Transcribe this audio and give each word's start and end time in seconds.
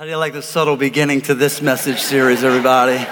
How 0.00 0.06
do 0.06 0.12
you 0.12 0.16
like 0.16 0.32
the 0.32 0.40
subtle 0.40 0.78
beginning 0.78 1.20
to 1.28 1.34
this 1.34 1.60
message 1.60 2.00
series, 2.00 2.42
everybody? 2.42 3.06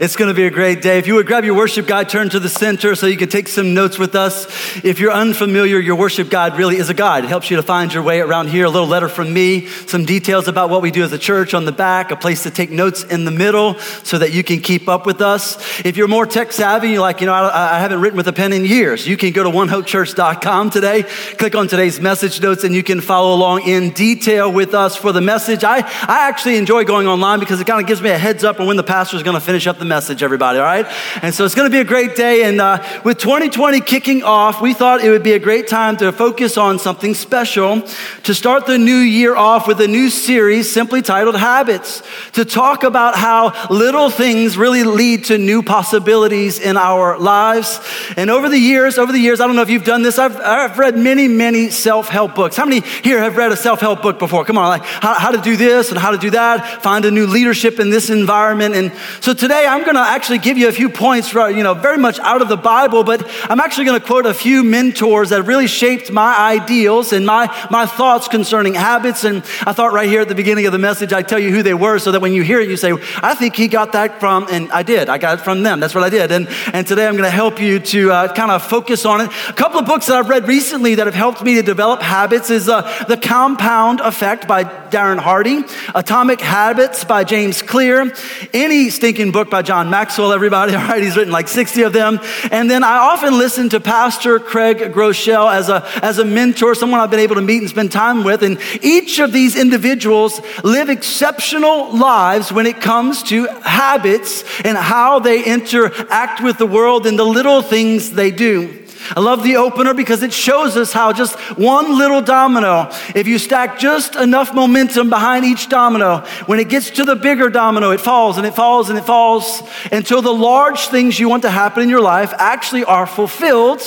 It's 0.00 0.16
going 0.16 0.28
to 0.28 0.34
be 0.34 0.46
a 0.46 0.50
great 0.50 0.82
day. 0.82 0.98
If 0.98 1.06
you 1.06 1.14
would 1.16 1.26
grab 1.26 1.44
your 1.44 1.54
worship 1.54 1.86
guide, 1.86 2.08
turn 2.08 2.30
to 2.30 2.40
the 2.40 2.48
center 2.48 2.94
so 2.94 3.06
you 3.06 3.16
can 3.16 3.28
take 3.28 3.48
some 3.48 3.74
notes 3.74 3.98
with 3.98 4.14
us. 4.14 4.46
If 4.84 4.98
you're 4.98 5.12
unfamiliar, 5.12 5.78
your 5.78 5.96
worship 5.96 6.30
guide 6.30 6.56
really 6.56 6.76
is 6.76 6.88
a 6.88 6.94
guide. 6.94 7.24
It 7.24 7.28
helps 7.28 7.50
you 7.50 7.56
to 7.56 7.62
find 7.62 7.92
your 7.92 8.02
way 8.02 8.20
around 8.20 8.48
here. 8.48 8.64
A 8.64 8.70
little 8.70 8.88
letter 8.88 9.08
from 9.08 9.32
me, 9.32 9.66
some 9.66 10.04
details 10.04 10.48
about 10.48 10.70
what 10.70 10.80
we 10.80 10.90
do 10.90 11.04
as 11.04 11.12
a 11.12 11.18
church 11.18 11.52
on 11.52 11.64
the 11.64 11.72
back, 11.72 12.10
a 12.10 12.16
place 12.16 12.44
to 12.44 12.50
take 12.50 12.70
notes 12.70 13.04
in 13.04 13.24
the 13.24 13.30
middle 13.30 13.78
so 14.04 14.18
that 14.18 14.32
you 14.32 14.42
can 14.42 14.60
keep 14.60 14.88
up 14.88 15.04
with 15.04 15.20
us. 15.20 15.56
If 15.84 15.96
you're 15.96 16.08
more 16.08 16.26
tech 16.26 16.52
savvy, 16.52 16.90
you're 16.90 17.00
like, 17.00 17.20
you 17.20 17.26
know, 17.26 17.34
I, 17.34 17.76
I 17.76 17.78
haven't 17.78 18.00
written 18.00 18.16
with 18.16 18.28
a 18.28 18.32
pen 18.32 18.52
in 18.52 18.64
years, 18.64 19.06
you 19.06 19.16
can 19.16 19.32
go 19.32 19.44
to 19.44 19.50
onehopechurch.com 19.50 20.70
today, 20.70 21.02
click 21.38 21.54
on 21.54 21.68
today's 21.68 22.00
message 22.00 22.40
notes, 22.40 22.64
and 22.64 22.74
you 22.74 22.82
can 22.82 23.00
follow 23.00 23.34
along 23.34 23.68
in 23.68 23.90
detail 23.90 24.50
with 24.50 24.74
us 24.74 24.96
for 24.96 25.12
the 25.12 25.20
message. 25.20 25.62
I, 25.62 25.78
I 25.78 26.28
actually 26.28 26.56
enjoy 26.56 26.84
going 26.84 27.06
online 27.06 27.40
because 27.40 27.60
it 27.60 27.66
kind 27.66 27.80
of 27.80 27.86
gives 27.86 28.00
me 28.00 28.10
a 28.10 28.18
heads 28.18 28.44
up 28.44 28.60
on 28.60 28.66
when 28.66 28.76
the 28.76 28.82
pastor 28.82 29.16
is 29.16 29.22
going 29.22 29.34
to 29.34 29.44
finish 29.44 29.66
up 29.66 29.73
up 29.74 29.80
the 29.80 29.84
message, 29.84 30.22
everybody, 30.22 30.60
all 30.60 30.64
right? 30.64 30.86
And 31.20 31.34
so 31.34 31.44
it's 31.44 31.56
going 31.56 31.68
to 31.68 31.74
be 31.74 31.80
a 31.80 31.84
great 31.84 32.14
day. 32.14 32.44
And 32.44 32.60
uh, 32.60 33.00
with 33.04 33.18
2020 33.18 33.80
kicking 33.80 34.22
off, 34.22 34.62
we 34.62 34.72
thought 34.72 35.04
it 35.04 35.10
would 35.10 35.24
be 35.24 35.32
a 35.32 35.38
great 35.40 35.66
time 35.66 35.96
to 35.96 36.12
focus 36.12 36.56
on 36.56 36.78
something 36.78 37.12
special 37.12 37.82
to 38.22 38.34
start 38.34 38.66
the 38.66 38.78
new 38.78 38.98
year 38.98 39.34
off 39.34 39.66
with 39.66 39.80
a 39.80 39.88
new 39.88 40.10
series 40.10 40.70
simply 40.70 41.02
titled 41.02 41.36
Habits, 41.36 42.02
to 42.34 42.44
talk 42.44 42.84
about 42.84 43.16
how 43.16 43.52
little 43.68 44.10
things 44.10 44.56
really 44.56 44.84
lead 44.84 45.24
to 45.24 45.38
new 45.38 45.60
possibilities 45.60 46.60
in 46.60 46.76
our 46.76 47.18
lives. 47.18 47.80
And 48.16 48.30
over 48.30 48.48
the 48.48 48.58
years, 48.58 48.96
over 48.96 49.10
the 49.10 49.18
years, 49.18 49.40
I 49.40 49.48
don't 49.48 49.56
know 49.56 49.62
if 49.62 49.70
you've 49.70 49.84
done 49.84 50.02
this, 50.02 50.20
I've, 50.20 50.36
I've 50.36 50.78
read 50.78 50.96
many, 50.96 51.26
many 51.26 51.70
self 51.70 52.08
help 52.08 52.36
books. 52.36 52.56
How 52.56 52.64
many 52.64 52.80
here 53.02 53.18
have 53.18 53.36
read 53.36 53.50
a 53.50 53.56
self 53.56 53.80
help 53.80 54.02
book 54.02 54.20
before? 54.20 54.44
Come 54.44 54.56
on, 54.56 54.68
like 54.68 54.84
how, 54.84 55.14
how 55.14 55.30
to 55.32 55.40
do 55.40 55.56
this 55.56 55.90
and 55.90 55.98
how 55.98 56.12
to 56.12 56.18
do 56.18 56.30
that, 56.30 56.82
find 56.82 57.04
a 57.04 57.10
new 57.10 57.26
leadership 57.26 57.80
in 57.80 57.90
this 57.90 58.08
environment. 58.08 58.76
And 58.76 58.92
so 59.20 59.34
today, 59.34 59.63
today 59.64 59.72
I'm 59.72 59.84
going 59.84 59.94
to 59.94 60.02
actually 60.02 60.38
give 60.38 60.58
you 60.58 60.68
a 60.68 60.72
few 60.72 60.90
points, 60.90 61.32
you 61.32 61.62
know, 61.62 61.72
very 61.72 61.96
much 61.96 62.18
out 62.18 62.42
of 62.42 62.48
the 62.48 62.56
Bible, 62.56 63.02
but 63.02 63.26
I'm 63.50 63.60
actually 63.60 63.86
going 63.86 63.98
to 63.98 64.06
quote 64.06 64.26
a 64.26 64.34
few 64.34 64.62
mentors 64.62 65.30
that 65.30 65.44
really 65.44 65.66
shaped 65.66 66.12
my 66.12 66.36
ideals 66.36 67.14
and 67.14 67.24
my, 67.24 67.46
my 67.70 67.86
thoughts 67.86 68.28
concerning 68.28 68.74
habits. 68.74 69.24
And 69.24 69.38
I 69.66 69.72
thought 69.72 69.94
right 69.94 70.06
here 70.08 70.20
at 70.20 70.28
the 70.28 70.34
beginning 70.34 70.66
of 70.66 70.72
the 70.72 70.78
message, 70.78 71.14
I'd 71.14 71.28
tell 71.28 71.38
you 71.38 71.50
who 71.50 71.62
they 71.62 71.72
were 71.72 71.98
so 71.98 72.12
that 72.12 72.20
when 72.20 72.34
you 72.34 72.42
hear 72.42 72.60
it, 72.60 72.68
you 72.68 72.76
say, 72.76 72.92
I 73.22 73.34
think 73.34 73.56
he 73.56 73.68
got 73.68 73.92
that 73.92 74.20
from, 74.20 74.48
and 74.50 74.70
I 74.70 74.82
did. 74.82 75.08
I 75.08 75.16
got 75.16 75.38
it 75.38 75.42
from 75.42 75.62
them. 75.62 75.80
That's 75.80 75.94
what 75.94 76.04
I 76.04 76.10
did. 76.10 76.30
And, 76.30 76.46
and 76.74 76.86
today 76.86 77.06
I'm 77.06 77.14
going 77.14 77.24
to 77.24 77.30
help 77.30 77.58
you 77.58 77.78
to 77.78 78.12
uh, 78.12 78.34
kind 78.34 78.50
of 78.50 78.62
focus 78.62 79.06
on 79.06 79.22
it. 79.22 79.30
A 79.48 79.54
couple 79.54 79.80
of 79.80 79.86
books 79.86 80.06
that 80.06 80.16
I've 80.16 80.28
read 80.28 80.46
recently 80.46 80.96
that 80.96 81.06
have 81.06 81.14
helped 81.14 81.42
me 81.42 81.54
to 81.54 81.62
develop 81.62 82.02
habits 82.02 82.50
is 82.50 82.68
uh, 82.68 82.82
The 83.08 83.16
Compound 83.16 84.00
Effect 84.00 84.46
by 84.46 84.64
Darren 84.64 85.18
Hardy, 85.18 85.62
Atomic 85.94 86.42
Habits 86.42 87.04
by 87.04 87.24
James 87.24 87.62
Clear, 87.62 88.12
any 88.52 88.90
stinking 88.90 89.32
book 89.32 89.53
by 89.54 89.62
John 89.62 89.88
Maxwell, 89.88 90.32
everybody. 90.32 90.74
All 90.74 90.82
right, 90.82 91.00
he's 91.00 91.16
written 91.16 91.32
like 91.32 91.46
60 91.46 91.82
of 91.82 91.92
them. 91.92 92.18
And 92.50 92.68
then 92.68 92.82
I 92.82 92.96
often 92.96 93.38
listen 93.38 93.68
to 93.68 93.78
Pastor 93.78 94.40
Craig 94.40 94.78
Groeschel 94.78 95.48
as 95.48 95.68
a, 95.68 95.88
as 96.02 96.18
a 96.18 96.24
mentor, 96.24 96.74
someone 96.74 96.98
I've 96.98 97.12
been 97.12 97.20
able 97.20 97.36
to 97.36 97.40
meet 97.40 97.60
and 97.60 97.70
spend 97.70 97.92
time 97.92 98.24
with. 98.24 98.42
And 98.42 98.58
each 98.82 99.20
of 99.20 99.32
these 99.32 99.54
individuals 99.54 100.40
live 100.64 100.88
exceptional 100.90 101.96
lives 101.96 102.50
when 102.50 102.66
it 102.66 102.80
comes 102.80 103.22
to 103.24 103.46
habits 103.62 104.42
and 104.64 104.76
how 104.76 105.20
they 105.20 105.44
interact 105.44 106.42
with 106.42 106.58
the 106.58 106.66
world 106.66 107.06
and 107.06 107.16
the 107.16 107.22
little 107.22 107.62
things 107.62 108.10
they 108.10 108.32
do. 108.32 108.83
I 109.16 109.20
love 109.20 109.42
the 109.42 109.56
opener 109.56 109.94
because 109.94 110.22
it 110.22 110.32
shows 110.32 110.76
us 110.76 110.92
how 110.92 111.12
just 111.12 111.38
one 111.58 111.98
little 111.98 112.22
domino, 112.22 112.88
if 113.14 113.26
you 113.26 113.38
stack 113.38 113.78
just 113.78 114.16
enough 114.16 114.54
momentum 114.54 115.10
behind 115.10 115.44
each 115.44 115.68
domino, 115.68 116.24
when 116.46 116.58
it 116.58 116.68
gets 116.68 116.90
to 116.90 117.04
the 117.04 117.16
bigger 117.16 117.48
domino, 117.50 117.90
it 117.90 118.00
falls 118.00 118.38
and 118.38 118.46
it 118.46 118.54
falls 118.54 118.88
and 118.88 118.98
it 118.98 119.04
falls 119.04 119.62
until 119.92 120.22
the 120.22 120.32
large 120.32 120.88
things 120.88 121.18
you 121.18 121.28
want 121.28 121.42
to 121.42 121.50
happen 121.50 121.82
in 121.82 121.88
your 121.88 122.00
life 122.00 122.32
actually 122.38 122.84
are 122.84 123.06
fulfilled 123.06 123.82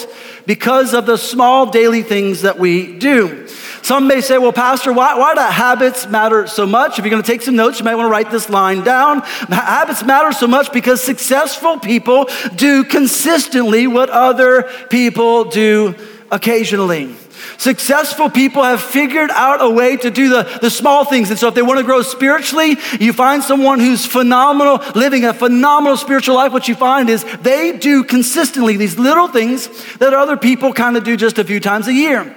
because 0.45 0.93
of 0.93 1.05
the 1.05 1.17
small 1.17 1.69
daily 1.69 2.01
things 2.01 2.43
that 2.43 2.57
we 2.57 2.97
do. 2.97 3.47
Some 3.87 4.05
may 4.05 4.19
say, 4.19 4.37
well, 4.37 4.51
Pastor, 4.51 4.91
why, 4.91 5.15
why 5.15 5.33
do 5.33 5.39
habits 5.39 6.07
matter 6.07 6.45
so 6.45 6.65
much? 6.67 6.99
If 6.99 7.05
you're 7.05 7.09
going 7.09 7.23
to 7.23 7.31
take 7.31 7.41
some 7.41 7.55
notes, 7.55 7.79
you 7.79 7.85
might 7.85 7.95
want 7.95 8.07
to 8.07 8.11
write 8.11 8.29
this 8.29 8.49
line 8.49 8.83
down. 8.83 9.21
Habits 9.21 10.03
matter 10.03 10.33
so 10.33 10.45
much 10.45 10.73
because 10.73 11.01
successful 11.01 11.79
people 11.79 12.27
do 12.53 12.83
consistently 12.83 13.87
what 13.87 14.09
other 14.09 14.63
people 14.89 15.45
do 15.45 15.95
occasionally. 16.29 17.15
Successful 17.57 18.29
people 18.29 18.61
have 18.61 18.81
figured 18.81 19.31
out 19.31 19.63
a 19.63 19.69
way 19.69 19.95
to 19.95 20.11
do 20.11 20.27
the, 20.27 20.59
the 20.61 20.69
small 20.69 21.05
things. 21.05 21.29
And 21.29 21.39
so, 21.39 21.47
if 21.47 21.53
they 21.53 21.61
want 21.61 21.79
to 21.79 21.85
grow 21.85 22.01
spiritually, 22.01 22.75
you 22.99 23.13
find 23.13 23.41
someone 23.41 23.79
who's 23.79 24.05
phenomenal, 24.05 24.81
living 24.95 25.23
a 25.23 25.33
phenomenal 25.33 25.95
spiritual 25.95 26.35
life. 26.35 26.51
What 26.51 26.67
you 26.67 26.75
find 26.75 27.09
is 27.09 27.23
they 27.37 27.77
do 27.77 28.03
consistently 28.03 28.75
these 28.75 28.99
little 28.99 29.29
things 29.29 29.69
that 29.99 30.13
other 30.13 30.35
people 30.35 30.73
kind 30.73 30.97
of 30.97 31.05
do 31.05 31.15
just 31.15 31.37
a 31.37 31.45
few 31.45 31.61
times 31.61 31.87
a 31.87 31.93
year. 31.93 32.35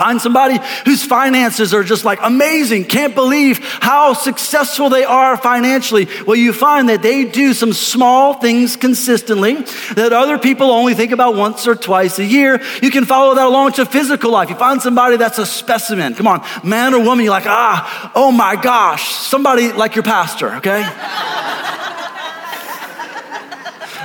Find 0.00 0.18
somebody 0.18 0.58
whose 0.86 1.04
finances 1.04 1.74
are 1.74 1.84
just 1.84 2.06
like 2.06 2.20
amazing, 2.22 2.86
can't 2.86 3.14
believe 3.14 3.58
how 3.58 4.14
successful 4.14 4.88
they 4.88 5.04
are 5.04 5.36
financially. 5.36 6.08
Well, 6.26 6.36
you 6.36 6.54
find 6.54 6.88
that 6.88 7.02
they 7.02 7.26
do 7.26 7.52
some 7.52 7.74
small 7.74 8.32
things 8.32 8.76
consistently 8.76 9.56
that 9.96 10.14
other 10.14 10.38
people 10.38 10.70
only 10.70 10.94
think 10.94 11.12
about 11.12 11.34
once 11.34 11.66
or 11.66 11.74
twice 11.74 12.18
a 12.18 12.24
year. 12.24 12.62
You 12.80 12.90
can 12.90 13.04
follow 13.04 13.34
that 13.34 13.44
along 13.44 13.72
to 13.72 13.84
physical 13.84 14.30
life. 14.30 14.48
You 14.48 14.56
find 14.56 14.80
somebody 14.80 15.18
that's 15.18 15.36
a 15.36 15.44
specimen. 15.44 16.14
Come 16.14 16.26
on, 16.26 16.46
man 16.64 16.94
or 16.94 17.04
woman, 17.04 17.22
you're 17.22 17.34
like, 17.34 17.44
ah, 17.44 18.10
oh 18.14 18.32
my 18.32 18.56
gosh, 18.56 19.12
somebody 19.12 19.70
like 19.70 19.96
your 19.96 20.04
pastor, 20.04 20.54
okay? 20.54 20.80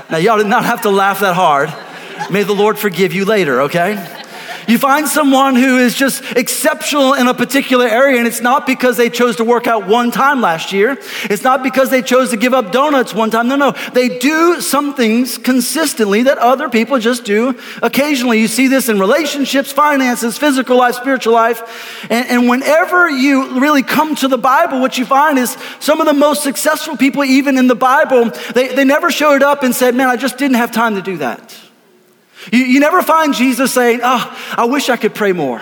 now, 0.09 0.17
y'all 0.17 0.39
did 0.39 0.47
not 0.47 0.65
have 0.65 0.81
to 0.81 0.89
laugh 0.89 1.21
that 1.21 1.35
hard. 1.35 1.73
May 2.29 2.43
the 2.43 2.51
Lord 2.51 2.77
forgive 2.77 3.13
you 3.13 3.23
later, 3.23 3.61
okay? 3.61 4.24
You 4.67 4.77
find 4.77 5.07
someone 5.07 5.55
who 5.55 5.77
is 5.77 5.95
just 5.95 6.23
exceptional 6.35 7.13
in 7.13 7.27
a 7.27 7.33
particular 7.33 7.87
area, 7.87 8.17
and 8.17 8.27
it's 8.27 8.41
not 8.41 8.65
because 8.65 8.97
they 8.97 9.09
chose 9.09 9.35
to 9.37 9.43
work 9.43 9.67
out 9.67 9.87
one 9.87 10.11
time 10.11 10.41
last 10.41 10.71
year. 10.71 10.97
It's 11.25 11.43
not 11.43 11.63
because 11.63 11.89
they 11.89 12.01
chose 12.01 12.31
to 12.31 12.37
give 12.37 12.53
up 12.53 12.71
donuts 12.71 13.13
one 13.13 13.29
time. 13.29 13.47
No, 13.47 13.55
no. 13.55 13.71
They 13.93 14.19
do 14.19 14.61
some 14.61 14.95
things 14.95 15.37
consistently 15.37 16.23
that 16.23 16.37
other 16.37 16.69
people 16.69 16.97
just 16.99 17.23
do 17.23 17.59
occasionally. 17.81 18.39
You 18.39 18.47
see 18.47 18.67
this 18.67 18.89
in 18.89 18.99
relationships, 18.99 19.71
finances, 19.71 20.37
physical 20.37 20.77
life, 20.77 20.95
spiritual 20.95 21.33
life. 21.33 22.07
And, 22.09 22.27
and 22.27 22.49
whenever 22.49 23.09
you 23.09 23.59
really 23.59 23.83
come 23.83 24.15
to 24.15 24.27
the 24.27 24.37
Bible, 24.37 24.79
what 24.79 24.97
you 24.97 25.05
find 25.05 25.37
is 25.37 25.57
some 25.79 26.01
of 26.01 26.07
the 26.07 26.13
most 26.13 26.43
successful 26.43 26.97
people, 26.97 27.23
even 27.23 27.57
in 27.57 27.67
the 27.67 27.75
Bible, 27.75 28.31
they, 28.53 28.69
they 28.69 28.85
never 28.85 29.11
showed 29.11 29.43
up 29.43 29.63
and 29.63 29.75
said, 29.75 29.95
Man, 29.95 30.09
I 30.09 30.15
just 30.15 30.37
didn't 30.37 30.57
have 30.57 30.71
time 30.71 30.95
to 30.95 31.01
do 31.01 31.17
that. 31.17 31.64
You, 32.51 32.59
you 32.59 32.79
never 32.79 33.01
find 33.01 33.33
Jesus 33.33 33.73
saying, 33.73 34.01
Oh, 34.03 34.53
I 34.57 34.65
wish 34.65 34.89
I 34.89 34.97
could 34.97 35.15
pray 35.15 35.31
more. 35.31 35.61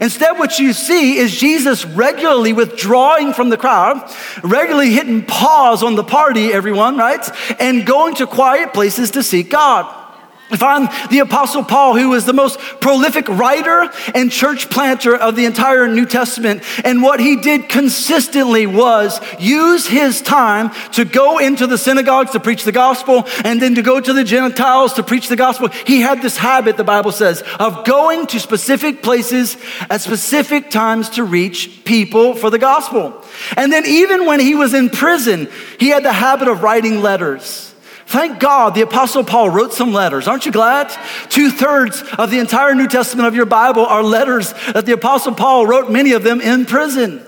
Instead, 0.00 0.38
what 0.38 0.58
you 0.58 0.72
see 0.72 1.16
is 1.16 1.38
Jesus 1.38 1.84
regularly 1.84 2.52
withdrawing 2.52 3.32
from 3.32 3.48
the 3.48 3.56
crowd, 3.56 4.10
regularly 4.42 4.90
hitting 4.90 5.24
pause 5.24 5.82
on 5.82 5.94
the 5.94 6.04
party, 6.04 6.52
everyone, 6.52 6.98
right? 6.98 7.26
And 7.60 7.86
going 7.86 8.16
to 8.16 8.26
quiet 8.26 8.74
places 8.74 9.12
to 9.12 9.22
seek 9.22 9.50
God. 9.50 10.05
If 10.48 10.62
I'm 10.62 10.88
the 11.10 11.18
Apostle 11.20 11.64
Paul, 11.64 11.96
who 11.96 12.10
was 12.10 12.24
the 12.24 12.32
most 12.32 12.58
prolific 12.80 13.28
writer 13.28 13.90
and 14.14 14.30
church 14.30 14.70
planter 14.70 15.16
of 15.16 15.34
the 15.34 15.44
entire 15.44 15.88
New 15.88 16.06
Testament, 16.06 16.62
and 16.84 17.02
what 17.02 17.18
he 17.18 17.36
did 17.36 17.68
consistently 17.68 18.64
was 18.66 19.20
use 19.40 19.88
his 19.88 20.22
time 20.22 20.70
to 20.92 21.04
go 21.04 21.38
into 21.38 21.66
the 21.66 21.76
synagogues 21.76 22.30
to 22.30 22.40
preach 22.40 22.62
the 22.62 22.70
gospel 22.70 23.26
and 23.44 23.60
then 23.60 23.74
to 23.74 23.82
go 23.82 24.00
to 24.00 24.12
the 24.12 24.22
Gentiles 24.22 24.92
to 24.94 25.02
preach 25.02 25.28
the 25.28 25.36
gospel. 25.36 25.68
He 25.68 26.00
had 26.00 26.22
this 26.22 26.36
habit, 26.36 26.76
the 26.76 26.84
Bible 26.84 27.12
says, 27.12 27.42
of 27.58 27.84
going 27.84 28.28
to 28.28 28.38
specific 28.38 29.02
places 29.02 29.56
at 29.90 30.00
specific 30.00 30.70
times 30.70 31.10
to 31.10 31.24
reach 31.24 31.84
people 31.84 32.34
for 32.34 32.50
the 32.50 32.58
gospel. 32.58 33.20
And 33.56 33.72
then 33.72 33.84
even 33.84 34.26
when 34.26 34.38
he 34.38 34.54
was 34.54 34.74
in 34.74 34.90
prison, 34.90 35.48
he 35.80 35.88
had 35.88 36.04
the 36.04 36.12
habit 36.12 36.46
of 36.46 36.62
writing 36.62 37.02
letters. 37.02 37.74
Thank 38.06 38.38
God 38.38 38.76
the 38.76 38.82
Apostle 38.82 39.24
Paul 39.24 39.50
wrote 39.50 39.72
some 39.72 39.92
letters. 39.92 40.28
Aren't 40.28 40.46
you 40.46 40.52
glad? 40.52 40.90
Two 41.28 41.50
thirds 41.50 42.02
of 42.16 42.30
the 42.30 42.38
entire 42.38 42.72
New 42.74 42.86
Testament 42.86 43.26
of 43.26 43.34
your 43.34 43.46
Bible 43.46 43.84
are 43.84 44.02
letters 44.02 44.52
that 44.72 44.86
the 44.86 44.92
Apostle 44.92 45.34
Paul 45.34 45.66
wrote, 45.66 45.90
many 45.90 46.12
of 46.12 46.22
them 46.22 46.40
in 46.40 46.66
prison. 46.66 47.20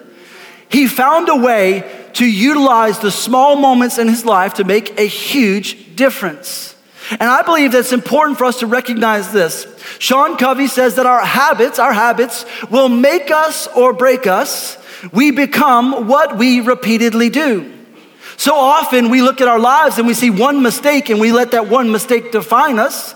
He 0.70 0.86
found 0.86 1.28
a 1.28 1.36
way 1.36 2.08
to 2.14 2.24
utilize 2.24 3.00
the 3.00 3.10
small 3.10 3.56
moments 3.56 3.98
in 3.98 4.06
his 4.06 4.24
life 4.24 4.54
to 4.54 4.64
make 4.64 4.98
a 5.00 5.06
huge 5.06 5.96
difference. 5.96 6.76
And 7.10 7.22
I 7.22 7.42
believe 7.42 7.72
that 7.72 7.80
it's 7.80 7.92
important 7.92 8.38
for 8.38 8.44
us 8.44 8.60
to 8.60 8.66
recognize 8.66 9.32
this. 9.32 9.66
Sean 9.98 10.36
Covey 10.36 10.68
says 10.68 10.94
that 10.94 11.06
our 11.06 11.24
habits, 11.24 11.78
our 11.78 11.92
habits, 11.92 12.44
will 12.70 12.88
make 12.88 13.30
us 13.30 13.66
or 13.68 13.92
break 13.92 14.26
us. 14.26 14.78
We 15.12 15.32
become 15.32 16.06
what 16.06 16.36
we 16.36 16.60
repeatedly 16.60 17.30
do. 17.30 17.77
So 18.38 18.54
often 18.54 19.10
we 19.10 19.20
look 19.20 19.40
at 19.40 19.48
our 19.48 19.58
lives 19.58 19.98
and 19.98 20.06
we 20.06 20.14
see 20.14 20.30
one 20.30 20.62
mistake 20.62 21.10
and 21.10 21.20
we 21.20 21.32
let 21.32 21.50
that 21.50 21.66
one 21.66 21.90
mistake 21.90 22.30
define 22.30 22.78
us. 22.78 23.12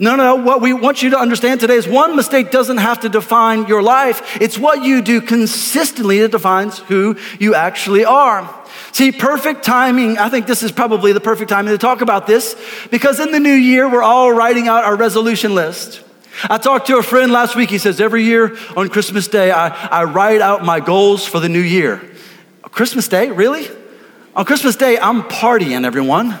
No, 0.00 0.16
no, 0.16 0.34
what 0.34 0.60
we 0.60 0.72
want 0.72 1.04
you 1.04 1.10
to 1.10 1.18
understand 1.18 1.60
today 1.60 1.76
is 1.76 1.86
one 1.86 2.16
mistake 2.16 2.50
doesn't 2.50 2.78
have 2.78 3.02
to 3.02 3.08
define 3.08 3.68
your 3.68 3.80
life. 3.80 4.36
It's 4.40 4.58
what 4.58 4.82
you 4.82 5.02
do 5.02 5.20
consistently 5.20 6.18
that 6.18 6.32
defines 6.32 6.80
who 6.80 7.16
you 7.38 7.54
actually 7.54 8.04
are. 8.04 8.52
See, 8.90 9.12
perfect 9.12 9.62
timing, 9.62 10.18
I 10.18 10.28
think 10.30 10.48
this 10.48 10.64
is 10.64 10.72
probably 10.72 11.12
the 11.12 11.20
perfect 11.20 11.48
timing 11.48 11.72
to 11.72 11.78
talk 11.78 12.00
about 12.00 12.26
this 12.26 12.56
because 12.90 13.20
in 13.20 13.30
the 13.30 13.38
new 13.38 13.54
year, 13.54 13.88
we're 13.88 14.02
all 14.02 14.32
writing 14.32 14.66
out 14.66 14.82
our 14.82 14.96
resolution 14.96 15.54
list. 15.54 16.02
I 16.50 16.58
talked 16.58 16.88
to 16.88 16.98
a 16.98 17.04
friend 17.04 17.30
last 17.30 17.54
week. 17.54 17.70
He 17.70 17.78
says, 17.78 18.00
Every 18.00 18.24
year 18.24 18.58
on 18.76 18.88
Christmas 18.88 19.28
Day, 19.28 19.52
I, 19.52 19.68
I 19.68 20.04
write 20.04 20.40
out 20.40 20.64
my 20.64 20.80
goals 20.80 21.24
for 21.24 21.38
the 21.38 21.48
new 21.48 21.60
year. 21.60 22.02
Christmas 22.72 23.06
Day? 23.06 23.30
Really? 23.30 23.68
On 24.36 24.44
Christmas 24.44 24.76
Day, 24.76 24.98
I'm 24.98 25.24
partying, 25.24 25.84
everyone 25.84 26.38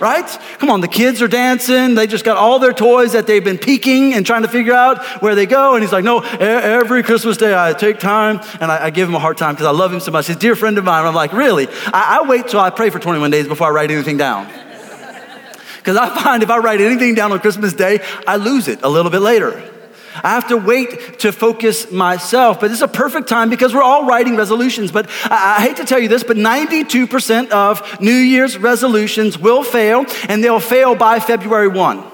right? 0.00 0.38
Come 0.58 0.70
on, 0.70 0.80
the 0.80 0.88
kids 0.88 1.22
are 1.22 1.28
dancing. 1.28 1.94
They 1.94 2.06
just 2.06 2.24
got 2.24 2.36
all 2.36 2.58
their 2.58 2.72
toys 2.72 3.12
that 3.12 3.26
they've 3.26 3.42
been 3.42 3.56
peeking 3.56 4.12
and 4.12 4.26
trying 4.26 4.42
to 4.42 4.48
figure 4.48 4.74
out 4.74 5.04
where 5.22 5.34
they 5.34 5.46
go. 5.46 5.74
And 5.74 5.82
he's 5.82 5.92
like, 5.92 6.04
no, 6.04 6.18
every 6.20 7.02
Christmas 7.02 7.36
day 7.36 7.54
I 7.56 7.72
take 7.72 8.00
time 8.00 8.40
and 8.60 8.70
I, 8.70 8.86
I 8.86 8.90
give 8.90 9.08
him 9.08 9.14
a 9.14 9.18
hard 9.18 9.38
time 9.38 9.54
because 9.54 9.66
I 9.66 9.70
love 9.70 9.92
him 9.92 10.00
so 10.00 10.10
much. 10.10 10.26
He's 10.26 10.36
a 10.36 10.38
dear 10.38 10.56
friend 10.56 10.76
of 10.76 10.84
mine. 10.84 11.06
I'm 11.06 11.14
like, 11.14 11.32
really? 11.32 11.68
I, 11.86 12.20
I 12.20 12.28
wait 12.28 12.48
till 12.48 12.60
I 12.60 12.70
pray 12.70 12.90
for 12.90 12.98
21 12.98 13.30
days 13.30 13.48
before 13.48 13.68
I 13.68 13.70
write 13.70 13.90
anything 13.90 14.16
down. 14.16 14.46
Because 15.78 15.96
I 15.96 16.08
find 16.22 16.42
if 16.42 16.50
I 16.50 16.58
write 16.58 16.80
anything 16.80 17.14
down 17.14 17.32
on 17.32 17.40
Christmas 17.40 17.72
Day, 17.72 18.00
I 18.26 18.36
lose 18.36 18.68
it 18.68 18.80
a 18.82 18.88
little 18.88 19.10
bit 19.10 19.20
later. 19.20 19.73
I 20.22 20.30
have 20.30 20.48
to 20.48 20.56
wait 20.56 21.18
to 21.20 21.32
focus 21.32 21.90
myself. 21.90 22.60
But 22.60 22.68
this 22.68 22.78
is 22.78 22.82
a 22.82 22.88
perfect 22.88 23.28
time 23.28 23.50
because 23.50 23.74
we're 23.74 23.82
all 23.82 24.06
writing 24.06 24.36
resolutions. 24.36 24.92
But 24.92 25.08
I, 25.24 25.56
I 25.58 25.62
hate 25.62 25.76
to 25.76 25.84
tell 25.84 25.98
you 25.98 26.08
this, 26.08 26.22
but 26.22 26.36
92% 26.36 27.50
of 27.50 28.00
New 28.00 28.12
Year's 28.12 28.56
resolutions 28.58 29.38
will 29.38 29.62
fail, 29.62 30.06
and 30.28 30.42
they'll 30.42 30.60
fail 30.60 30.94
by 30.94 31.20
February 31.20 31.68
1. 31.68 32.13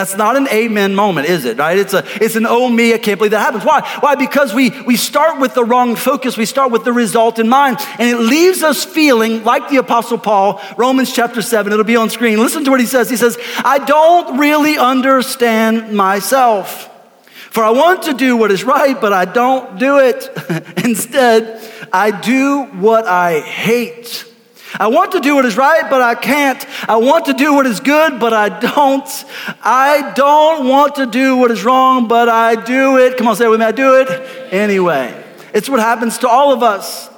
That's 0.00 0.16
not 0.16 0.34
an 0.34 0.48
amen 0.48 0.94
moment, 0.94 1.28
is 1.28 1.44
it? 1.44 1.58
Right? 1.58 1.76
It's 1.76 1.92
a 1.92 2.02
it's 2.24 2.34
an 2.34 2.46
oh 2.46 2.70
me, 2.70 2.94
I 2.94 2.96
can't 2.96 3.18
believe 3.18 3.32
that 3.32 3.40
happens. 3.40 3.66
Why? 3.66 3.82
Why? 4.00 4.14
Because 4.14 4.54
we 4.54 4.70
we 4.86 4.96
start 4.96 5.38
with 5.38 5.52
the 5.52 5.62
wrong 5.62 5.94
focus. 5.94 6.38
We 6.38 6.46
start 6.46 6.70
with 6.70 6.84
the 6.84 6.92
result 6.94 7.38
in 7.38 7.50
mind, 7.50 7.76
and 7.98 8.08
it 8.08 8.16
leaves 8.16 8.62
us 8.62 8.82
feeling 8.82 9.44
like 9.44 9.68
the 9.68 9.76
apostle 9.76 10.16
Paul, 10.16 10.58
Romans 10.78 11.12
chapter 11.12 11.42
7. 11.42 11.70
It'll 11.70 11.84
be 11.84 11.96
on 11.96 12.08
screen. 12.08 12.38
Listen 12.38 12.64
to 12.64 12.70
what 12.70 12.80
he 12.80 12.86
says. 12.86 13.10
He 13.10 13.18
says, 13.18 13.36
"I 13.62 13.76
don't 13.76 14.38
really 14.38 14.78
understand 14.78 15.92
myself." 15.92 16.88
For 17.50 17.62
I 17.62 17.68
want 17.68 18.04
to 18.04 18.14
do 18.14 18.38
what 18.38 18.50
is 18.50 18.64
right, 18.64 18.98
but 18.98 19.12
I 19.12 19.26
don't 19.26 19.78
do 19.78 19.98
it. 19.98 20.30
Instead, 20.82 21.60
I 21.92 22.10
do 22.10 22.62
what 22.62 23.06
I 23.06 23.40
hate. 23.40 24.24
I 24.78 24.86
want 24.86 25.12
to 25.12 25.20
do 25.20 25.34
what 25.34 25.44
is 25.44 25.56
right, 25.56 25.88
but 25.90 26.00
I 26.00 26.14
can't. 26.14 26.64
I 26.88 26.96
want 26.96 27.26
to 27.26 27.32
do 27.32 27.54
what 27.54 27.66
is 27.66 27.80
good, 27.80 28.20
but 28.20 28.32
I 28.32 28.48
don't. 28.48 29.24
I 29.62 30.12
don't 30.14 30.68
want 30.68 30.96
to 30.96 31.06
do 31.06 31.36
what 31.36 31.50
is 31.50 31.64
wrong, 31.64 32.08
but 32.08 32.28
I 32.28 32.54
do 32.54 32.98
it. 32.98 33.16
Come 33.16 33.26
on, 33.26 33.36
say 33.36 33.46
it 33.46 33.48
with 33.48 33.60
me. 33.60 33.66
I 33.66 33.72
do 33.72 34.00
it 34.00 34.52
anyway. 34.52 35.24
It's 35.52 35.68
what 35.68 35.80
happens 35.80 36.18
to 36.18 36.28
all 36.28 36.52
of 36.52 36.62
us. 36.62 37.08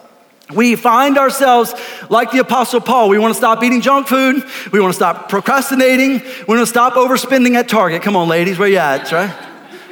We 0.55 0.77
find 0.77 1.19
ourselves 1.19 1.75
like 2.11 2.31
the 2.31 2.39
Apostle 2.39 2.81
Paul. 2.81 3.09
We 3.09 3.19
want 3.19 3.33
to 3.33 3.39
stop 3.39 3.63
eating 3.63 3.81
junk 3.81 4.07
food. 4.07 4.45
We 4.73 4.81
want 4.81 4.93
to 4.93 4.97
stop 4.97 5.29
procrastinating. 5.29 6.21
We 6.21 6.45
want 6.55 6.61
to 6.61 6.67
stop 6.67 6.95
overspending 6.95 7.55
at 7.55 7.69
Target. 7.69 8.03
Come 8.03 8.17
on, 8.17 8.29
ladies, 8.29 8.59
where 8.59 8.69
you 8.69 8.79
at, 8.79 9.11
right? 9.13 9.35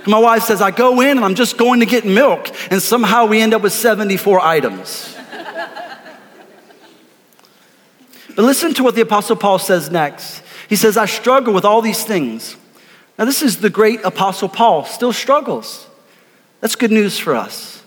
My 0.06 0.18
wife 0.18 0.44
says, 0.44 0.62
I 0.62 0.70
go 0.70 1.00
in 1.00 1.16
and 1.16 1.24
I'm 1.24 1.34
just 1.34 1.58
going 1.58 1.80
to 1.80 1.86
get 1.86 2.04
milk, 2.04 2.50
and 2.70 2.80
somehow 2.80 3.26
we 3.26 3.40
end 3.40 3.54
up 3.54 3.62
with 3.62 3.72
74 3.72 4.40
items. 4.40 5.16
But 8.36 8.44
listen 8.44 8.74
to 8.74 8.82
what 8.82 8.94
the 8.94 9.02
Apostle 9.02 9.36
Paul 9.36 9.58
says 9.58 9.90
next. 9.90 10.42
He 10.68 10.76
says, 10.76 10.96
I 10.96 11.06
struggle 11.06 11.52
with 11.52 11.64
all 11.64 11.82
these 11.82 12.04
things. 12.04 12.56
Now, 13.18 13.24
this 13.24 13.42
is 13.42 13.58
the 13.58 13.70
great 13.70 14.02
Apostle 14.04 14.48
Paul, 14.48 14.84
still 14.84 15.12
struggles. 15.12 15.86
That's 16.60 16.76
good 16.76 16.90
news 16.90 17.18
for 17.18 17.34
us. 17.34 17.82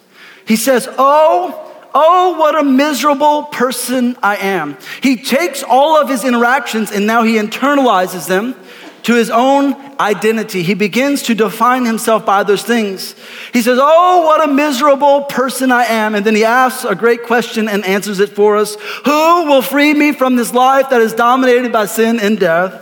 He 0.45 0.55
says, 0.55 0.87
Oh, 0.97 1.87
oh, 1.93 2.37
what 2.39 2.59
a 2.59 2.63
miserable 2.63 3.43
person 3.43 4.17
I 4.21 4.37
am. 4.37 4.77
He 5.01 5.17
takes 5.17 5.63
all 5.63 5.99
of 5.99 6.09
his 6.09 6.23
interactions 6.25 6.91
and 6.91 7.07
now 7.07 7.23
he 7.23 7.35
internalizes 7.35 8.27
them 8.27 8.55
to 9.03 9.15
his 9.15 9.29
own 9.29 9.75
identity. 10.00 10.63
He 10.63 10.73
begins 10.73 11.23
to 11.23 11.35
define 11.35 11.85
himself 11.85 12.25
by 12.25 12.44
those 12.44 12.63
things. 12.63 13.15
He 13.51 13.61
says, 13.61 13.77
Oh, 13.81 14.23
what 14.25 14.47
a 14.47 14.51
miserable 14.51 15.23
person 15.25 15.71
I 15.71 15.85
am. 15.85 16.15
And 16.15 16.25
then 16.25 16.35
he 16.35 16.44
asks 16.45 16.85
a 16.85 16.95
great 16.95 17.23
question 17.23 17.67
and 17.67 17.85
answers 17.85 18.19
it 18.19 18.29
for 18.29 18.57
us 18.57 18.75
Who 19.05 19.45
will 19.45 19.61
free 19.61 19.94
me 19.94 20.11
from 20.11 20.35
this 20.35 20.53
life 20.53 20.89
that 20.89 21.01
is 21.01 21.13
dominated 21.13 21.71
by 21.71 21.85
sin 21.85 22.19
and 22.19 22.39
death? 22.39 22.81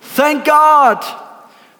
Thank 0.00 0.44
God. 0.44 1.04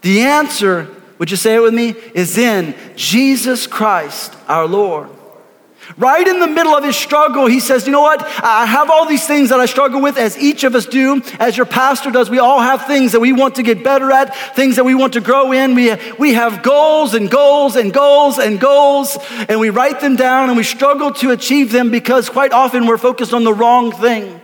The 0.02 0.20
answer, 0.20 0.88
would 1.18 1.30
you 1.30 1.36
say 1.36 1.54
it 1.54 1.60
with 1.60 1.74
me, 1.74 1.94
is 2.14 2.36
in 2.38 2.74
Jesus 2.96 3.66
Christ 3.66 4.34
our 4.48 4.66
Lord. 4.66 5.10
Right 5.96 6.26
in 6.26 6.40
the 6.40 6.48
middle 6.48 6.74
of 6.74 6.82
his 6.82 6.96
struggle, 6.96 7.46
he 7.46 7.60
says, 7.60 7.86
You 7.86 7.92
know 7.92 8.02
what? 8.02 8.22
I 8.42 8.66
have 8.66 8.90
all 8.90 9.06
these 9.06 9.26
things 9.26 9.50
that 9.50 9.60
I 9.60 9.66
struggle 9.66 10.02
with, 10.02 10.18
as 10.18 10.36
each 10.36 10.64
of 10.64 10.74
us 10.74 10.84
do, 10.84 11.22
as 11.38 11.56
your 11.56 11.66
pastor 11.66 12.10
does. 12.10 12.28
We 12.28 12.40
all 12.40 12.60
have 12.60 12.86
things 12.86 13.12
that 13.12 13.20
we 13.20 13.32
want 13.32 13.54
to 13.56 13.62
get 13.62 13.84
better 13.84 14.10
at, 14.10 14.36
things 14.56 14.76
that 14.76 14.84
we 14.84 14.94
want 14.94 15.12
to 15.12 15.20
grow 15.20 15.52
in. 15.52 15.74
We, 15.74 15.94
we 16.18 16.34
have 16.34 16.62
goals 16.62 17.14
and 17.14 17.30
goals 17.30 17.76
and 17.76 17.92
goals 17.92 18.38
and 18.38 18.60
goals, 18.60 19.16
and 19.48 19.60
we 19.60 19.70
write 19.70 20.00
them 20.00 20.16
down 20.16 20.48
and 20.48 20.56
we 20.56 20.64
struggle 20.64 21.12
to 21.12 21.30
achieve 21.30 21.70
them 21.70 21.90
because 21.90 22.28
quite 22.28 22.52
often 22.52 22.86
we're 22.86 22.98
focused 22.98 23.32
on 23.32 23.44
the 23.44 23.54
wrong 23.54 23.92
thing. 23.92 24.40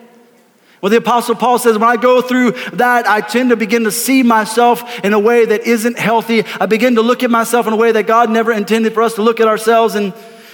Well, 0.81 0.91
the 0.91 0.97
Apostle 0.97 1.37
Paul 1.37 1.61
says, 1.61 1.79
when 1.79 1.89
I 1.89 1.97
go 1.97 2.21
through 2.21 2.53
that, 2.73 3.09
I 3.09 3.21
tend 3.21 3.51
to 3.51 3.57
begin 3.57 3.85
to 3.85 3.93
see 3.93 4.25
myself 4.25 5.05
in 5.05 5.13
a 5.13 5.19
way 5.19 5.45
that 5.45 5.63
isn't 5.63 5.97
healthy. 5.97 6.45
I 6.61 6.67
begin 6.67 6.97
to 6.97 7.03
look 7.03 7.23
at 7.23 7.31
myself 7.31 7.69
in 7.69 7.73
a 7.73 7.77
way 7.77 7.93
that 7.93 8.09
God 8.09 8.31
never 8.31 8.51
intended 8.51 8.93
for 8.93 9.05
us 9.05 9.15
to 9.15 9.23
look 9.23 9.39
at 9.39 9.47
ourselves. 9.47 9.95
And 9.95 10.13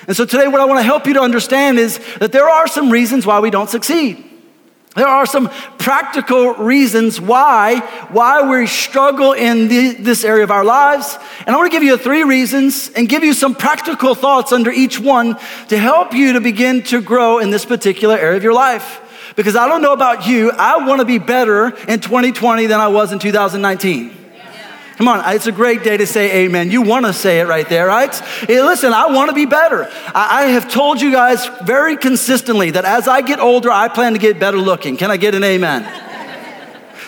and 0.08 0.16
so 0.16 0.24
today, 0.24 0.48
what 0.48 0.58
I 0.58 0.64
want 0.64 0.78
to 0.78 0.84
help 0.84 1.06
you 1.06 1.12
to 1.14 1.20
understand 1.20 1.78
is 1.78 2.00
that 2.18 2.32
there 2.32 2.48
are 2.48 2.66
some 2.66 2.88
reasons 2.90 3.26
why 3.26 3.40
we 3.40 3.50
don't 3.50 3.68
succeed. 3.68 4.24
There 4.96 5.06
are 5.06 5.26
some 5.26 5.50
practical 5.76 6.54
reasons 6.54 7.20
why, 7.20 7.80
why 8.10 8.48
we 8.48 8.66
struggle 8.66 9.34
in 9.34 9.68
the, 9.68 9.92
this 9.92 10.24
area 10.24 10.44
of 10.44 10.50
our 10.50 10.64
lives. 10.64 11.18
And 11.40 11.50
I 11.50 11.58
want 11.58 11.70
to 11.70 11.76
give 11.76 11.82
you 11.82 11.98
three 11.98 12.24
reasons 12.24 12.90
and 12.96 13.06
give 13.06 13.22
you 13.22 13.34
some 13.34 13.54
practical 13.54 14.14
thoughts 14.14 14.50
under 14.50 14.70
each 14.70 14.98
one 14.98 15.36
to 15.68 15.76
help 15.76 16.14
you 16.14 16.32
to 16.32 16.40
begin 16.40 16.82
to 16.84 17.02
grow 17.02 17.38
in 17.38 17.50
this 17.50 17.66
particular 17.66 18.16
area 18.16 18.38
of 18.38 18.42
your 18.42 18.54
life. 18.54 19.02
Because 19.36 19.56
I 19.56 19.68
don't 19.68 19.82
know 19.82 19.92
about 19.92 20.26
you, 20.26 20.52
I 20.52 20.86
want 20.86 21.00
to 21.00 21.04
be 21.04 21.18
better 21.18 21.66
in 21.86 22.00
2020 22.00 22.64
than 22.64 22.80
I 22.80 22.88
was 22.88 23.12
in 23.12 23.18
2019. 23.18 24.27
Come 24.98 25.06
on, 25.06 25.22
it's 25.32 25.46
a 25.46 25.52
great 25.52 25.84
day 25.84 25.96
to 25.96 26.08
say 26.08 26.44
amen. 26.44 26.72
You 26.72 26.82
want 26.82 27.06
to 27.06 27.12
say 27.12 27.38
it 27.38 27.46
right 27.46 27.68
there, 27.68 27.86
right? 27.86 28.12
Hey, 28.12 28.60
listen, 28.60 28.92
I 28.92 29.06
want 29.06 29.28
to 29.28 29.34
be 29.34 29.46
better. 29.46 29.88
I, 30.12 30.42
I 30.42 30.46
have 30.46 30.68
told 30.68 31.00
you 31.00 31.12
guys 31.12 31.46
very 31.62 31.96
consistently 31.96 32.72
that 32.72 32.84
as 32.84 33.06
I 33.06 33.20
get 33.20 33.38
older, 33.38 33.70
I 33.70 33.86
plan 33.86 34.14
to 34.14 34.18
get 34.18 34.40
better 34.40 34.58
looking. 34.58 34.96
Can 34.96 35.12
I 35.12 35.16
get 35.16 35.36
an 35.36 35.44
amen? 35.44 35.86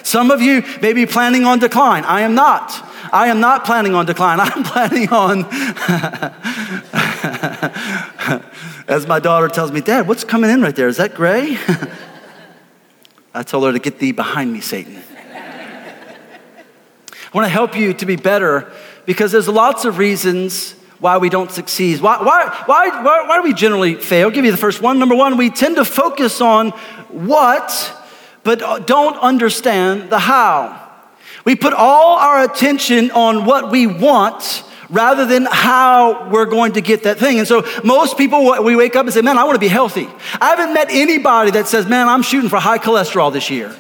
Some 0.05 0.31
of 0.31 0.41
you 0.41 0.63
may 0.81 0.93
be 0.93 1.05
planning 1.05 1.45
on 1.45 1.59
decline. 1.59 2.05
I 2.05 2.21
am 2.21 2.37
not. 2.37 2.71
I 3.13 3.27
am 3.27 3.41
not 3.41 3.65
planning 3.65 3.97
on 3.97 4.07
decline. 4.07 4.39
I'm 4.41 4.63
planning 4.63 5.09
on, 5.09 5.47
as 8.87 9.05
my 9.09 9.19
daughter 9.19 9.49
tells 9.49 9.73
me, 9.73 9.81
Dad, 9.81 10.07
what's 10.07 10.23
coming 10.23 10.51
in 10.51 10.63
right 10.63 10.77
there? 10.77 10.87
Is 10.87 10.99
that 10.99 11.17
gray? 11.17 11.59
I 13.35 13.43
told 13.43 13.65
her 13.65 13.73
to 13.73 13.81
get 13.81 13.99
thee 13.99 14.13
behind 14.13 14.53
me, 14.53 14.61
Satan. 14.61 15.03
I 17.33 17.37
want 17.37 17.45
to 17.45 17.51
help 17.51 17.77
you 17.77 17.95
to 17.95 18.07
be 18.07 18.17
better 18.17 18.73
because 19.07 19.31
there's 19.31 19.49
lots 19.49 19.85
of 19.85 19.99
reasons 19.99 20.73
why 20.99 21.19
we 21.19 21.29
don't 21.29 21.51
succeed. 21.51 22.01
Why, 22.01 22.19
why, 22.23 22.63
why, 22.67 22.89
why, 23.03 23.27
why 23.27 23.37
do 23.39 23.45
we 23.45 23.55
generally 23.55 23.95
fail? 23.95 24.27
I'll 24.27 24.35
give 24.35 24.45
you 24.45 24.51
the 24.51 24.57
first 24.57 24.83
one. 24.83 24.99
Number 24.99 25.15
one, 25.15 25.37
we 25.37 25.49
tend 25.49 25.77
to 25.77 25.85
focus 25.85 26.41
on 26.41 26.71
what, 27.09 27.97
but 28.43 28.87
don't 28.87 29.17
understand 29.19 30.11
the 30.11 30.19
how. 30.19 30.89
We 31.45 31.57
put 31.57 31.73
all 31.73 32.19
our 32.19 32.43
attention 32.43 33.13
on 33.13 33.47
what 33.47 33.71
we 33.71 33.87
want 33.87 34.65
rather 34.91 35.25
than 35.25 35.47
how 35.49 36.29
we're 36.31 36.47
going 36.47 36.73
to 36.73 36.81
get 36.81 37.05
that 37.05 37.19
thing. 37.19 37.39
And 37.39 37.47
so 37.47 37.65
most 37.85 38.19
people, 38.19 38.63
we 38.63 38.75
wake 38.75 38.97
up 38.97 39.07
and 39.07 39.15
say, 39.15 39.23
man, 39.23 39.39
I 39.39 39.45
want 39.45 39.55
to 39.55 39.61
be 39.61 39.69
healthy. 39.69 40.09
I 40.41 40.49
haven't 40.49 40.75
met 40.75 40.89
anybody 40.91 41.53
that 41.53 41.69
says, 41.69 41.87
man, 41.87 42.09
I'm 42.09 42.23
shooting 42.23 42.51
for 42.51 42.59
high 42.59 42.79
cholesterol 42.79 43.33
this 43.33 43.51
year. 43.51 43.75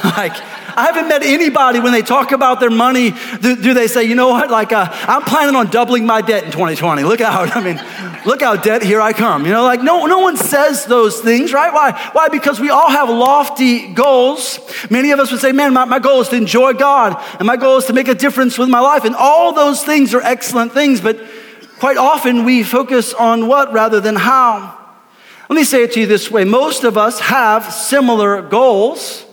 like, 0.04 0.32
I 0.76 0.86
haven't 0.86 1.08
met 1.08 1.22
anybody 1.22 1.78
when 1.80 1.92
they 1.92 2.00
talk 2.00 2.32
about 2.32 2.58
their 2.58 2.70
money, 2.70 3.12
do, 3.40 3.56
do 3.56 3.74
they 3.74 3.86
say, 3.86 4.04
you 4.04 4.14
know 4.14 4.28
what, 4.28 4.50
like, 4.50 4.72
uh, 4.72 4.88
I'm 4.90 5.22
planning 5.22 5.54
on 5.54 5.68
doubling 5.68 6.06
my 6.06 6.22
debt 6.22 6.44
in 6.44 6.52
2020. 6.52 7.02
Look 7.02 7.20
out. 7.20 7.54
I 7.56 7.62
mean, 7.62 7.78
look 8.24 8.40
out, 8.40 8.62
debt, 8.62 8.82
here 8.82 9.00
I 9.00 9.12
come. 9.12 9.44
You 9.44 9.52
know, 9.52 9.64
like, 9.64 9.82
no, 9.82 10.06
no 10.06 10.20
one 10.20 10.36
says 10.36 10.86
those 10.86 11.20
things, 11.20 11.52
right? 11.52 11.72
Why? 11.72 11.92
Why? 12.12 12.28
Because 12.28 12.58
we 12.60 12.70
all 12.70 12.88
have 12.88 13.10
lofty 13.10 13.92
goals. 13.92 14.58
Many 14.90 15.10
of 15.10 15.18
us 15.18 15.30
would 15.30 15.40
say, 15.40 15.52
man, 15.52 15.74
my, 15.74 15.84
my 15.84 15.98
goal 15.98 16.22
is 16.22 16.28
to 16.30 16.36
enjoy 16.36 16.72
God, 16.72 17.22
and 17.38 17.46
my 17.46 17.56
goal 17.56 17.78
is 17.78 17.86
to 17.86 17.92
make 17.92 18.08
a 18.08 18.14
difference 18.14 18.56
with 18.56 18.68
my 18.68 18.80
life. 18.80 19.04
And 19.04 19.14
all 19.14 19.52
those 19.52 19.84
things 19.84 20.14
are 20.14 20.22
excellent 20.22 20.72
things, 20.72 21.00
but 21.00 21.20
quite 21.78 21.98
often 21.98 22.44
we 22.44 22.62
focus 22.62 23.12
on 23.12 23.48
what 23.48 23.72
rather 23.72 24.00
than 24.00 24.16
how. 24.16 24.78
Let 25.50 25.56
me 25.56 25.64
say 25.64 25.82
it 25.82 25.92
to 25.92 26.00
you 26.00 26.06
this 26.06 26.30
way 26.30 26.44
most 26.44 26.84
of 26.84 26.96
us 26.96 27.18
have 27.20 27.72
similar 27.72 28.40
goals 28.40 29.26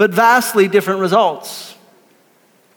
but 0.00 0.12
vastly 0.12 0.66
different 0.66 1.00
results. 1.00 1.76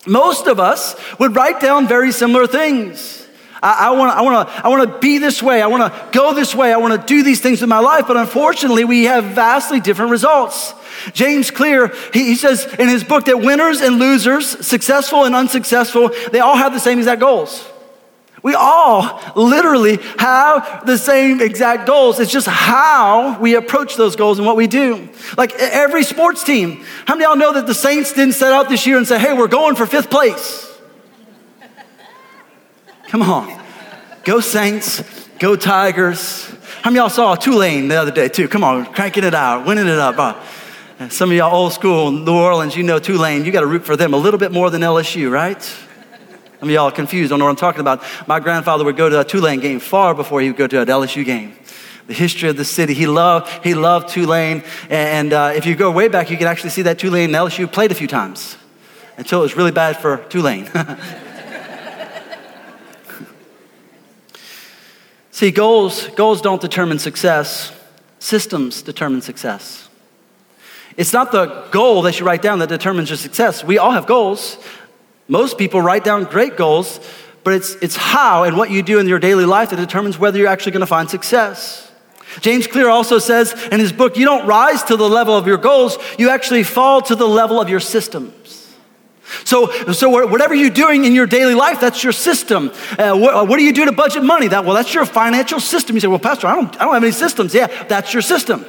Most 0.06 0.48
of 0.48 0.60
us 0.60 0.94
would 1.22 1.34
write 1.38 1.62
down 1.62 1.88
very 1.88 2.12
similar 2.12 2.48
things. 2.48 3.26
I, 3.62 3.88
I 3.88 3.92
want 3.92 4.12
to 4.12 4.18
I 4.18 4.22
wanna, 4.24 4.52
I 4.66 4.68
wanna 4.68 5.00
be 5.00 5.20
this 5.20 5.42
way. 5.42 5.62
I 5.62 5.68
want 5.68 5.84
to 5.94 6.10
go 6.12 6.34
this 6.34 6.54
way. 6.54 6.74
I 6.74 6.76
want 6.76 7.00
to 7.00 7.08
do 7.08 7.24
these 7.24 7.40
things 7.40 7.64
in 7.64 7.70
my 7.70 7.80
life. 7.80 8.08
But 8.10 8.18
unfortunately, 8.18 8.84
we 8.84 9.06
have 9.06 9.24
vastly 9.24 9.80
different 9.80 10.12
results. 10.12 10.74
James 11.14 11.50
Clear, 11.50 11.94
he, 12.12 12.26
he 12.26 12.36
says 12.36 12.66
in 12.78 12.90
his 12.90 13.06
book 13.06 13.24
that 13.28 13.40
winners 13.40 13.80
and 13.80 14.00
losers, 14.00 14.68
successful 14.68 15.24
and 15.24 15.34
unsuccessful, 15.34 16.12
they 16.34 16.42
all 16.42 16.58
have 16.58 16.74
the 16.74 16.80
same 16.82 16.98
exact 16.98 17.22
goals. 17.22 17.66
We 18.44 18.56
all 18.56 19.22
literally 19.38 20.00
have 20.20 20.86
the 20.86 20.98
same 20.98 21.40
exact 21.40 21.88
goals. 21.88 22.20
It's 22.20 22.32
just 22.32 22.48
how 22.48 23.40
we 23.40 23.56
approach 23.56 23.96
those 23.96 24.18
goals 24.18 24.38
and 24.38 24.46
what 24.46 24.58
we 24.58 24.68
do. 24.68 25.08
Like 25.38 25.54
every 25.56 26.04
sports 26.04 26.44
team. 26.44 26.84
How 27.06 27.16
many 27.16 27.24
of 27.24 27.30
y'all 27.30 27.38
know 27.38 27.54
that 27.54 27.68
the 27.68 27.74
Saints 27.74 28.12
didn't 28.12 28.34
set 28.34 28.52
out 28.52 28.68
this 28.68 28.86
year 28.86 28.98
and 28.98 29.08
say, 29.08 29.18
hey, 29.18 29.32
we're 29.34 29.48
going 29.48 29.76
for 29.76 29.86
fifth 29.86 30.10
place? 30.10 30.70
Come 33.08 33.22
on. 33.22 33.62
Go 34.26 34.42
Saints. 34.42 35.02
Go 35.40 35.56
Tigers. 35.56 36.46
How 36.82 36.90
many 36.90 37.00
of 37.00 37.04
y'all 37.04 37.10
saw 37.10 37.36
Tulane 37.36 37.88
the 37.88 37.96
other 37.96 38.12
day 38.12 38.28
too? 38.28 38.50
Come 38.50 38.64
on, 38.66 38.86
cranking 38.88 39.24
it 39.24 39.34
out, 39.34 39.66
winning 39.66 39.88
it 39.88 40.00
up. 40.00 40.20
Uh, 40.20 41.10
some 41.10 41.32
of 41.32 41.38
y'all 41.38 41.56
old 41.56 41.72
school 41.72 42.12
New 42.12 42.34
Orleans, 42.34 42.76
you 42.76 42.84
know 42.84 43.00
Tulane. 43.00 43.46
You 43.46 43.54
got 43.54 43.62
to 43.62 43.68
root 43.68 43.86
for 43.86 43.96
them 43.96 44.14
a 44.14 44.18
little 44.18 44.38
bit 44.38 44.52
more 44.52 44.70
than 44.70 44.82
LSU, 44.82 45.32
right? 45.32 45.62
Some 46.64 46.70
of 46.70 46.76
y'all 46.76 46.92
confused, 46.92 47.30
don't 47.30 47.40
know 47.40 47.46
what 47.46 47.52
I'm 47.52 47.58
talking 47.58 47.82
about. 47.82 48.02
My 48.26 48.40
grandfather 48.40 48.86
would 48.86 48.96
go 48.96 49.10
to 49.10 49.20
a 49.20 49.26
Tulane 49.26 49.60
game 49.60 49.82
far 49.82 50.16
before 50.16 50.40
he 50.40 50.48
would 50.48 50.56
go 50.56 50.66
to 50.66 50.80
an 50.80 50.88
LSU 50.88 51.26
game. 51.26 51.58
The 52.08 52.14
history 52.14 52.48
of 52.48 52.56
the 52.56 52.64
city, 52.64 52.94
he 52.94 53.06
loved, 53.06 53.66
he 53.66 53.74
loved 53.74 54.08
Tulane. 54.08 54.64
And 54.90 55.34
uh, 55.34 55.52
if 55.54 55.66
you 55.66 55.76
go 55.76 55.92
way 55.92 56.08
back, 56.08 56.30
you 56.30 56.38
can 56.38 56.48
actually 56.48 56.70
see 56.70 56.84
that 56.84 57.00
Tulane 57.00 57.26
and 57.26 57.36
LSU 57.36 57.70
played 57.70 57.92
a 57.92 57.96
few 57.96 58.08
times 58.08 58.56
until 59.18 59.40
it 59.40 59.42
was 59.42 59.58
really 59.58 59.74
bad 59.74 59.98
for 59.98 60.24
Tulane. 60.30 60.70
see, 65.32 65.52
goals, 65.52 66.08
goals 66.16 66.40
don't 66.40 66.62
determine 66.62 66.98
success, 66.98 67.74
systems 68.20 68.82
determine 68.82 69.20
success. 69.20 69.90
It's 70.96 71.12
not 71.12 71.34
the 71.34 71.66
goal 71.72 72.04
that 72.04 72.22
you 72.22 72.26
write 72.26 72.42
down 72.42 72.60
that 72.60 72.70
determines 72.70 73.10
your 73.10 73.18
success. 73.18 73.66
We 73.66 73.80
all 73.80 73.92
have 73.92 74.06
goals. 74.06 74.58
Most 75.28 75.58
people 75.58 75.82
write 75.82 76.04
down 76.04 76.26
great 76.26 76.58
goals, 76.58 77.00
but 77.44 77.54
it's, 77.54 77.76
it's 77.76 77.96
how 77.96 78.44
and 78.44 78.58
what 78.58 78.72
you 78.72 78.84
do 78.84 79.00
in 79.00 79.08
your 79.08 79.20
daily 79.20 79.46
life 79.46 79.70
that 79.70 79.78
determines 79.78 80.18
whether 80.18 80.38
you're 80.38 80.48
actually 80.48 80.74
going 80.74 80.82
to 80.82 80.88
find 80.88 81.10
success. 81.10 81.92
James 82.40 82.68
Clear 82.68 82.90
also 82.90 83.20
says 83.20 83.54
in 83.72 83.80
his 83.80 83.94
book, 83.94 84.18
you 84.18 84.26
don't 84.26 84.48
rise 84.48 84.84
to 84.84 84.98
the 84.98 85.08
level 85.08 85.36
of 85.36 85.46
your 85.46 85.58
goals, 85.58 85.98
you 86.18 86.30
actually 86.30 86.64
fall 86.64 87.02
to 87.04 87.16
the 87.16 87.28
level 87.28 87.62
of 87.62 87.70
your 87.70 87.80
systems. 87.80 88.74
So, 89.46 89.72
so 89.94 90.10
whatever 90.10 90.54
you're 90.54 90.70
doing 90.70 91.06
in 91.06 91.14
your 91.14 91.26
daily 91.26 91.56
life, 91.56 91.80
that's 91.80 92.04
your 92.04 92.14
system. 92.14 92.72
Uh, 93.00 93.18
what, 93.18 93.48
what, 93.48 93.58
do 93.58 93.64
you 93.64 93.74
do 93.74 93.86
to 93.86 93.92
budget 93.92 94.24
money? 94.24 94.48
That 94.48 94.64
well, 94.64 94.76
that's 94.76 94.94
your 94.94 95.06
financial 95.06 95.60
system. 95.60 95.96
You 95.96 96.02
say, 96.02 96.08
well, 96.08 96.20
Pastor, 96.20 96.48
I 96.48 96.56
don't, 96.56 96.76
I 96.76 96.86
don't 96.86 96.94
have 96.94 97.04
any 97.04 97.12
systems. 97.12 97.54
Yeah, 97.54 97.68
that's 97.86 98.14
your 98.14 98.22
system. 98.22 98.66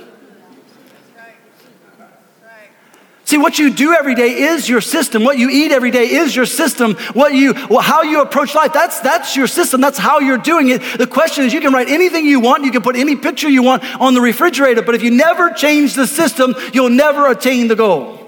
See, 3.26 3.38
what 3.38 3.58
you 3.58 3.72
do 3.72 3.94
every 3.94 4.14
day 4.14 4.32
is 4.32 4.68
your 4.68 4.82
system. 4.82 5.24
What 5.24 5.38
you 5.38 5.48
eat 5.48 5.72
every 5.72 5.90
day 5.90 6.10
is 6.10 6.36
your 6.36 6.44
system. 6.44 6.94
What 7.14 7.32
you, 7.32 7.54
how 7.80 8.02
you 8.02 8.20
approach 8.20 8.54
life, 8.54 8.74
that's, 8.74 9.00
that's 9.00 9.34
your 9.34 9.46
system. 9.46 9.80
That's 9.80 9.96
how 9.96 10.20
you're 10.20 10.36
doing 10.36 10.68
it. 10.68 10.82
The 10.98 11.06
question 11.06 11.44
is, 11.44 11.52
you 11.54 11.62
can 11.62 11.72
write 11.72 11.88
anything 11.88 12.26
you 12.26 12.40
want. 12.40 12.64
You 12.64 12.70
can 12.70 12.82
put 12.82 12.96
any 12.96 13.16
picture 13.16 13.48
you 13.48 13.62
want 13.62 13.82
on 13.98 14.12
the 14.12 14.20
refrigerator. 14.20 14.82
But 14.82 14.94
if 14.94 15.02
you 15.02 15.10
never 15.10 15.50
change 15.50 15.94
the 15.94 16.06
system, 16.06 16.54
you'll 16.74 16.90
never 16.90 17.26
attain 17.30 17.68
the 17.68 17.76
goal. 17.76 18.20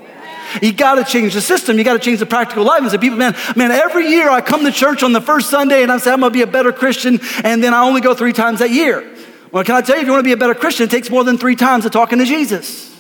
You 0.63 0.73
got 0.73 0.95
to 0.95 1.05
change 1.05 1.35
the 1.35 1.43
system. 1.43 1.77
You 1.77 1.85
got 1.85 1.95
to 1.95 1.99
change 1.99 2.21
the 2.21 2.27
practical 2.27 2.65
life. 2.65 2.81
And 2.81 2.91
say, 2.91 2.97
people, 2.97 3.19
man, 3.19 3.37
man, 3.55 3.71
every 3.71 4.09
year 4.09 4.31
I 4.31 4.41
come 4.41 4.65
to 4.65 4.73
church 4.73 5.03
on 5.03 5.13
the 5.13 5.21
first 5.21 5.51
Sunday 5.51 5.83
and 5.83 5.93
I 5.93 5.99
say, 5.99 6.11
I'm 6.11 6.21
going 6.21 6.33
to 6.33 6.35
be 6.35 6.43
a 6.43 6.47
better 6.47 6.73
Christian. 6.73 7.21
And 7.45 7.63
then 7.63 7.75
I 7.75 7.83
only 7.83 8.01
go 8.01 8.15
three 8.15 8.33
times 8.33 8.61
that 8.61 8.71
year. 8.71 9.15
Well, 9.53 9.63
can 9.63 9.75
I 9.75 9.83
tell 9.83 9.97
you, 9.97 10.03
if 10.03 10.07
you 10.07 10.13
want 10.13 10.25
to 10.25 10.29
be 10.29 10.33
a 10.33 10.39
better 10.39 10.55
Christian, 10.55 10.85
it 10.85 10.91
takes 10.91 11.11
more 11.11 11.23
than 11.23 11.37
three 11.37 11.57
times 11.57 11.85
of 11.85 11.93
talking 11.93 12.19
to 12.19 12.25
Jesus. 12.25 12.96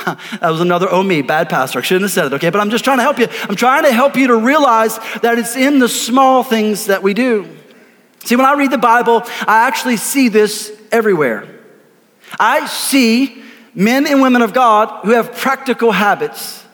that 0.40 0.50
was 0.50 0.60
another 0.60 0.88
oh 0.90 1.02
me, 1.02 1.22
bad 1.22 1.48
pastor. 1.48 1.78
I 1.78 1.82
shouldn't 1.82 2.04
have 2.04 2.10
said 2.12 2.26
it, 2.26 2.32
okay? 2.34 2.50
But 2.50 2.60
I'm 2.60 2.70
just 2.70 2.84
trying 2.84 2.98
to 2.98 3.02
help 3.02 3.18
you. 3.18 3.28
I'm 3.48 3.56
trying 3.56 3.84
to 3.84 3.92
help 3.92 4.16
you 4.16 4.28
to 4.28 4.36
realize 4.36 4.98
that 5.20 5.38
it's 5.38 5.56
in 5.56 5.78
the 5.78 5.88
small 5.88 6.42
things 6.42 6.86
that 6.86 7.02
we 7.02 7.14
do. 7.14 7.48
See, 8.24 8.36
when 8.36 8.46
I 8.46 8.54
read 8.54 8.70
the 8.70 8.78
Bible, 8.78 9.22
I 9.46 9.66
actually 9.66 9.96
see 9.96 10.28
this 10.28 10.72
everywhere. 10.92 11.48
I 12.38 12.66
see 12.66 13.42
men 13.74 14.06
and 14.06 14.20
women 14.20 14.42
of 14.42 14.52
God 14.52 15.04
who 15.04 15.12
have 15.12 15.36
practical 15.36 15.92
habits, 15.92 16.64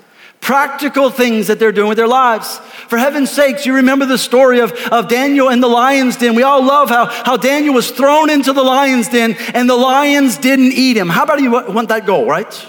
practical 0.40 1.10
things 1.10 1.46
that 1.46 1.58
they're 1.58 1.72
doing 1.72 1.88
with 1.88 1.98
their 1.98 2.08
lives. 2.08 2.58
For 2.88 2.98
heaven's 2.98 3.30
sakes, 3.30 3.66
you 3.66 3.74
remember 3.74 4.06
the 4.06 4.18
story 4.18 4.60
of, 4.60 4.72
of 4.92 5.08
Daniel 5.08 5.48
in 5.48 5.60
the 5.60 5.68
lion's 5.68 6.16
den. 6.16 6.34
We 6.34 6.42
all 6.42 6.64
love 6.64 6.88
how, 6.88 7.06
how 7.06 7.36
Daniel 7.36 7.74
was 7.74 7.90
thrown 7.90 8.30
into 8.30 8.52
the 8.52 8.62
lion's 8.62 9.08
den 9.08 9.36
and 9.54 9.68
the 9.68 9.76
lions 9.76 10.38
didn't 10.38 10.72
eat 10.72 10.96
him. 10.96 11.08
How 11.08 11.24
about 11.24 11.40
you 11.40 11.50
want 11.50 11.88
that 11.88 12.06
goal, 12.06 12.26
right? 12.26 12.66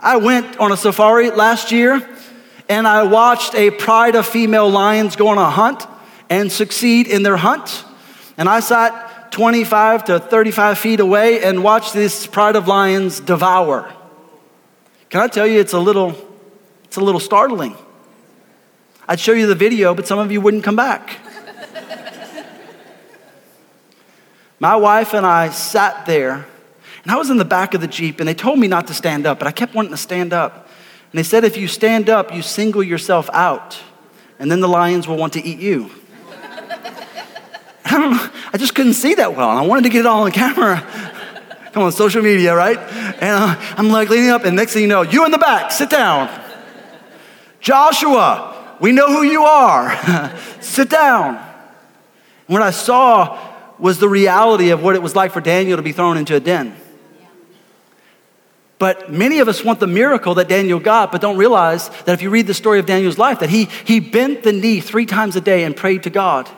I 0.00 0.18
went 0.18 0.58
on 0.58 0.72
a 0.72 0.76
safari 0.76 1.30
last 1.30 1.72
year 1.72 2.06
and 2.68 2.86
I 2.86 3.04
watched 3.04 3.54
a 3.54 3.70
pride 3.70 4.14
of 4.14 4.26
female 4.26 4.68
lions 4.68 5.16
go 5.16 5.28
on 5.28 5.38
a 5.38 5.48
hunt 5.48 5.86
and 6.28 6.52
succeed 6.52 7.06
in 7.06 7.22
their 7.22 7.36
hunt. 7.36 7.84
And 8.36 8.48
I 8.48 8.60
sat 8.60 9.32
25 9.32 10.04
to 10.04 10.18
35 10.18 10.78
feet 10.78 11.00
away 11.00 11.42
and 11.42 11.62
watched 11.62 11.94
this 11.94 12.26
pride 12.26 12.56
of 12.56 12.68
lions 12.68 13.20
devour. 13.20 13.90
Can 15.08 15.20
I 15.20 15.28
tell 15.28 15.46
you, 15.46 15.60
it's 15.60 15.72
a 15.72 15.78
little, 15.78 16.14
it's 16.84 16.96
a 16.96 17.00
little 17.00 17.20
startling. 17.20 17.76
I'd 19.08 19.20
show 19.20 19.32
you 19.32 19.46
the 19.46 19.54
video, 19.54 19.94
but 19.94 20.06
some 20.06 20.18
of 20.18 20.32
you 20.32 20.40
wouldn't 20.40 20.64
come 20.64 20.76
back. 20.76 21.18
My 24.58 24.76
wife 24.76 25.14
and 25.14 25.24
I 25.24 25.50
sat 25.50 26.06
there 26.06 26.46
and 27.06 27.12
I 27.12 27.18
was 27.18 27.30
in 27.30 27.36
the 27.36 27.44
back 27.44 27.72
of 27.74 27.80
the 27.80 27.86
Jeep, 27.86 28.18
and 28.18 28.28
they 28.28 28.34
told 28.34 28.58
me 28.58 28.66
not 28.66 28.88
to 28.88 28.94
stand 28.94 29.28
up, 29.28 29.38
but 29.38 29.46
I 29.46 29.52
kept 29.52 29.76
wanting 29.76 29.92
to 29.92 29.96
stand 29.96 30.32
up. 30.32 30.68
And 31.12 31.16
they 31.16 31.22
said, 31.22 31.44
if 31.44 31.56
you 31.56 31.68
stand 31.68 32.10
up, 32.10 32.34
you 32.34 32.42
single 32.42 32.82
yourself 32.82 33.30
out, 33.32 33.78
and 34.40 34.50
then 34.50 34.58
the 34.58 34.66
lions 34.66 35.06
will 35.06 35.16
want 35.16 35.34
to 35.34 35.40
eat 35.40 35.60
you. 35.60 35.88
I 37.84 37.90
don't 37.92 38.10
know, 38.10 38.30
I 38.52 38.58
just 38.58 38.74
couldn't 38.74 38.94
see 38.94 39.14
that 39.14 39.36
well, 39.36 39.50
and 39.50 39.56
I 39.60 39.62
wanted 39.64 39.84
to 39.84 39.88
get 39.90 40.00
it 40.00 40.06
all 40.06 40.24
on 40.24 40.32
camera. 40.32 40.84
Come 41.72 41.84
on, 41.84 41.92
social 41.92 42.22
media, 42.22 42.56
right? 42.56 42.76
And 42.76 43.22
uh, 43.22 43.54
I'm 43.76 43.88
like 43.90 44.08
leaning 44.08 44.30
up, 44.30 44.44
and 44.44 44.56
next 44.56 44.72
thing 44.72 44.82
you 44.82 44.88
know, 44.88 45.02
you 45.02 45.24
in 45.24 45.30
the 45.30 45.38
back, 45.38 45.70
sit 45.70 45.90
down. 45.90 46.28
Joshua, 47.60 48.76
we 48.80 48.90
know 48.90 49.06
who 49.06 49.22
you 49.22 49.44
are. 49.44 49.96
sit 50.60 50.90
down. 50.90 51.36
And 51.36 51.44
what 52.48 52.62
I 52.62 52.72
saw 52.72 53.38
was 53.78 54.00
the 54.00 54.08
reality 54.08 54.70
of 54.70 54.82
what 54.82 54.96
it 54.96 55.02
was 55.02 55.14
like 55.14 55.30
for 55.30 55.40
Daniel 55.40 55.76
to 55.76 55.84
be 55.84 55.92
thrown 55.92 56.16
into 56.16 56.34
a 56.34 56.40
den. 56.40 56.74
But 58.78 59.10
many 59.10 59.38
of 59.38 59.48
us 59.48 59.64
want 59.64 59.80
the 59.80 59.86
miracle 59.86 60.34
that 60.34 60.48
Daniel 60.48 60.78
got, 60.78 61.10
but 61.10 61.22
don't 61.22 61.38
realize 61.38 61.88
that 62.04 62.12
if 62.12 62.20
you 62.20 62.28
read 62.28 62.46
the 62.46 62.54
story 62.54 62.78
of 62.78 62.84
Daniel's 62.84 63.16
life, 63.16 63.40
that 63.40 63.48
he, 63.48 63.64
he 63.84 64.00
bent 64.00 64.42
the 64.42 64.52
knee 64.52 64.80
three 64.80 65.06
times 65.06 65.34
a 65.34 65.40
day 65.40 65.64
and 65.64 65.74
prayed 65.74 66.02
to 66.02 66.10
God. 66.10 66.48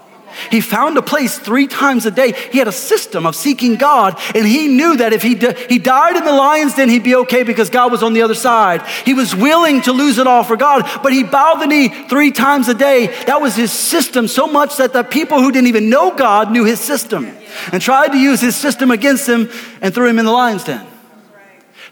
He 0.51 0.61
found 0.61 0.97
a 0.99 1.03
place 1.03 1.39
three 1.39 1.67
times 1.67 2.07
a 2.07 2.11
day. 2.11 2.33
He 2.33 2.59
had 2.59 2.69
a 2.69 2.73
system 2.73 3.25
of 3.25 3.35
seeking 3.35 3.77
God, 3.77 4.19
and 4.35 4.47
he 4.47 4.69
knew 4.69 4.97
that 4.97 5.13
if 5.13 5.23
he, 5.23 5.37
he 5.69 5.79
died 5.79 6.17
in 6.17 6.25
the 6.25 6.33
lion's 6.33 6.75
den, 6.75 6.89
he'd 6.89 7.03
be 7.03 7.17
okay 7.17 7.45
because 7.45 7.71
God 7.71 7.91
was 7.91 8.03
on 8.03 8.13
the 8.13 8.23
other 8.23 8.35
side. 8.35 8.83
He 9.05 9.15
was 9.15 9.35
willing 9.35 9.83
to 9.83 9.93
lose 9.93 10.19
it 10.19 10.27
all 10.27 10.45
for 10.45 10.57
God, 10.57 10.89
but 11.03 11.13
he 11.13 11.23
bowed 11.23 11.61
the 11.61 11.67
knee 11.67 11.89
three 12.09 12.31
times 12.31 12.69
a 12.69 12.75
day. 12.75 13.07
That 13.27 13.41
was 13.41 13.57
his 13.57 13.73
system, 13.73 14.29
so 14.29 14.47
much 14.47 14.77
that 14.77 14.93
the 14.93 15.03
people 15.03 15.41
who 15.41 15.53
didn't 15.53 15.69
even 15.69 15.89
know 15.89 16.15
God 16.15 16.51
knew 16.51 16.65
his 16.65 16.81
system 16.81 17.27
and 17.73 17.81
tried 17.81 18.09
to 18.09 18.19
use 18.19 18.41
his 18.41 18.57
system 18.57 18.91
against 18.91 19.29
him 19.29 19.49
and 19.81 19.95
threw 19.95 20.09
him 20.09 20.19
in 20.19 20.25
the 20.25 20.33
lion's 20.33 20.65
den. 20.65 20.87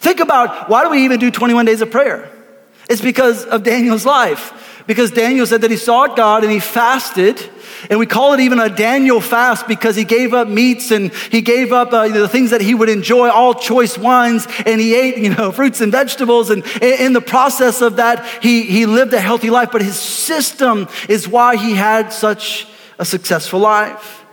Think 0.01 0.21
about 0.21 0.69
why 0.69 0.85
do 0.85 0.91
we 0.91 1.05
even 1.05 1.21
do 1.21 1.31
21 1.31 1.67
days 1.67 1.81
of 1.81 1.91
prayer? 1.91 2.31
It's 2.89 3.01
because 3.01 3.45
of 3.45 3.63
Daniel's 3.63 4.07
life. 4.07 4.85
Because 4.87 5.11
Daniel 5.11 5.47
said 5.47 5.63
that 5.63 5.71
he 5.71 5.77
sought 5.77 6.17
God 6.17 6.45
and 6.45 6.53
he 6.53 6.61
fasted. 6.61 7.43
And 7.91 7.99
we 7.99 8.07
call 8.07 8.35
it 8.35 8.41
even 8.41 8.61
a 8.61 8.69
Daniel 8.69 9.21
fast 9.21 9.67
because 9.67 9.97
he 9.97 10.05
gave 10.05 10.33
up 10.33 10.47
meats 10.47 10.93
and 10.93 11.13
he 11.13 11.41
gave 11.41 11.73
up 11.73 11.93
uh, 11.93 12.09
the 12.09 12.29
things 12.29 12.51
that 12.51 12.61
he 12.61 12.75
would 12.75 12.89
enjoy, 12.89 13.29
all 13.29 13.55
choice 13.55 13.99
wines, 13.99 14.47
and 14.65 14.81
he 14.81 14.95
ate, 14.95 15.19
you 15.19 15.35
know, 15.35 15.51
fruits 15.53 15.81
and 15.81 15.91
vegetables. 15.91 16.51
And 16.51 16.65
in 16.81 17.13
the 17.13 17.21
process 17.21 17.83
of 17.83 17.97
that, 17.97 18.25
he, 18.43 18.63
he 18.63 18.87
lived 18.87 19.13
a 19.13 19.21
healthy 19.21 19.51
life. 19.51 19.71
But 19.73 19.83
his 19.83 19.99
system 19.99 20.89
is 21.09 21.27
why 21.27 21.57
he 21.57 21.75
had 21.75 22.13
such 22.13 22.69
a 22.99 23.05
successful 23.05 23.59
life. 23.59 24.26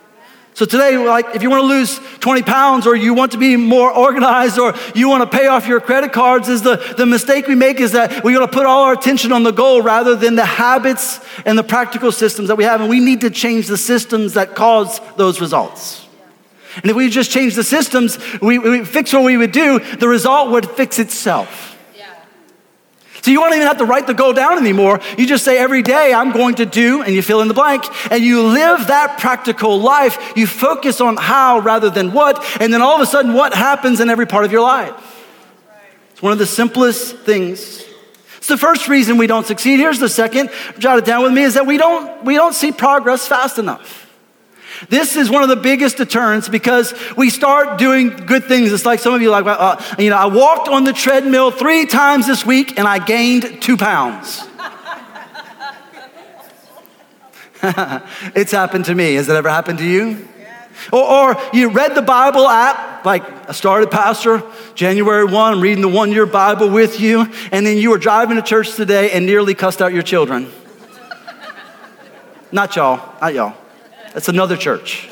So 0.56 0.66
today, 0.66 0.98
like, 0.98 1.36
if 1.36 1.42
you 1.42 1.50
want 1.50 1.62
to 1.62 1.68
lose 1.68 2.00
20 2.20 2.44
pounds 2.44 2.86
or 2.86 2.96
you 2.96 3.16
want 3.16 3.32
to 3.32 3.40
be 3.40 3.56
more 3.56 3.92
organized 3.92 4.60
or 4.60 4.76
you 4.94 5.10
want 5.10 5.30
to 5.30 5.38
pay 5.38 5.48
off 5.48 5.68
your 5.68 5.82
credit 5.82 6.14
cards, 6.14 6.48
is 6.48 6.62
the, 6.62 6.76
the 6.96 7.08
mistake 7.08 7.48
we 7.48 7.56
make 7.56 7.80
is 7.80 7.94
that 7.94 8.24
we're 8.24 8.38
going 8.38 8.48
to 8.48 8.54
put 8.54 8.68
all 8.68 8.84
our 8.84 8.94
attention 8.94 9.32
on 9.32 9.42
the 9.42 9.52
goal 9.52 9.82
rather 9.82 10.16
than 10.16 10.36
the 10.36 10.46
habits 10.46 11.20
and 11.46 11.58
the 11.58 11.64
practical 11.64 12.12
systems 12.12 12.50
that 12.50 12.56
we 12.56 12.66
have. 12.66 12.82
And 12.82 12.90
we 12.90 13.00
need 13.00 13.22
to 13.22 13.32
change 13.32 13.66
the 13.68 13.78
systems 13.78 14.34
that 14.34 14.54
cause 14.54 15.00
those 15.16 15.42
results. 15.42 16.08
And 16.76 16.86
if 16.86 16.96
we 16.96 17.10
just 17.10 17.32
change 17.32 17.56
the 17.56 17.64
systems, 17.64 18.20
we, 18.40 18.60
we 18.60 18.86
fix 18.86 19.12
what 19.12 19.24
we 19.24 19.38
would 19.38 19.52
do, 19.52 19.80
the 19.80 20.08
result 20.08 20.52
would 20.52 20.70
fix 20.70 21.00
itself. 21.00 21.73
So 23.24 23.32
you 23.32 23.40
won't 23.40 23.56
even 23.56 23.68
have 23.68 23.78
to 23.78 23.86
write 23.86 24.06
the 24.06 24.14
goal 24.14 24.34
down 24.34 24.58
anymore. 24.58 25.00
You 25.18 25.26
just 25.26 25.46
say, 25.46 25.58
every 25.58 25.82
day 25.82 26.14
I'm 26.14 26.34
going 26.34 26.56
to 26.56 26.66
do, 26.66 27.02
and 27.04 27.16
you 27.16 27.22
fill 27.22 27.40
in 27.40 27.48
the 27.48 27.54
blank, 27.54 27.86
and 28.12 28.22
you 28.22 28.44
live 28.44 28.88
that 28.88 29.18
practical 29.18 29.80
life. 29.80 30.34
You 30.36 30.46
focus 30.46 31.00
on 31.00 31.16
how 31.16 31.60
rather 31.60 31.90
than 31.90 32.12
what, 32.12 32.46
and 32.60 32.74
then 32.74 32.82
all 32.82 32.96
of 32.96 33.02
a 33.02 33.06
sudden, 33.06 33.34
what 33.34 33.54
happens 33.54 34.02
in 34.02 34.10
every 34.10 34.28
part 34.28 34.44
of 34.44 34.52
your 34.52 34.60
life? 34.60 34.94
It's 36.12 36.22
one 36.22 36.34
of 36.34 36.38
the 36.38 36.46
simplest 36.46 37.16
things. 37.20 37.86
It's 38.40 38.50
the 38.50 38.58
first 38.58 38.90
reason 38.90 39.16
we 39.16 39.28
don't 39.28 39.48
succeed. 39.48 39.80
Here's 39.80 40.00
the 40.00 40.10
second, 40.10 40.50
jot 40.78 40.98
it 40.98 41.06
down 41.06 41.24
with 41.24 41.32
me, 41.32 41.44
is 41.44 41.54
that 41.54 41.66
we 41.66 41.78
don't, 41.78 42.26
we 42.26 42.36
don't 42.36 42.54
see 42.54 42.74
progress 42.74 43.26
fast 43.26 43.58
enough. 43.58 44.03
This 44.90 45.16
is 45.16 45.30
one 45.30 45.44
of 45.44 45.50
the 45.50 45.56
biggest 45.56 45.98
deterrents 45.98 46.50
because 46.50 46.94
we 47.16 47.30
start 47.30 47.78
doing 47.78 48.10
good 48.10 48.46
things. 48.46 48.72
It's 48.72 48.86
like 48.86 49.00
some 49.00 49.14
of 49.14 49.22
you 49.22 49.30
like, 49.30 49.46
uh, 49.46 49.82
you 50.00 50.10
know, 50.10 50.18
I 50.18 50.26
walked 50.26 50.68
on 50.68 50.84
the 50.84 50.94
treadmill 50.94 51.52
three 51.52 51.86
times 51.86 52.28
this 52.28 52.46
week 52.46 52.78
and 52.78 52.88
I 52.88 53.00
gained 53.00 53.62
two 53.62 53.78
pounds. 53.78 54.44
it's 58.36 58.52
happened 58.52 58.86
to 58.86 58.96
me. 58.96 59.16
Has 59.16 59.30
it 59.30 59.36
ever 59.36 59.50
happened 59.50 59.80
to 59.80 59.86
you? 59.86 60.28
Or, 60.92 61.04
or, 61.04 61.42
you 61.54 61.70
read 61.70 61.96
the 61.96 62.02
Bible 62.02 62.48
app, 62.48 63.06
like 63.06 63.24
I 63.48 63.54
started 63.54 63.90
pastor 63.90 64.44
January 64.76 65.24
1, 65.24 65.54
I'm 65.54 65.62
reading 65.62 65.82
the 65.82 65.88
one 65.88 66.12
year 66.12 66.26
Bible 66.26 66.70
with 66.70 67.00
you, 67.00 67.32
and 67.52 67.66
then 67.66 67.78
you 67.78 67.92
were 67.92 67.98
driving 67.98 68.36
to 68.36 68.42
church 68.42 68.76
today 68.76 69.12
and 69.12 69.26
nearly 69.26 69.54
cussed 69.54 69.82
out 69.82 69.94
your 69.94 70.04
children. 70.04 70.52
not 72.52 72.76
y'all, 72.76 73.16
not 73.22 73.34
y'all. 73.34 73.56
That's 74.14 74.30
another 74.30 74.58
church. 74.58 75.10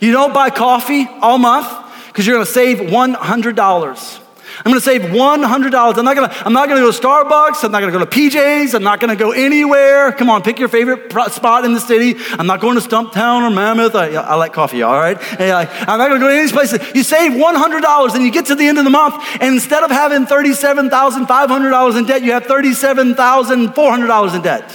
You 0.00 0.12
don't 0.12 0.34
buy 0.34 0.50
coffee 0.50 1.06
all 1.20 1.38
month 1.38 1.68
because 2.08 2.26
you're 2.26 2.36
going 2.36 2.46
to 2.46 2.52
save 2.52 2.78
$100. 2.78 4.20
I'm 4.58 4.72
going 4.72 4.80
to 4.80 4.84
save 4.84 5.02
$100. 5.02 5.98
I'm 5.98 6.04
not 6.04 6.16
going 6.16 6.30
to, 6.30 6.46
I'm 6.46 6.52
not 6.52 6.68
going 6.68 6.80
to 6.80 6.86
go 6.86 6.90
to 6.90 6.98
Starbucks. 6.98 7.62
I'm 7.62 7.72
not 7.72 7.80
going 7.80 7.92
to 7.92 7.98
go 7.98 8.04
to 8.04 8.10
PJ's. 8.10 8.74
I'm 8.74 8.82
not 8.82 9.00
going 9.00 9.10
to 9.10 9.22
go 9.22 9.32
anywhere. 9.32 10.12
Come 10.12 10.30
on, 10.30 10.42
pick 10.42 10.58
your 10.58 10.68
favorite 10.68 11.12
spot 11.32 11.64
in 11.64 11.74
the 11.74 11.80
city. 11.80 12.14
I'm 12.32 12.46
not 12.46 12.60
going 12.60 12.80
to 12.80 12.86
Stumptown 12.86 13.42
or 13.42 13.50
Mammoth. 13.50 13.94
I, 13.94 14.14
I 14.14 14.34
like 14.36 14.52
coffee, 14.54 14.82
all 14.82 14.96
right? 14.96 15.18
I'm 15.40 15.98
not 15.98 16.08
going 16.08 16.20
to 16.20 16.26
go 16.26 16.28
to 16.28 16.34
any 16.38 16.50
places. 16.50 16.80
You 16.94 17.02
save 17.02 17.32
$100 17.32 18.14
and 18.14 18.24
you 18.24 18.30
get 18.30 18.46
to 18.46 18.54
the 18.54 18.66
end 18.66 18.78
of 18.78 18.84
the 18.84 18.90
month, 18.90 19.22
and 19.40 19.54
instead 19.54 19.82
of 19.82 19.90
having 19.90 20.26
$37,500 20.26 21.98
in 21.98 22.04
debt, 22.06 22.22
you 22.22 22.32
have 22.32 22.44
$37,400 22.44 24.34
in 24.34 24.42
debt. 24.42 24.74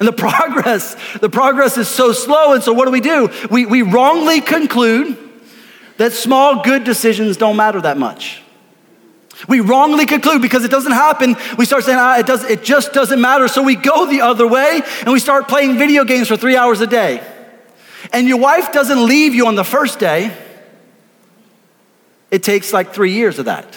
And 0.00 0.08
the 0.08 0.12
progress, 0.28 0.96
the 1.18 1.30
progress 1.30 1.78
is 1.78 1.86
so 1.88 2.12
slow. 2.12 2.54
And 2.54 2.62
so 2.62 2.72
what 2.72 2.86
do 2.86 2.90
we 2.90 3.00
do? 3.00 3.30
We, 3.50 3.66
we 3.66 3.82
wrongly 3.82 4.40
conclude 4.40 5.16
that 5.98 6.12
small 6.12 6.62
good 6.62 6.82
decisions 6.82 7.36
don't 7.36 7.56
matter 7.56 7.80
that 7.82 7.98
much. 7.98 8.42
We 9.48 9.60
wrongly 9.60 10.06
conclude 10.06 10.42
because 10.42 10.64
it 10.64 10.70
doesn't 10.70 10.92
happen. 10.92 11.36
We 11.56 11.64
start 11.64 11.84
saying, 11.84 11.98
ah, 12.00 12.18
it, 12.18 12.26
does, 12.26 12.44
it 12.44 12.62
just 12.62 12.92
doesn't 12.92 13.20
matter. 13.20 13.48
So 13.48 13.62
we 13.62 13.76
go 13.76 14.06
the 14.06 14.22
other 14.22 14.46
way 14.46 14.82
and 15.00 15.12
we 15.12 15.20
start 15.20 15.48
playing 15.48 15.78
video 15.78 16.04
games 16.04 16.28
for 16.28 16.36
three 16.36 16.56
hours 16.56 16.80
a 16.80 16.86
day. 16.86 17.22
And 18.12 18.26
your 18.26 18.38
wife 18.38 18.72
doesn't 18.72 19.06
leave 19.06 19.34
you 19.34 19.46
on 19.46 19.54
the 19.54 19.64
first 19.64 19.98
day. 19.98 20.36
It 22.30 22.42
takes 22.42 22.72
like 22.72 22.92
three 22.92 23.12
years 23.12 23.38
of 23.38 23.46
that. 23.46 23.76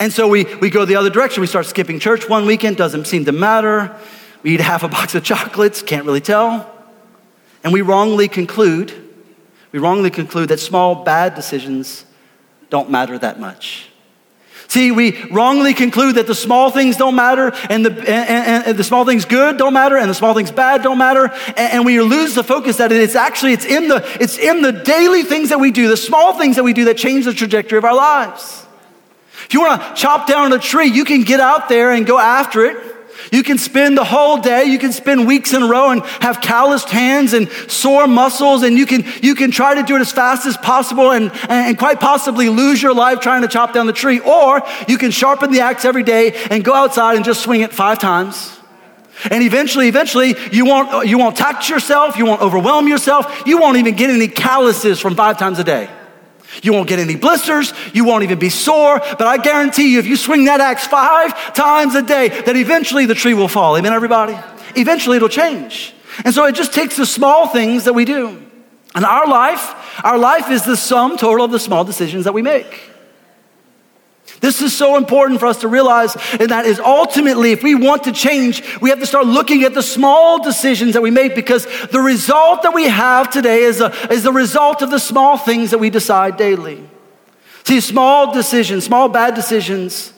And 0.00 0.12
so 0.12 0.28
we, 0.28 0.44
we 0.56 0.70
go 0.70 0.84
the 0.84 0.96
other 0.96 1.10
direction. 1.10 1.40
We 1.40 1.46
start 1.46 1.66
skipping 1.66 1.98
church 1.98 2.28
one 2.28 2.46
weekend, 2.46 2.76
doesn't 2.76 3.06
seem 3.06 3.24
to 3.24 3.32
matter. 3.32 3.96
We 4.42 4.54
eat 4.54 4.60
half 4.60 4.82
a 4.82 4.88
box 4.88 5.14
of 5.14 5.24
chocolates, 5.24 5.82
can't 5.82 6.04
really 6.04 6.20
tell. 6.20 6.72
And 7.64 7.72
we 7.72 7.82
wrongly 7.82 8.28
conclude, 8.28 8.92
we 9.72 9.78
wrongly 9.78 10.10
conclude 10.10 10.48
that 10.50 10.60
small 10.60 11.04
bad 11.04 11.34
decisions 11.34 12.04
don't 12.70 12.90
matter 12.90 13.18
that 13.18 13.40
much. 13.40 13.88
See, 14.68 14.90
we 14.92 15.22
wrongly 15.30 15.72
conclude 15.72 16.16
that 16.16 16.26
the 16.26 16.34
small 16.34 16.70
things 16.70 16.98
don't 16.98 17.14
matter, 17.14 17.52
and 17.70 17.86
the, 17.86 17.90
and, 17.90 18.66
and 18.66 18.76
the 18.76 18.84
small 18.84 19.06
things 19.06 19.24
good 19.24 19.56
don't 19.56 19.72
matter, 19.72 19.96
and 19.96 20.10
the 20.10 20.14
small 20.14 20.34
things 20.34 20.50
bad 20.50 20.82
don't 20.82 20.98
matter, 20.98 21.32
and, 21.56 21.72
and, 21.72 21.86
we 21.86 21.98
lose 22.02 22.34
the 22.34 22.44
focus 22.44 22.76
that 22.76 22.92
it's 22.92 23.14
actually 23.14 23.54
it's 23.54 23.64
in 23.64 23.88
the 23.88 24.06
it's 24.20 24.36
in 24.36 24.60
the 24.60 24.72
daily 24.72 25.22
things 25.22 25.48
that 25.48 25.58
we 25.58 25.70
do, 25.70 25.88
the 25.88 25.96
small 25.96 26.34
things 26.34 26.56
that 26.56 26.64
we 26.64 26.74
do 26.74 26.84
that 26.84 26.98
change 26.98 27.24
the 27.24 27.32
trajectory 27.32 27.78
of 27.78 27.84
our 27.86 27.94
lives. 27.94 28.66
If 29.46 29.54
you 29.54 29.62
want 29.62 29.80
to 29.80 29.94
chop 29.94 30.26
down 30.26 30.52
a 30.52 30.58
tree, 30.58 30.88
you 30.88 31.06
can 31.06 31.22
get 31.22 31.40
out 31.40 31.70
there 31.70 31.90
and 31.90 32.04
go 32.04 32.18
after 32.18 32.66
it. 32.66 32.76
You 33.30 33.42
can 33.42 33.58
spend 33.58 33.96
the 33.96 34.04
whole 34.04 34.38
day, 34.38 34.64
you 34.64 34.78
can 34.78 34.92
spend 34.92 35.26
weeks 35.26 35.52
in 35.52 35.62
a 35.62 35.66
row 35.66 35.90
and 35.90 36.02
have 36.20 36.40
calloused 36.40 36.88
hands 36.88 37.32
and 37.32 37.50
sore 37.68 38.06
muscles, 38.06 38.62
and 38.62 38.78
you 38.78 38.86
can, 38.86 39.04
you 39.22 39.34
can 39.34 39.50
try 39.50 39.74
to 39.74 39.82
do 39.82 39.96
it 39.96 40.00
as 40.00 40.12
fast 40.12 40.46
as 40.46 40.56
possible 40.56 41.10
and, 41.10 41.30
and 41.48 41.78
quite 41.78 42.00
possibly 42.00 42.48
lose 42.48 42.82
your 42.82 42.94
life 42.94 43.20
trying 43.20 43.42
to 43.42 43.48
chop 43.48 43.72
down 43.72 43.86
the 43.86 43.92
tree. 43.92 44.20
Or 44.20 44.62
you 44.86 44.98
can 44.98 45.10
sharpen 45.10 45.50
the 45.50 45.60
axe 45.60 45.84
every 45.84 46.02
day 46.02 46.32
and 46.50 46.64
go 46.64 46.74
outside 46.74 47.16
and 47.16 47.24
just 47.24 47.42
swing 47.42 47.60
it 47.60 47.72
five 47.72 47.98
times. 47.98 48.58
And 49.30 49.42
eventually, 49.42 49.88
eventually, 49.88 50.36
you 50.52 50.64
won't, 50.64 51.06
you 51.06 51.18
won't 51.18 51.36
tax 51.36 51.68
yourself, 51.68 52.16
you 52.16 52.24
won't 52.24 52.40
overwhelm 52.40 52.86
yourself, 52.86 53.42
you 53.46 53.58
won't 53.58 53.76
even 53.76 53.96
get 53.96 54.10
any 54.10 54.28
calluses 54.28 55.00
from 55.00 55.16
five 55.16 55.38
times 55.38 55.58
a 55.58 55.64
day. 55.64 55.90
You 56.62 56.72
won't 56.72 56.88
get 56.88 56.98
any 56.98 57.16
blisters. 57.16 57.72
You 57.92 58.04
won't 58.04 58.24
even 58.24 58.38
be 58.38 58.50
sore. 58.50 58.98
But 58.98 59.22
I 59.22 59.38
guarantee 59.38 59.92
you, 59.92 59.98
if 59.98 60.06
you 60.06 60.16
swing 60.16 60.46
that 60.46 60.60
axe 60.60 60.86
five 60.86 61.54
times 61.54 61.94
a 61.94 62.02
day, 62.02 62.28
that 62.28 62.56
eventually 62.56 63.06
the 63.06 63.14
tree 63.14 63.34
will 63.34 63.48
fall. 63.48 63.76
Amen, 63.76 63.92
everybody? 63.92 64.38
Eventually 64.74 65.16
it'll 65.16 65.28
change. 65.28 65.94
And 66.24 66.34
so 66.34 66.44
it 66.46 66.54
just 66.54 66.72
takes 66.72 66.96
the 66.96 67.06
small 67.06 67.48
things 67.48 67.84
that 67.84 67.92
we 67.92 68.04
do. 68.04 68.42
And 68.94 69.04
our 69.04 69.28
life, 69.28 69.74
our 70.04 70.18
life 70.18 70.50
is 70.50 70.64
the 70.64 70.76
sum 70.76 71.16
total 71.16 71.44
of 71.44 71.50
the 71.50 71.60
small 71.60 71.84
decisions 71.84 72.24
that 72.24 72.32
we 72.32 72.42
make. 72.42 72.90
This 74.48 74.62
is 74.62 74.74
so 74.74 74.96
important 74.96 75.40
for 75.40 75.46
us 75.46 75.60
to 75.60 75.68
realize, 75.68 76.16
and 76.40 76.48
that 76.48 76.64
is 76.64 76.80
ultimately, 76.80 77.52
if 77.52 77.62
we 77.62 77.74
want 77.74 78.04
to 78.04 78.12
change, 78.12 78.62
we 78.80 78.88
have 78.88 78.98
to 78.98 79.04
start 79.04 79.26
looking 79.26 79.62
at 79.64 79.74
the 79.74 79.82
small 79.82 80.42
decisions 80.42 80.94
that 80.94 81.02
we 81.02 81.10
make 81.10 81.34
because 81.34 81.66
the 81.88 82.00
result 82.00 82.62
that 82.62 82.72
we 82.72 82.84
have 82.84 83.28
today 83.28 83.64
is, 83.64 83.82
a, 83.82 83.90
is 84.10 84.22
the 84.22 84.32
result 84.32 84.80
of 84.80 84.88
the 84.90 84.98
small 84.98 85.36
things 85.36 85.70
that 85.72 85.76
we 85.76 85.90
decide 85.90 86.38
daily. 86.38 86.82
See, 87.64 87.78
small 87.80 88.32
decisions, 88.32 88.86
small 88.86 89.10
bad 89.10 89.34
decisions, 89.34 90.14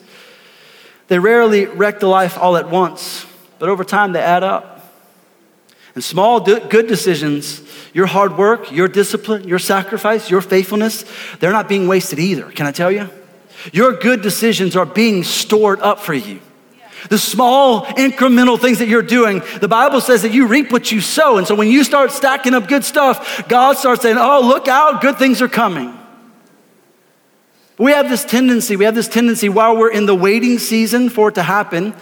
they 1.09 1.19
rarely 1.19 1.65
wreck 1.65 1.99
the 1.99 2.07
life 2.07 2.37
all 2.37 2.55
at 2.55 2.69
once, 2.69 3.25
but 3.59 3.67
over 3.67 3.83
time 3.83 4.13
they 4.13 4.21
add 4.21 4.43
up. 4.43 4.93
And 5.93 6.01
small 6.01 6.39
good 6.39 6.87
decisions, 6.87 7.61
your 7.93 8.05
hard 8.05 8.37
work, 8.37 8.71
your 8.71 8.87
discipline, 8.87 9.45
your 9.45 9.59
sacrifice, 9.59 10.29
your 10.29 10.39
faithfulness, 10.39 11.03
they're 11.41 11.51
not 11.51 11.67
being 11.67 11.89
wasted 11.89 12.17
either. 12.17 12.49
Can 12.49 12.65
I 12.65 12.71
tell 12.71 12.93
you? 12.93 13.09
Your 13.71 13.93
good 13.93 14.21
decisions 14.21 14.75
are 14.75 14.85
being 14.85 15.23
stored 15.23 15.79
up 15.81 15.99
for 15.99 16.13
you. 16.13 16.39
The 17.09 17.17
small 17.17 17.85
incremental 17.85 18.59
things 18.59 18.79
that 18.79 18.87
you're 18.87 19.01
doing, 19.01 19.41
the 19.59 19.67
Bible 19.67 20.01
says 20.01 20.21
that 20.21 20.33
you 20.33 20.47
reap 20.47 20.71
what 20.71 20.91
you 20.91 21.01
sow. 21.01 21.37
And 21.37 21.47
so 21.47 21.55
when 21.55 21.67
you 21.67 21.83
start 21.83 22.11
stacking 22.11 22.53
up 22.53 22.67
good 22.67 22.83
stuff, 22.83 23.47
God 23.47 23.77
starts 23.77 24.03
saying, 24.03 24.17
Oh, 24.19 24.41
look 24.43 24.67
out, 24.67 25.01
good 25.01 25.17
things 25.17 25.41
are 25.41 25.47
coming. 25.47 25.97
We 27.77 27.91
have 27.91 28.09
this 28.09 28.23
tendency, 28.23 28.75
we 28.75 28.85
have 28.85 28.93
this 28.93 29.07
tendency 29.07 29.49
while 29.49 29.75
we're 29.75 29.91
in 29.91 30.05
the 30.05 30.15
waiting 30.15 30.59
season 30.59 31.09
for 31.09 31.29
it 31.29 31.35
to 31.35 31.43
happen 31.43 31.95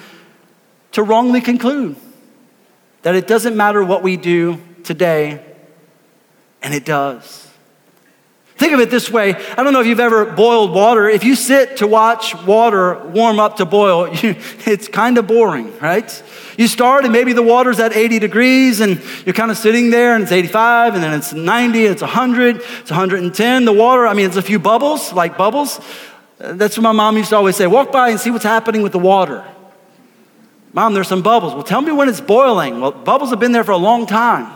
to 0.91 1.03
wrongly 1.03 1.39
conclude 1.39 1.95
that 3.03 3.15
it 3.15 3.27
doesn't 3.27 3.55
matter 3.55 3.83
what 3.83 4.03
we 4.03 4.17
do 4.17 4.61
today, 4.83 5.41
and 6.61 6.73
it 6.73 6.83
does. 6.83 7.48
Think 8.59 8.73
of 8.73 8.81
it 8.81 8.89
this 8.89 9.09
way. 9.09 9.35
I 9.35 9.63
don't 9.63 9.71
know 9.71 9.79
if 9.79 9.87
you've 9.87 10.01
ever 10.01 10.25
boiled 10.25 10.73
water. 10.73 11.07
If 11.07 11.23
you 11.23 11.35
sit 11.35 11.77
to 11.77 11.87
watch 11.87 12.35
water 12.43 12.99
warm 13.05 13.39
up 13.39 13.55
to 13.57 13.65
boil, 13.65 14.13
you, 14.13 14.35
it's 14.65 14.89
kind 14.89 15.17
of 15.17 15.27
boring, 15.27 15.79
right? 15.79 16.23
You 16.57 16.67
start 16.67 17.05
and 17.05 17.13
maybe 17.13 17.31
the 17.31 17.41
water's 17.41 17.79
at 17.79 17.95
80 17.95 18.19
degrees 18.19 18.81
and 18.81 19.01
you're 19.25 19.33
kind 19.33 19.49
of 19.49 19.57
sitting 19.57 19.91
there 19.91 20.13
and 20.13 20.23
it's 20.23 20.33
85 20.33 20.95
and 20.95 21.01
then 21.01 21.13
it's 21.17 21.31
90, 21.31 21.85
it's 21.85 22.01
100, 22.01 22.57
it's 22.57 22.91
110. 22.91 23.63
The 23.63 23.71
water, 23.71 24.05
I 24.05 24.13
mean, 24.13 24.25
it's 24.25 24.35
a 24.35 24.41
few 24.41 24.59
bubbles, 24.59 25.13
like 25.13 25.37
bubbles. 25.37 25.79
That's 26.37 26.77
what 26.77 26.83
my 26.83 26.91
mom 26.91 27.15
used 27.15 27.29
to 27.29 27.37
always 27.37 27.55
say 27.55 27.65
walk 27.65 27.93
by 27.93 28.09
and 28.09 28.19
see 28.19 28.29
what's 28.29 28.43
happening 28.43 28.81
with 28.81 28.91
the 28.91 28.99
water. 28.99 29.45
Mom, 30.73 30.93
there's 30.93 31.07
some 31.07 31.21
bubbles. 31.21 31.53
Well, 31.53 31.63
tell 31.63 31.79
me 31.79 31.93
when 31.93 32.09
it's 32.09 32.19
boiling. 32.19 32.81
Well, 32.81 32.91
bubbles 32.91 33.29
have 33.29 33.39
been 33.39 33.53
there 33.53 33.63
for 33.63 33.71
a 33.71 33.77
long 33.77 34.05
time. 34.05 34.53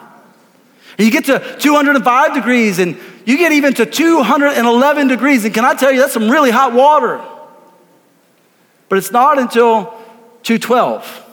And 0.97 1.05
you 1.05 1.11
get 1.11 1.23
to 1.25 1.55
205 1.59 2.33
degrees 2.33 2.79
and 2.79 2.97
you 3.25 3.37
get 3.37 3.51
even 3.51 3.73
to 3.75 3.85
211 3.85 5.07
degrees. 5.07 5.45
And 5.45 5.53
can 5.53 5.65
I 5.65 5.73
tell 5.75 5.91
you, 5.91 5.99
that's 5.99 6.13
some 6.13 6.29
really 6.29 6.51
hot 6.51 6.73
water. 6.73 7.23
But 8.89 8.97
it's 8.97 9.11
not 9.11 9.39
until 9.39 9.85
212 10.43 11.25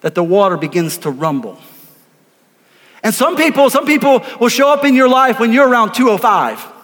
that 0.00 0.14
the 0.14 0.22
water 0.22 0.56
begins 0.56 0.98
to 0.98 1.10
rumble. 1.10 1.58
And 3.02 3.14
some 3.14 3.36
people, 3.36 3.70
some 3.70 3.86
people 3.86 4.24
will 4.40 4.48
show 4.48 4.68
up 4.68 4.84
in 4.84 4.94
your 4.94 5.08
life 5.08 5.38
when 5.38 5.52
you're 5.52 5.68
around 5.68 5.92
205. 5.92 6.75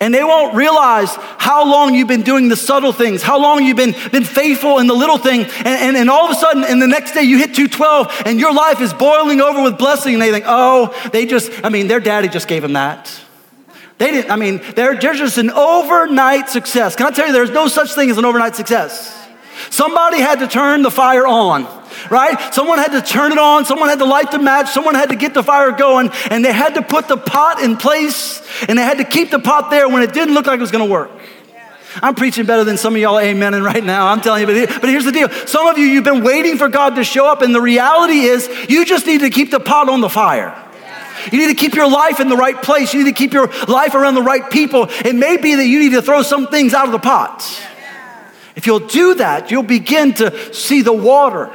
And 0.00 0.12
they 0.12 0.24
won't 0.24 0.54
realize 0.54 1.14
how 1.38 1.64
long 1.70 1.94
you've 1.94 2.08
been 2.08 2.22
doing 2.22 2.48
the 2.48 2.56
subtle 2.56 2.92
things, 2.92 3.22
how 3.22 3.40
long 3.40 3.64
you've 3.64 3.76
been, 3.76 3.94
been 4.10 4.24
faithful 4.24 4.78
in 4.78 4.86
the 4.86 4.94
little 4.94 5.18
thing. 5.18 5.44
And, 5.44 5.66
and, 5.66 5.96
and 5.96 6.10
all 6.10 6.26
of 6.26 6.30
a 6.30 6.34
sudden, 6.34 6.64
in 6.64 6.78
the 6.78 6.86
next 6.86 7.12
day, 7.12 7.22
you 7.22 7.38
hit 7.38 7.54
212 7.54 8.22
and 8.26 8.40
your 8.40 8.52
life 8.52 8.80
is 8.80 8.92
boiling 8.92 9.40
over 9.40 9.62
with 9.62 9.78
blessing. 9.78 10.14
And 10.14 10.22
they 10.22 10.30
think, 10.30 10.44
oh, 10.46 10.94
they 11.12 11.26
just, 11.26 11.50
I 11.64 11.68
mean, 11.68 11.88
their 11.88 12.00
daddy 12.00 12.28
just 12.28 12.48
gave 12.48 12.62
them 12.62 12.74
that. 12.74 13.10
They 13.98 14.10
didn't, 14.10 14.30
I 14.30 14.36
mean, 14.36 14.60
they're, 14.74 14.96
they're 14.96 15.14
just 15.14 15.38
an 15.38 15.50
overnight 15.50 16.50
success. 16.50 16.96
Can 16.96 17.06
I 17.06 17.10
tell 17.10 17.26
you, 17.26 17.32
there's 17.32 17.50
no 17.50 17.66
such 17.68 17.94
thing 17.94 18.10
as 18.10 18.18
an 18.18 18.24
overnight 18.24 18.54
success. 18.54 19.25
Somebody 19.70 20.18
had 20.20 20.40
to 20.40 20.46
turn 20.46 20.82
the 20.82 20.90
fire 20.90 21.26
on, 21.26 21.64
right? 22.10 22.54
Someone 22.54 22.78
had 22.78 22.92
to 22.92 23.02
turn 23.02 23.32
it 23.32 23.38
on. 23.38 23.64
Someone 23.64 23.88
had 23.88 23.98
to 23.98 24.04
light 24.04 24.30
the 24.30 24.38
match. 24.38 24.70
Someone 24.70 24.94
had 24.94 25.10
to 25.10 25.16
get 25.16 25.34
the 25.34 25.42
fire 25.42 25.72
going. 25.72 26.10
And 26.30 26.44
they 26.44 26.52
had 26.52 26.74
to 26.74 26.82
put 26.82 27.08
the 27.08 27.16
pot 27.16 27.62
in 27.62 27.76
place 27.76 28.42
and 28.68 28.78
they 28.78 28.82
had 28.82 28.98
to 28.98 29.04
keep 29.04 29.30
the 29.30 29.38
pot 29.38 29.70
there 29.70 29.88
when 29.88 30.02
it 30.02 30.12
didn't 30.12 30.34
look 30.34 30.46
like 30.46 30.58
it 30.58 30.60
was 30.60 30.70
going 30.70 30.86
to 30.86 30.92
work. 30.92 31.10
I'm 32.02 32.14
preaching 32.14 32.44
better 32.44 32.64
than 32.64 32.76
some 32.76 32.94
of 32.94 33.00
y'all 33.00 33.16
amening 33.16 33.64
right 33.64 33.82
now. 33.82 34.08
I'm 34.08 34.20
telling 34.20 34.46
you. 34.46 34.66
But 34.66 34.88
here's 34.88 35.04
the 35.04 35.12
deal. 35.12 35.30
Some 35.46 35.66
of 35.66 35.78
you, 35.78 35.86
you've 35.86 36.04
been 36.04 36.22
waiting 36.22 36.58
for 36.58 36.68
God 36.68 36.96
to 36.96 37.04
show 37.04 37.26
up, 37.26 37.40
and 37.40 37.54
the 37.54 37.60
reality 37.60 38.20
is 38.20 38.48
you 38.68 38.84
just 38.84 39.06
need 39.06 39.20
to 39.20 39.30
keep 39.30 39.50
the 39.50 39.60
pot 39.60 39.88
on 39.88 40.02
the 40.02 40.10
fire. 40.10 40.54
You 41.32 41.38
need 41.38 41.48
to 41.48 41.54
keep 41.54 41.74
your 41.74 41.88
life 41.88 42.20
in 42.20 42.28
the 42.28 42.36
right 42.36 42.60
place. 42.62 42.92
You 42.92 43.02
need 43.02 43.10
to 43.10 43.18
keep 43.18 43.32
your 43.32 43.48
life 43.66 43.94
around 43.94 44.14
the 44.14 44.22
right 44.22 44.48
people. 44.50 44.88
It 44.90 45.14
may 45.14 45.38
be 45.38 45.54
that 45.54 45.66
you 45.66 45.78
need 45.78 45.92
to 45.92 46.02
throw 46.02 46.22
some 46.22 46.48
things 46.48 46.74
out 46.74 46.86
of 46.86 46.92
the 46.92 46.98
pot. 46.98 47.42
If 48.56 48.66
you'll 48.66 48.80
do 48.80 49.14
that, 49.14 49.50
you'll 49.50 49.62
begin 49.62 50.14
to 50.14 50.52
see 50.54 50.82
the 50.82 50.92
water 50.92 51.52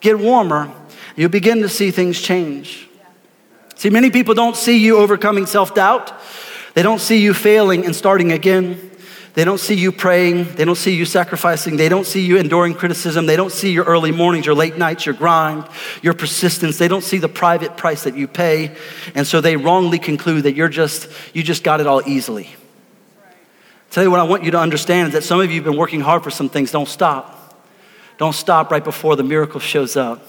get 0.00 0.18
warmer. 0.18 0.72
You'll 1.14 1.28
begin 1.28 1.60
to 1.60 1.68
see 1.68 1.90
things 1.90 2.20
change. 2.20 2.88
See, 3.76 3.90
many 3.90 4.10
people 4.10 4.34
don't 4.34 4.56
see 4.56 4.78
you 4.78 4.96
overcoming 4.98 5.46
self 5.46 5.74
doubt, 5.74 6.12
they 6.74 6.82
don't 6.82 7.00
see 7.00 7.20
you 7.20 7.34
failing 7.34 7.84
and 7.84 7.94
starting 7.94 8.32
again. 8.32 8.90
They 9.34 9.44
don't 9.44 9.58
see 9.58 9.74
you 9.74 9.92
praying. 9.92 10.56
They 10.56 10.64
don't 10.66 10.76
see 10.76 10.94
you 10.94 11.06
sacrificing. 11.06 11.78
They 11.78 11.88
don't 11.88 12.04
see 12.04 12.20
you 12.20 12.36
enduring 12.36 12.74
criticism. 12.74 13.24
They 13.24 13.36
don't 13.36 13.52
see 13.52 13.72
your 13.72 13.84
early 13.84 14.12
mornings, 14.12 14.44
your 14.44 14.54
late 14.54 14.76
nights, 14.76 15.06
your 15.06 15.14
grind, 15.14 15.66
your 16.02 16.12
persistence. 16.12 16.76
They 16.76 16.88
don't 16.88 17.02
see 17.02 17.16
the 17.16 17.30
private 17.30 17.78
price 17.78 18.04
that 18.04 18.14
you 18.14 18.28
pay. 18.28 18.76
And 19.14 19.26
so 19.26 19.40
they 19.40 19.56
wrongly 19.56 19.98
conclude 19.98 20.42
that 20.42 20.54
you're 20.54 20.68
just, 20.68 21.08
you 21.32 21.42
just 21.42 21.64
got 21.64 21.80
it 21.80 21.86
all 21.86 22.06
easily. 22.06 22.54
Tell 23.92 24.02
you 24.02 24.10
what 24.10 24.20
I 24.20 24.22
want 24.22 24.42
you 24.42 24.50
to 24.52 24.58
understand 24.58 25.08
is 25.08 25.12
that 25.12 25.22
some 25.22 25.38
of 25.38 25.50
you 25.50 25.56
have 25.56 25.64
been 25.64 25.76
working 25.76 26.00
hard 26.00 26.24
for 26.24 26.30
some 26.30 26.48
things. 26.48 26.70
Don't 26.70 26.88
stop. 26.88 27.38
Don't 28.16 28.32
stop 28.32 28.70
right 28.70 28.82
before 28.82 29.16
the 29.16 29.22
miracle 29.22 29.60
shows 29.60 29.98
up. 29.98 30.26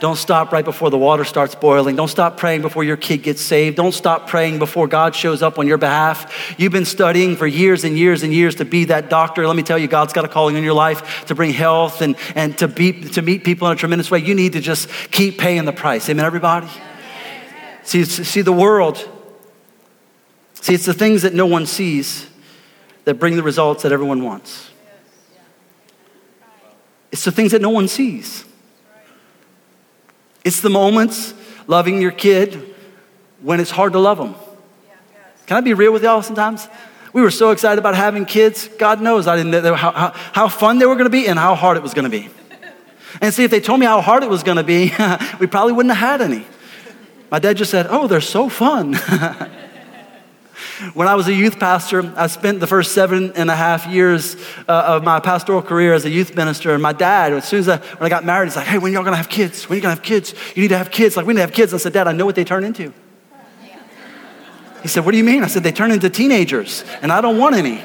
Don't 0.00 0.16
stop 0.16 0.50
right 0.50 0.64
before 0.64 0.90
the 0.90 0.98
water 0.98 1.24
starts 1.24 1.54
boiling. 1.54 1.94
Don't 1.94 2.08
stop 2.08 2.36
praying 2.36 2.62
before 2.62 2.82
your 2.82 2.96
kid 2.96 3.18
gets 3.18 3.40
saved. 3.40 3.76
Don't 3.76 3.92
stop 3.92 4.28
praying 4.28 4.58
before 4.58 4.88
God 4.88 5.14
shows 5.14 5.42
up 5.42 5.60
on 5.60 5.68
your 5.68 5.78
behalf. 5.78 6.56
You've 6.58 6.72
been 6.72 6.84
studying 6.84 7.36
for 7.36 7.46
years 7.46 7.84
and 7.84 7.96
years 7.96 8.24
and 8.24 8.34
years 8.34 8.56
to 8.56 8.64
be 8.64 8.86
that 8.86 9.08
doctor. 9.08 9.46
Let 9.46 9.54
me 9.54 9.62
tell 9.62 9.78
you, 9.78 9.86
God's 9.86 10.12
got 10.12 10.24
a 10.24 10.28
calling 10.28 10.56
in 10.56 10.64
your 10.64 10.74
life 10.74 11.24
to 11.26 11.36
bring 11.36 11.52
health 11.52 12.02
and, 12.02 12.16
and 12.34 12.58
to, 12.58 12.66
be, 12.66 12.92
to 13.10 13.22
meet 13.22 13.44
people 13.44 13.68
in 13.68 13.74
a 13.74 13.76
tremendous 13.76 14.10
way. 14.10 14.18
You 14.18 14.34
need 14.34 14.54
to 14.54 14.60
just 14.60 14.88
keep 15.12 15.38
paying 15.38 15.66
the 15.66 15.72
price. 15.72 16.08
Amen, 16.08 16.24
everybody? 16.24 16.66
See, 17.84 18.04
see 18.04 18.42
the 18.42 18.52
world. 18.52 19.08
See, 20.54 20.74
it's 20.74 20.86
the 20.86 20.94
things 20.94 21.22
that 21.22 21.32
no 21.32 21.46
one 21.46 21.64
sees 21.64 22.27
that 23.08 23.14
bring 23.14 23.36
the 23.36 23.42
results 23.42 23.84
that 23.84 23.90
everyone 23.90 24.22
wants. 24.22 24.68
It's 27.10 27.24
the 27.24 27.32
things 27.32 27.52
that 27.52 27.62
no 27.62 27.70
one 27.70 27.88
sees. 27.88 28.44
It's 30.44 30.60
the 30.60 30.68
moments 30.68 31.32
loving 31.66 32.02
your 32.02 32.10
kid 32.10 32.74
when 33.40 33.60
it's 33.60 33.70
hard 33.70 33.94
to 33.94 33.98
love 33.98 34.18
them. 34.18 34.34
Can 35.46 35.56
I 35.56 35.62
be 35.62 35.72
real 35.72 35.90
with 35.90 36.02
y'all 36.02 36.20
sometimes? 36.20 36.68
We 37.14 37.22
were 37.22 37.30
so 37.30 37.50
excited 37.50 37.78
about 37.78 37.94
having 37.94 38.26
kids. 38.26 38.68
God 38.76 39.00
knows 39.00 39.26
I 39.26 39.36
didn't 39.36 39.52
know 39.52 39.74
how, 39.74 39.90
how, 39.92 40.10
how 40.34 40.48
fun 40.48 40.78
they 40.78 40.84
were 40.84 40.96
going 40.96 41.06
to 41.06 41.10
be 41.10 41.28
and 41.28 41.38
how 41.38 41.54
hard 41.54 41.78
it 41.78 41.82
was 41.82 41.94
going 41.94 42.04
to 42.04 42.10
be. 42.10 42.28
And 43.22 43.32
see, 43.32 43.42
if 43.42 43.50
they 43.50 43.60
told 43.60 43.80
me 43.80 43.86
how 43.86 44.02
hard 44.02 44.22
it 44.22 44.28
was 44.28 44.42
going 44.42 44.58
to 44.58 44.64
be, 44.64 44.92
we 45.40 45.46
probably 45.46 45.72
wouldn't 45.72 45.94
have 45.94 46.20
had 46.20 46.30
any. 46.30 46.44
My 47.30 47.38
dad 47.38 47.56
just 47.56 47.70
said, 47.70 47.86
Oh, 47.88 48.06
they're 48.06 48.20
so 48.20 48.50
fun. 48.50 48.98
When 50.94 51.08
I 51.08 51.14
was 51.14 51.26
a 51.26 51.32
youth 51.32 51.58
pastor, 51.58 52.12
I 52.16 52.28
spent 52.28 52.60
the 52.60 52.66
first 52.66 52.92
seven 52.92 53.32
and 53.32 53.50
a 53.50 53.56
half 53.56 53.86
years 53.86 54.36
uh, 54.68 54.84
of 54.86 55.04
my 55.04 55.18
pastoral 55.18 55.60
career 55.60 55.92
as 55.92 56.04
a 56.04 56.10
youth 56.10 56.36
minister. 56.36 56.72
And 56.72 56.82
my 56.82 56.92
dad, 56.92 57.32
as 57.32 57.48
soon 57.48 57.60
as 57.60 57.68
I, 57.68 57.78
when 57.78 58.06
I 58.06 58.08
got 58.08 58.24
married, 58.24 58.46
he's 58.46 58.56
like, 58.56 58.66
hey, 58.66 58.78
when 58.78 58.92
y'all 58.92 59.02
gonna 59.02 59.16
have 59.16 59.28
kids? 59.28 59.68
When 59.68 59.76
you 59.76 59.82
gonna 59.82 59.94
have 59.94 60.04
kids? 60.04 60.34
You 60.54 60.62
need 60.62 60.68
to 60.68 60.78
have 60.78 60.90
kids. 60.90 61.16
Like, 61.16 61.26
we 61.26 61.32
need 61.32 61.38
to 61.38 61.46
have 61.46 61.52
kids. 61.52 61.74
I 61.74 61.78
said, 61.78 61.92
Dad, 61.92 62.06
I 62.06 62.12
know 62.12 62.26
what 62.26 62.34
they 62.34 62.44
turn 62.44 62.64
into. 62.64 62.92
He 64.82 64.88
said, 64.88 65.04
What 65.04 65.12
do 65.12 65.18
you 65.18 65.24
mean? 65.24 65.42
I 65.42 65.48
said, 65.48 65.62
They 65.62 65.72
turn 65.72 65.90
into 65.90 66.08
teenagers, 66.08 66.84
and 67.02 67.10
I 67.10 67.20
don't 67.20 67.38
want 67.38 67.56
any. 67.56 67.82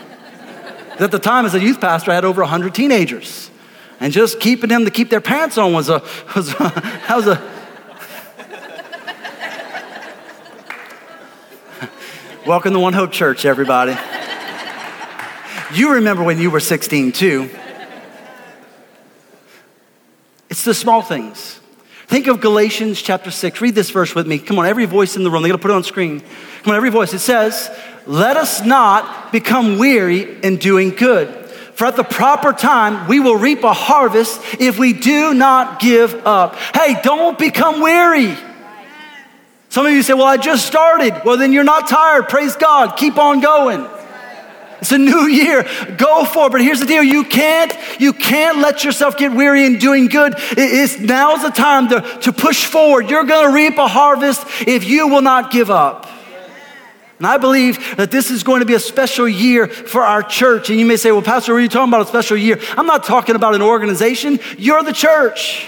At 1.00 1.10
the 1.10 1.20
time, 1.20 1.46
as 1.46 1.56
a 1.56 1.60
youth 1.60 1.82
pastor, 1.82 2.12
I 2.12 2.16
had 2.16 2.26
over 2.26 2.42
100 2.42 2.76
teenagers. 2.76 3.50
And 4.00 4.14
just 4.14 4.40
keeping 4.40 4.70
them 4.70 4.86
to 4.86 4.92
keep 4.92 5.10
their 5.10 5.22
pants 5.22 5.58
on 5.58 5.74
was 5.74 5.90
a, 5.90 6.04
was 6.36 6.50
a, 6.54 6.58
that 7.08 7.16
was 7.16 7.28
a, 7.28 7.53
Welcome 12.46 12.74
to 12.74 12.80
One 12.82 12.92
Hope 12.92 13.14
Church, 13.14 13.46
everybody. 13.46 13.96
you 15.74 15.94
remember 15.94 16.26
when 16.26 16.40
you 16.40 16.52
were 16.52 16.60
16 16.60 17.14
too. 17.14 17.50
It's 20.50 20.66
the 20.66 20.74
small 20.74 21.02
things. 21.02 21.62
Think 22.08 22.28
of 22.28 22.42
Galatians 22.42 23.02
chapter 23.02 23.32
6. 23.32 23.62
Read 23.62 23.76
this 23.76 23.92
verse 23.92 24.14
with 24.14 24.28
me. 24.28 24.40
Come 24.40 24.60
on, 24.60 24.66
every 24.66 24.84
voice 24.84 25.16
in 25.16 25.24
the 25.24 25.32
room. 25.32 25.42
They're 25.42 25.52
going 25.52 25.60
to 25.60 25.62
put 25.62 25.72
it 25.72 25.76
on 25.76 25.86
screen. 25.86 26.20
Come 26.64 26.72
on, 26.72 26.76
every 26.76 26.90
voice. 26.90 27.14
It 27.14 27.20
says, 27.20 27.72
Let 28.06 28.36
us 28.36 28.62
not 28.62 29.32
become 29.32 29.78
weary 29.78 30.42
in 30.44 30.58
doing 30.58 30.90
good. 30.90 31.30
For 31.76 31.86
at 31.86 31.96
the 31.96 32.04
proper 32.04 32.52
time, 32.52 33.08
we 33.08 33.22
will 33.22 33.38
reap 33.38 33.64
a 33.64 33.72
harvest 33.72 34.42
if 34.60 34.78
we 34.78 34.92
do 34.92 35.34
not 35.34 35.80
give 35.80 36.14
up. 36.28 36.56
Hey, 36.56 37.00
don't 37.04 37.40
become 37.40 37.80
weary. 37.80 38.36
Some 39.74 39.88
of 39.88 39.92
you 39.92 40.04
say, 40.04 40.14
Well, 40.14 40.28
I 40.28 40.38
just 40.38 40.68
started. 40.68 41.20
Well, 41.26 41.36
then 41.36 41.52
you're 41.52 41.64
not 41.64 41.88
tired. 41.88 42.30
Praise 42.30 42.56
God. 42.56 42.96
Keep 42.96 43.18
on 43.18 43.40
going. 43.40 43.90
It's 44.80 44.92
a 44.92 45.00
new 45.00 45.26
year. 45.28 45.64
Go 45.98 46.26
for 46.26 46.46
it. 46.46 46.52
But 46.52 46.62
here's 46.62 46.80
the 46.80 46.86
deal. 46.86 47.02
You 47.02 47.24
can't, 47.24 47.76
you 48.00 48.14
can't 48.14 48.60
let 48.60 48.84
yourself 48.84 49.18
get 49.18 49.32
weary 49.32 49.66
in 49.66 49.80
doing 49.80 50.10
good. 50.10 50.36
It's 50.38 51.00
now's 51.00 51.42
the 51.42 51.50
time 51.50 51.90
to, 51.90 52.02
to 52.22 52.32
push 52.32 52.66
forward. 52.66 53.10
You're 53.10 53.24
going 53.24 53.50
to 53.50 53.56
reap 53.56 53.80
a 53.80 53.88
harvest 53.88 54.46
if 54.68 54.84
you 54.86 55.08
will 55.08 55.24
not 55.24 55.50
give 55.50 55.72
up. 55.72 56.08
And 57.18 57.26
I 57.26 57.38
believe 57.38 57.96
that 57.98 58.12
this 58.12 58.30
is 58.30 58.44
going 58.44 58.60
to 58.60 58.68
be 58.68 58.76
a 58.76 58.80
special 58.80 59.28
year 59.28 59.66
for 59.66 60.04
our 60.04 60.22
church. 60.22 60.70
And 60.70 60.80
you 60.80 60.86
may 60.86 60.98
say, 60.98 61.12
well, 61.12 61.24
Pastor, 61.24 61.52
what 61.52 61.58
are 61.58 61.62
you 61.64 61.68
talking 61.68 61.90
about 61.90 62.02
a 62.02 62.10
special 62.10 62.38
year? 62.38 62.62
I'm 62.78 62.86
not 62.86 63.06
talking 63.06 63.36
about 63.36 63.56
an 63.56 63.64
organization. 63.64 64.40
You're 64.60 64.84
the 64.84 64.94
church. 64.94 65.68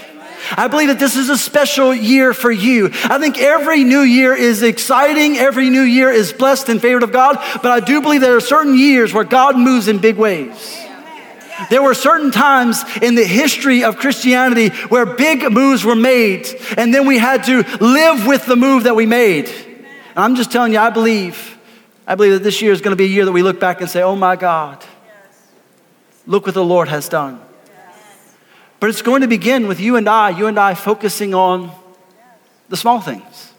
I 0.51 0.67
believe 0.67 0.89
that 0.89 0.99
this 0.99 1.15
is 1.15 1.29
a 1.29 1.37
special 1.37 1.93
year 1.93 2.33
for 2.33 2.51
you. 2.51 2.89
I 3.05 3.19
think 3.19 3.37
every 3.37 3.83
new 3.83 4.01
year 4.01 4.33
is 4.33 4.63
exciting, 4.63 5.37
every 5.37 5.69
new 5.69 5.81
year 5.81 6.11
is 6.11 6.33
blessed 6.33 6.69
and 6.69 6.81
favored 6.81 7.03
of 7.03 7.11
God, 7.11 7.37
but 7.61 7.71
I 7.71 7.79
do 7.79 8.01
believe 8.01 8.21
there 8.21 8.35
are 8.35 8.41
certain 8.41 8.77
years 8.77 9.13
where 9.13 9.23
God 9.23 9.57
moves 9.57 9.87
in 9.87 9.99
big 9.99 10.17
ways. 10.17 10.81
There 11.69 11.81
were 11.81 11.93
certain 11.93 12.31
times 12.31 12.83
in 13.01 13.15
the 13.15 13.23
history 13.23 13.83
of 13.83 13.97
Christianity 13.97 14.69
where 14.89 15.05
big 15.05 15.51
moves 15.51 15.85
were 15.85 15.95
made, 15.95 16.47
and 16.77 16.93
then 16.93 17.07
we 17.07 17.17
had 17.17 17.45
to 17.45 17.63
live 17.79 18.27
with 18.27 18.45
the 18.45 18.55
move 18.55 18.83
that 18.83 18.95
we 18.95 19.05
made. 19.05 19.47
And 19.47 20.23
I'm 20.23 20.35
just 20.35 20.51
telling 20.51 20.73
you, 20.73 20.79
I 20.79 20.89
believe, 20.89 21.57
I 22.05 22.15
believe 22.15 22.33
that 22.33 22.43
this 22.43 22.61
year 22.61 22.71
is 22.71 22.81
going 22.81 22.91
to 22.91 22.97
be 22.97 23.05
a 23.05 23.07
year 23.07 23.25
that 23.25 23.31
we 23.31 23.41
look 23.41 23.59
back 23.59 23.81
and 23.81 23.89
say, 23.89 24.01
oh 24.01 24.15
my 24.15 24.35
God, 24.35 24.83
look 26.27 26.45
what 26.45 26.55
the 26.55 26.63
Lord 26.63 26.89
has 26.89 27.07
done. 27.07 27.41
But 28.85 28.91
it's 28.91 29.01
going 29.01 29.21
to 29.21 29.27
begin 29.27 29.67
with 29.67 29.79
you 29.79 29.95
and 29.95 30.07
I, 30.07 30.29
you 30.29 30.45
and 30.45 30.59
I 30.59 30.75
focusing 30.75 31.33
on 31.33 31.71
the 32.69 32.77
small 32.77 33.01
things, 33.01 33.51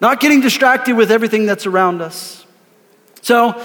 not 0.00 0.20
getting 0.20 0.40
distracted 0.40 0.96
with 0.96 1.10
everything 1.10 1.44
that's 1.44 1.66
around 1.66 2.00
us. 2.00 2.46
So, 3.20 3.62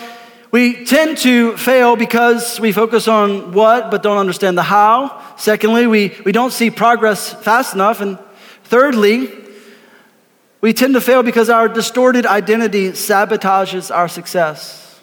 we 0.52 0.84
tend 0.84 1.20
to 1.20 1.56
fail 1.56 1.96
because 1.96 2.60
we 2.60 2.74
focus 2.74 3.08
on 3.08 3.54
what 3.54 3.92
but 3.92 4.04
don't 4.04 4.18
understand 4.18 4.58
the 4.58 4.64
how. 4.64 5.24
Secondly, 5.38 5.88
we, 5.88 6.14
we 6.26 6.34
don't 6.34 6.52
see 6.52 6.70
progress 6.70 7.32
fast 7.32 7.74
enough. 7.74 8.02
And 8.02 8.20
thirdly, 8.66 9.32
we 10.60 10.74
tend 10.74 10.96
to 10.96 11.00
fail 11.00 11.24
because 11.24 11.50
our 11.50 11.70
distorted 11.70 12.26
identity 12.26 12.90
sabotages 12.90 13.90
our 13.90 14.10
success. 14.10 15.00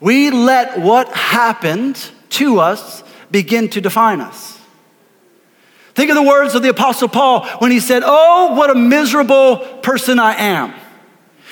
We 0.00 0.32
let 0.32 0.80
what 0.80 1.08
happened 1.14 2.04
to 2.30 2.58
us 2.58 3.01
begin 3.32 3.68
to 3.70 3.80
define 3.80 4.20
us. 4.20 4.58
Think 5.94 6.10
of 6.10 6.16
the 6.16 6.22
words 6.22 6.54
of 6.54 6.62
the 6.62 6.70
Apostle 6.70 7.08
Paul 7.08 7.46
when 7.58 7.70
he 7.70 7.80
said, 7.80 8.02
Oh, 8.04 8.54
what 8.54 8.70
a 8.70 8.74
miserable 8.74 9.58
person 9.82 10.18
I 10.18 10.34
am. 10.34 10.74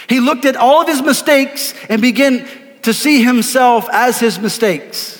He 0.08 0.20
looked 0.20 0.44
at 0.44 0.56
all 0.56 0.82
of 0.82 0.88
his 0.88 1.02
mistakes 1.02 1.74
and 1.88 2.00
began 2.00 2.46
to 2.82 2.94
see 2.94 3.22
himself 3.22 3.88
as 3.92 4.18
his 4.18 4.38
mistakes. 4.38 5.18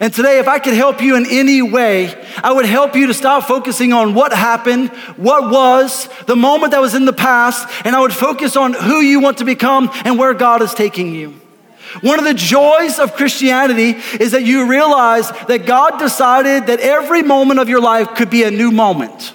And 0.00 0.12
today, 0.12 0.38
if 0.40 0.48
I 0.48 0.58
could 0.58 0.74
help 0.74 1.00
you 1.00 1.16
in 1.16 1.24
any 1.30 1.62
way, 1.62 2.12
I 2.42 2.52
would 2.52 2.66
help 2.66 2.96
you 2.96 3.06
to 3.06 3.14
stop 3.14 3.44
focusing 3.44 3.92
on 3.92 4.14
what 4.14 4.32
happened, 4.32 4.90
what 5.16 5.50
was, 5.50 6.08
the 6.26 6.34
moment 6.34 6.72
that 6.72 6.80
was 6.80 6.94
in 6.94 7.04
the 7.04 7.12
past, 7.12 7.68
and 7.86 7.94
I 7.94 8.00
would 8.00 8.12
focus 8.12 8.56
on 8.56 8.74
who 8.74 9.00
you 9.00 9.20
want 9.20 9.38
to 9.38 9.44
become 9.44 9.90
and 10.04 10.18
where 10.18 10.34
God 10.34 10.62
is 10.62 10.74
taking 10.74 11.14
you. 11.14 11.40
One 12.00 12.18
of 12.18 12.24
the 12.24 12.34
joys 12.34 12.98
of 12.98 13.14
Christianity 13.14 14.00
is 14.20 14.32
that 14.32 14.44
you 14.44 14.68
realize 14.68 15.30
that 15.46 15.66
God 15.66 15.98
decided 15.98 16.66
that 16.66 16.80
every 16.80 17.22
moment 17.22 17.60
of 17.60 17.68
your 17.68 17.80
life 17.80 18.14
could 18.14 18.30
be 18.30 18.42
a 18.42 18.50
new 18.50 18.70
moment. 18.70 19.32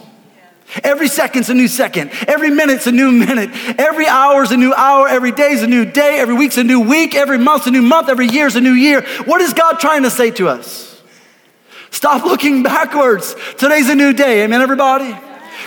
Every 0.84 1.08
second's 1.08 1.50
a 1.50 1.54
new 1.54 1.68
second. 1.68 2.12
Every 2.28 2.52
minute's 2.52 2.86
a 2.88 2.92
new 2.92 3.12
minute. 3.26 3.50
Every 3.80 4.08
hour's 4.08 4.52
a 4.52 4.58
new 4.58 4.74
hour. 4.74 5.08
Every 5.08 5.32
day's 5.32 5.64
a 5.64 5.68
new 5.68 5.86
day. 5.86 6.20
Every 6.20 6.36
week's 6.36 6.58
a 6.58 6.64
new 6.64 6.80
week. 6.80 7.16
Every 7.16 7.38
month's 7.38 7.68
a 7.68 7.72
new 7.72 7.82
month. 7.82 8.10
Every 8.10 8.28
year's 8.28 8.56
a 8.56 8.62
new 8.62 8.74
year. 8.74 9.02
What 9.26 9.42
is 9.42 9.54
God 9.54 9.80
trying 9.80 10.04
to 10.04 10.12
say 10.12 10.32
to 10.32 10.48
us? 10.48 11.02
Stop 11.92 12.24
looking 12.24 12.62
backwards. 12.62 13.36
Today's 13.58 13.90
a 13.90 13.96
new 13.96 14.14
day. 14.14 14.44
Amen, 14.44 14.62
everybody? 14.62 15.16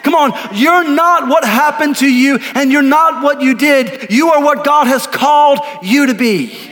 Come 0.03 0.15
on, 0.15 0.33
you're 0.55 0.89
not 0.89 1.29
what 1.29 1.45
happened 1.45 1.97
to 1.97 2.11
you 2.11 2.39
and 2.55 2.73
you're 2.73 2.83
not 2.83 3.23
what 3.23 3.41
you 3.41 3.55
did. 3.55 4.11
You 4.11 4.31
are 4.31 4.43
what 4.43 4.65
God 4.65 4.87
has 4.87 5.07
called 5.07 5.61
you 5.83 6.07
to 6.07 6.15
be. 6.15 6.72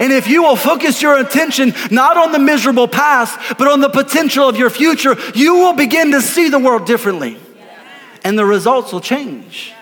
And 0.00 0.12
if 0.12 0.28
you 0.28 0.42
will 0.42 0.56
focus 0.56 1.02
your 1.02 1.18
attention 1.18 1.74
not 1.90 2.16
on 2.16 2.32
the 2.32 2.38
miserable 2.38 2.88
past, 2.88 3.38
but 3.58 3.68
on 3.68 3.80
the 3.80 3.88
potential 3.88 4.48
of 4.48 4.56
your 4.56 4.70
future, 4.70 5.16
you 5.34 5.54
will 5.54 5.74
begin 5.74 6.12
to 6.12 6.20
see 6.20 6.48
the 6.48 6.58
world 6.58 6.86
differently. 6.86 7.38
And 8.22 8.38
the 8.38 8.44
results 8.44 8.92
will 8.92 9.00
change. 9.00 9.72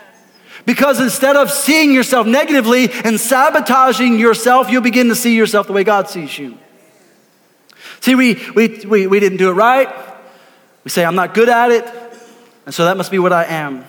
Because 0.64 1.01
instead 1.01 1.37
of 1.37 1.51
seeing 1.51 1.92
yourself 1.92 2.27
negatively 2.27 2.90
and 2.90 3.18
sabotaging 3.18 4.18
yourself, 4.18 4.70
you'll 4.70 4.83
begin 4.83 5.09
to 5.09 5.16
see 5.16 5.37
yourself 5.37 5.66
the 5.66 5.72
way 5.72 5.85
God 5.85 6.09
sees 6.09 6.38
you. 6.38 6.59
See, 8.01 8.14
we, 8.14 8.35
we, 8.55 8.85
we, 8.85 9.07
we 9.07 9.20
didn't 9.20 9.38
do 9.38 9.51
it 9.51 9.55
right. 9.55 9.88
We 10.85 10.90
say, 10.90 11.05
I'm 11.05 11.14
not 11.14 11.35
good 11.35 11.48
at 11.48 11.70
it. 11.70 11.87
And 12.66 12.75
so 12.75 12.85
that 12.85 12.96
must 12.96 13.11
be 13.11 13.18
what 13.18 13.33
I 13.33 13.44
am. 13.44 13.85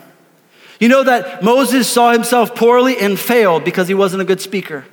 You 0.80 0.90
know 0.90 1.04
that 1.04 1.44
Moses 1.44 1.88
saw 1.88 2.12
himself 2.12 2.56
poorly 2.56 2.98
and 2.98 3.20
failed 3.20 3.64
because 3.64 3.88
he 3.88 3.94
wasn't 3.94 4.22
a 4.22 4.26
good 4.26 4.42
speaker. 4.42 4.86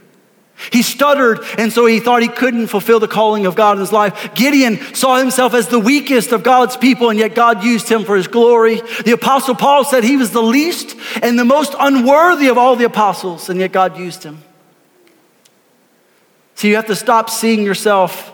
He 0.72 0.82
stuttered, 0.82 1.40
and 1.58 1.72
so 1.72 1.86
he 1.86 2.00
thought 2.00 2.22
he 2.22 2.28
couldn't 2.28 2.66
fulfill 2.66 3.00
the 3.00 3.08
calling 3.08 3.46
of 3.46 3.54
God 3.54 3.72
in 3.72 3.80
his 3.80 3.92
life. 3.92 4.34
Gideon 4.34 4.78
saw 4.94 5.16
himself 5.16 5.54
as 5.54 5.68
the 5.68 5.78
weakest 5.78 6.32
of 6.32 6.42
God's 6.42 6.76
people, 6.76 7.08
and 7.08 7.18
yet 7.18 7.34
God 7.34 7.64
used 7.64 7.88
him 7.88 8.04
for 8.04 8.16
his 8.16 8.28
glory. 8.28 8.82
The 9.04 9.12
apostle 9.12 9.54
Paul 9.54 9.84
said 9.84 10.04
he 10.04 10.16
was 10.16 10.32
the 10.32 10.42
least 10.42 10.96
and 11.22 11.38
the 11.38 11.44
most 11.44 11.74
unworthy 11.78 12.48
of 12.48 12.58
all 12.58 12.76
the 12.76 12.84
apostles, 12.84 13.48
and 13.48 13.58
yet 13.58 13.72
God 13.72 13.98
used 13.98 14.22
him. 14.22 14.42
So 16.54 16.68
you 16.68 16.76
have 16.76 16.86
to 16.86 16.96
stop 16.96 17.30
seeing 17.30 17.62
yourself. 17.62 18.32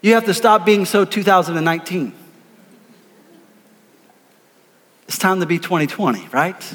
You 0.00 0.14
have 0.14 0.24
to 0.24 0.34
stop 0.34 0.66
being 0.66 0.84
so 0.84 1.04
2019. 1.04 2.12
It's 5.06 5.18
time 5.18 5.38
to 5.40 5.46
be 5.46 5.58
2020, 5.58 6.28
right? 6.32 6.74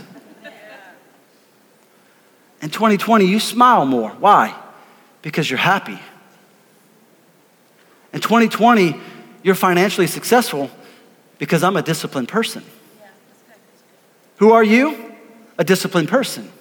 In 2.61 2.69
2020, 2.69 3.25
you 3.25 3.39
smile 3.39 3.85
more. 3.85 4.11
Why? 4.11 4.55
Because 5.21 5.49
you're 5.49 5.57
happy. 5.57 5.99
In 8.13 8.21
2020, 8.21 8.99
you're 9.43 9.55
financially 9.55 10.07
successful 10.07 10.69
because 11.39 11.63
I'm 11.63 11.75
a 11.75 11.81
disciplined 11.81 12.27
person. 12.27 12.63
Who 14.37 14.51
are 14.51 14.63
you? 14.63 15.13
A 15.57 15.63
disciplined 15.63 16.09
person. 16.09 16.51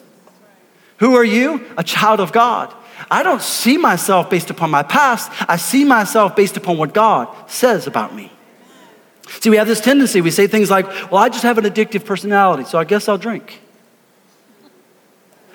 Who 0.98 1.16
are 1.16 1.24
you? 1.24 1.66
A 1.76 1.84
child 1.84 2.20
of 2.20 2.32
God. 2.32 2.74
I 3.10 3.22
don't 3.22 3.42
see 3.42 3.78
myself 3.78 4.28
based 4.28 4.50
upon 4.50 4.70
my 4.70 4.82
past. 4.82 5.30
I 5.48 5.56
see 5.56 5.84
myself 5.84 6.36
based 6.36 6.56
upon 6.56 6.76
what 6.76 6.92
God 6.92 7.28
says 7.50 7.86
about 7.86 8.14
me. 8.14 8.30
See, 9.40 9.48
we 9.48 9.56
have 9.56 9.66
this 9.66 9.80
tendency. 9.80 10.20
We 10.20 10.30
say 10.30 10.46
things 10.46 10.70
like, 10.70 10.86
well, 11.10 11.22
I 11.22 11.28
just 11.28 11.42
have 11.42 11.56
an 11.58 11.64
addictive 11.64 12.04
personality, 12.04 12.64
so 12.64 12.78
I 12.78 12.84
guess 12.84 13.08
I'll 13.08 13.18
drink. 13.18 13.60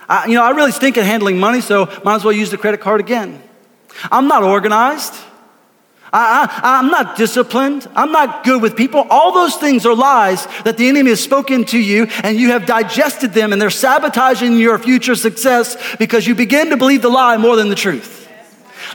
I, 0.07 0.27
you 0.27 0.35
know, 0.35 0.43
I 0.43 0.51
really 0.51 0.71
stink 0.71 0.97
at 0.97 1.05
handling 1.05 1.39
money, 1.39 1.61
so 1.61 1.85
might 2.03 2.15
as 2.15 2.23
well 2.23 2.33
use 2.33 2.51
the 2.51 2.57
credit 2.57 2.81
card 2.81 2.99
again. 2.99 3.41
I'm 4.11 4.27
not 4.27 4.43
organized. 4.43 5.13
I, 6.17 6.79
am 6.79 6.91
not 6.91 7.17
disciplined. 7.17 7.87
I'm 7.93 8.11
not 8.11 8.45
good 8.45 8.61
with 8.61 8.77
people. 8.77 9.05
All 9.09 9.33
those 9.33 9.55
things 9.55 9.85
are 9.85 9.93
lies 9.93 10.47
that 10.63 10.77
the 10.77 10.87
enemy 10.87 11.09
has 11.09 11.21
spoken 11.21 11.65
to 11.65 11.77
you, 11.77 12.07
and 12.23 12.37
you 12.37 12.51
have 12.51 12.65
digested 12.65 13.33
them, 13.33 13.51
and 13.51 13.61
they're 13.61 13.69
sabotaging 13.69 14.57
your 14.57 14.77
future 14.79 15.15
success 15.15 15.75
because 15.97 16.25
you 16.25 16.35
begin 16.35 16.69
to 16.69 16.77
believe 16.77 17.01
the 17.01 17.09
lie 17.09 17.37
more 17.37 17.55
than 17.55 17.69
the 17.69 17.75
truth. 17.75 18.29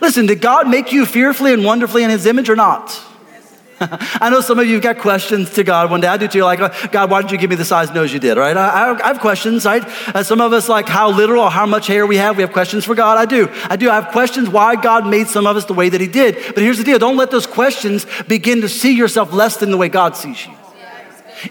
Listen, 0.01 0.27
did 0.27 0.41
God 0.41 0.69
make 0.69 0.93
you 0.93 1.05
fearfully 1.05 1.53
and 1.53 1.65
wonderfully 1.65 2.05
in 2.05 2.11
his 2.11 2.25
image 2.25 2.49
or 2.49 2.57
not? 2.57 2.99
I 4.21 4.29
know 4.29 4.43
some 4.43 4.59
of 4.59 4.67
you 4.67 4.75
have 4.75 4.83
got 4.83 4.99
questions 4.99 5.51
to 5.55 5.65
God 5.65 5.91
one 5.91 6.03
day. 6.03 6.07
I 6.07 6.19
do 6.19 6.29
too. 6.29 6.43
Like, 6.43 6.59
God, 6.93 7.11
why 7.11 7.23
did 7.23 7.31
you 7.31 7.39
give 7.39 7.49
me 7.49 7.57
the 7.57 7.65
size 7.65 7.91
nose 7.93 8.13
you 8.13 8.19
did, 8.19 8.37
right? 8.37 8.55
I, 8.55 8.93
I 8.93 9.07
have 9.07 9.21
questions, 9.21 9.65
right? 9.65 9.83
Uh, 10.15 10.23
some 10.23 10.41
of 10.41 10.53
us, 10.53 10.69
like 10.69 10.87
how 10.87 11.11
little 11.11 11.39
or 11.39 11.51
how 11.51 11.65
much 11.65 11.87
hair 11.87 12.07
we 12.07 12.19
have, 12.19 12.37
we 12.37 12.43
have 12.43 12.53
questions 12.53 12.85
for 12.85 12.95
God. 12.95 13.17
I 13.17 13.25
do. 13.25 13.49
I 13.71 13.77
do. 13.77 13.89
I 13.89 13.95
have 13.95 14.09
questions 14.09 14.51
why 14.51 14.77
God 14.77 15.07
made 15.07 15.29
some 15.29 15.47
of 15.47 15.57
us 15.57 15.65
the 15.65 15.73
way 15.73 15.89
that 15.89 16.01
He 16.01 16.09
did. 16.09 16.37
But 16.55 16.59
here's 16.59 16.77
the 16.77 16.85
deal 16.85 16.99
don't 16.99 17.17
let 17.17 17.31
those 17.31 17.47
questions 17.47 18.07
begin 18.29 18.61
to 18.61 18.69
see 18.69 18.95
yourself 18.95 19.33
less 19.33 19.57
than 19.57 19.71
the 19.71 19.79
way 19.79 19.89
God 19.89 20.15
sees 20.15 20.45
you. 20.45 20.53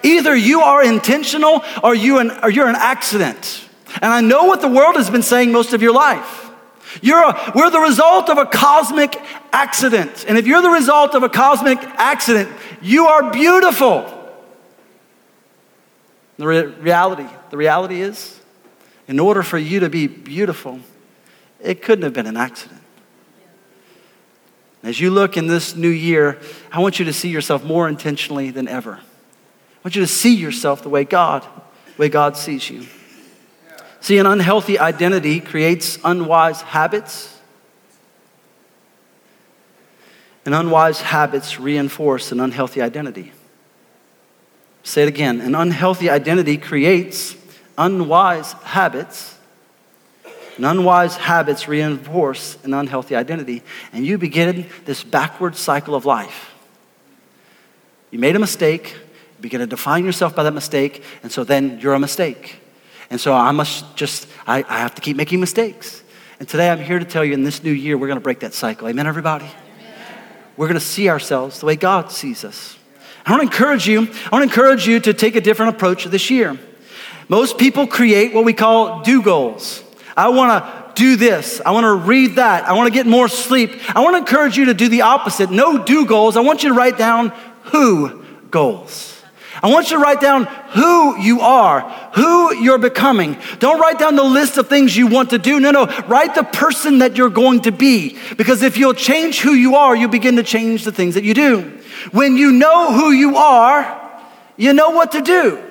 Either 0.03 0.35
you 0.35 0.61
are 0.61 0.83
intentional 0.83 1.63
or, 1.83 1.95
you 1.95 2.19
an, 2.19 2.31
or 2.43 2.51
you're 2.51 2.67
an 2.67 2.75
accident. 2.75 3.67
And 4.01 4.13
I 4.13 4.21
know 4.21 4.43
what 4.43 4.61
the 4.61 4.67
world 4.67 4.97
has 4.97 5.09
been 5.09 5.23
saying 5.23 5.51
most 5.51 5.73
of 5.73 5.81
your 5.81 5.93
life. 5.93 6.48
You're 7.02 7.23
a, 7.23 7.52
we're 7.56 7.69
the 7.69 7.80
result 7.80 8.30
of 8.30 8.38
a 8.38 8.45
cosmic 8.45 9.15
accident. 9.52 10.25
And 10.28 10.38
if 10.38 10.47
you're 10.47 10.62
the 10.62 10.69
result 10.69 11.15
of 11.15 11.23
a 11.23 11.30
cosmic 11.30 11.78
accident, 11.80 12.49
you 12.82 13.08
are 13.08 13.32
beautiful. 13.32 14.15
The 16.38 16.47
re- 16.47 16.65
reality, 16.65 17.28
the 17.49 17.58
reality 17.58 18.02
is, 18.02 18.39
in 19.08 19.19
order 19.19 19.43
for 19.43 19.58
you 19.58 19.82
to 19.82 19.89
be 19.89 20.08
beautiful, 20.08 20.80
it 21.62 21.82
couldn't 21.82 22.04
have 22.04 22.13
been 22.13 22.28
an 22.28 22.38
accident. 22.38 22.82
As 24.82 24.99
you 24.99 25.12
look 25.12 25.36
in 25.36 25.47
this 25.47 25.75
new 25.75 25.89
year, 25.89 26.39
I 26.71 26.80
want 26.80 26.99
you 26.99 27.06
to 27.06 27.13
see 27.13 27.30
yourself 27.30 27.63
more 27.63 27.89
intentionally 27.89 28.49
than 28.49 28.67
ever. 28.67 28.93
I 28.93 29.82
want 29.84 29.95
you 29.95 30.02
to 30.02 30.08
see 30.08 30.36
yourself 30.36 30.84
the 30.84 30.89
way 30.89 31.04
God, 31.04 31.43
the 31.43 32.02
way 32.02 32.10
God 32.10 32.38
sees 32.38 32.69
you. 32.69 32.86
See, 34.10 34.17
an 34.17 34.26
unhealthy 34.26 34.80
identity 34.80 35.39
creates 35.39 36.00
unwise 36.04 36.63
habits, 36.63 37.38
and 40.43 40.56
unwise 40.56 41.00
habits 41.00 41.60
reinforce 41.60 42.32
an 42.32 42.39
unhealthy 42.39 42.82
identity. 42.82 43.34
Say 44.82 45.04
it 45.04 45.10
again 45.10 45.41
an 45.41 45.54
unhealthy 45.54 46.10
identity 46.10 46.58
creates 46.58 47.36
unwise 47.78 48.54
habits, 48.63 49.38
and 50.58 50.65
unwise 50.65 51.15
habits 51.15 51.67
reinforce 51.67 52.58
an 52.63 52.74
unhealthy 52.74 53.15
identity, 53.15 53.62
and 53.93 54.08
you 54.08 54.17
begin 54.17 54.65
this 54.86 55.04
backward 55.04 55.56
cycle 55.56 55.93
of 55.93 56.08
life. 56.08 56.56
You 58.10 58.17
made 58.17 58.36
a 58.36 58.39
mistake, 58.39 58.91
you 58.93 59.41
begin 59.41 59.60
to 59.60 59.67
define 59.67 60.04
yourself 60.04 60.36
by 60.36 60.41
that 60.41 60.56
mistake, 60.56 61.04
and 61.22 61.32
so 61.32 61.43
then 61.43 61.80
you're 61.80 61.93
a 61.93 62.00
mistake. 62.00 62.60
And 63.10 63.19
so 63.19 63.34
I 63.34 63.52
must 63.52 63.95
just, 63.95 64.28
I, 64.45 64.63
I 64.67 64.80
have 64.80 64.95
to 64.95 65.02
keep 65.02 65.17
making 65.17 65.39
mistakes. 65.39 66.04
And 66.39 66.48
today 66.48 66.69
I'm 66.69 66.80
here 66.80 67.00
to 67.00 67.06
tell 67.06 67.26
you 67.26 67.34
in 67.34 67.43
this 67.43 67.63
new 67.63 67.72
year, 67.72 67.98
we're 67.98 68.08
going 68.08 68.17
to 68.19 68.24
break 68.24 68.39
that 68.39 68.54
cycle. 68.54 68.88
Amen, 68.88 69.08
everybody? 69.08 69.45
Amen. 69.45 70.24
We're 70.58 70.67
going 70.67 70.80
to 70.80 70.86
see 70.86 71.10
ourselves 71.10 71.60
the 71.60 71.65
way 71.65 71.76
God 71.76 72.12
sees 72.12 72.43
us. 72.43 72.78
I 73.26 73.32
want 73.32 73.41
to 73.41 73.48
encourage 73.48 73.88
you, 73.88 74.02
I 74.02 74.30
want 74.32 74.43
to 74.43 74.43
encourage 74.43 74.88
you 74.88 75.00
to 75.02 75.13
take 75.13 75.36
a 75.36 75.41
different 75.41 75.76
approach 75.76 76.06
this 76.06 76.30
year. 76.30 76.58
Most 77.28 77.58
people 77.58 77.86
create 77.86 78.34
what 78.34 78.45
we 78.45 78.54
call 78.54 79.02
do 79.02 79.22
goals. 79.22 79.84
I 80.17 80.30
want 80.30 80.63
to 80.63 80.91
do 80.95 81.15
this. 81.15 81.62
I 81.65 81.72
want 81.72 81.86
to 81.86 81.93
read 81.93 82.36
that. 82.36 82.65
I 82.65 82.74
want 82.74 82.88
to 82.88 82.93
get 82.93 83.06
more 83.06 83.28
sleep. 83.28 83.72
I 83.95 84.02
want 84.02 84.15
to 84.15 84.17
encourage 84.17 84.58
you 84.58 84.65
to 84.65 84.74
do 84.74 84.89
the 84.89 85.04
opposite. 85.04 85.52
No 85.52 85.84
do 85.84 86.06
goals. 86.06 86.36
I 86.36 86.41
want 86.41 86.63
you 86.63 86.69
to 86.69 86.76
write 86.76 86.98
down 86.98 87.30
who 87.65 88.24
goals. 88.50 89.18
I 89.62 89.67
want 89.67 89.91
you 89.91 89.98
to 89.98 90.04
write 90.04 90.22
down 90.22 90.45
who 90.45 91.17
you 91.19 91.41
are, 91.41 91.82
who 92.13 92.56
you're 92.56 92.78
becoming. 92.78 93.38
Don't 93.60 93.80
write 93.80 94.00
down 94.00 94.15
the 94.15 94.24
list 94.24 94.58
of 94.58 94.69
things 94.69 94.95
you 94.95 95.08
want 95.08 95.32
to 95.32 95.38
do. 95.38 95.60
No, 95.60 95.72
no, 95.72 95.86
write 96.08 96.36
the 96.36 96.43
person 96.43 97.00
that 97.00 97.17
you're 97.17 97.30
going 97.30 97.62
to 97.62 97.72
be. 97.72 98.17
Because 98.38 98.62
if 98.62 98.78
you'll 98.78 98.93
change 98.93 99.41
who 99.41 99.52
you 99.52 99.76
are, 99.76 99.95
you 99.95 100.08
begin 100.08 100.38
to 100.38 100.43
change 100.43 100.86
the 100.86 100.91
things 100.91 101.15
that 101.15 101.24
you 101.24 101.34
do. 101.34 101.80
When 102.12 102.38
you 102.38 102.52
know 102.54 102.93
who 102.93 103.12
you 103.12 103.36
are, 103.36 104.22
you 104.56 104.74
know 104.74 104.91
what 104.91 105.12
to 105.13 105.22
do. 105.22 105.62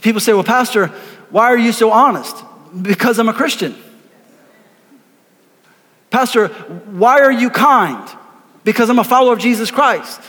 People 0.00 0.20
say, 0.20 0.32
Well, 0.32 0.44
Pastor, 0.44 0.86
why 1.28 1.46
are 1.46 1.58
you 1.58 1.72
so 1.72 1.90
honest? 1.90 2.36
Because 2.80 3.18
I'm 3.18 3.28
a 3.28 3.34
Christian. 3.34 3.76
Pastor, 6.10 6.48
why 6.48 7.20
are 7.20 7.32
you 7.32 7.50
kind? 7.50 8.08
Because 8.64 8.90
I'm 8.90 8.98
a 8.98 9.04
follower 9.04 9.32
of 9.32 9.38
Jesus 9.38 9.70
Christ. 9.70 10.20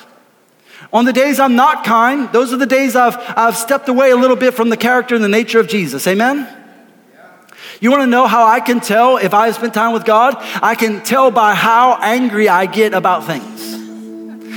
On 0.93 1.05
the 1.05 1.13
days 1.13 1.39
I'm 1.39 1.55
not 1.55 1.83
kind, 1.83 2.31
those 2.31 2.51
are 2.53 2.57
the 2.57 2.65
days 2.65 2.95
I've, 2.95 3.15
I've 3.37 3.55
stepped 3.55 3.87
away 3.87 4.11
a 4.11 4.15
little 4.15 4.35
bit 4.35 4.53
from 4.53 4.69
the 4.69 4.77
character 4.77 5.15
and 5.15 5.23
the 5.23 5.29
nature 5.29 5.59
of 5.59 5.67
Jesus. 5.67 6.05
Amen? 6.07 6.57
You 7.79 7.89
want 7.89 8.03
to 8.03 8.07
know 8.07 8.27
how 8.27 8.45
I 8.45 8.59
can 8.59 8.79
tell 8.79 9.17
if 9.17 9.33
I've 9.33 9.55
spent 9.55 9.73
time 9.73 9.93
with 9.93 10.05
God? 10.05 10.35
I 10.61 10.75
can 10.75 11.03
tell 11.03 11.31
by 11.31 11.55
how 11.55 11.97
angry 12.01 12.47
I 12.47 12.65
get 12.65 12.93
about 12.93 13.25
things. 13.25 13.73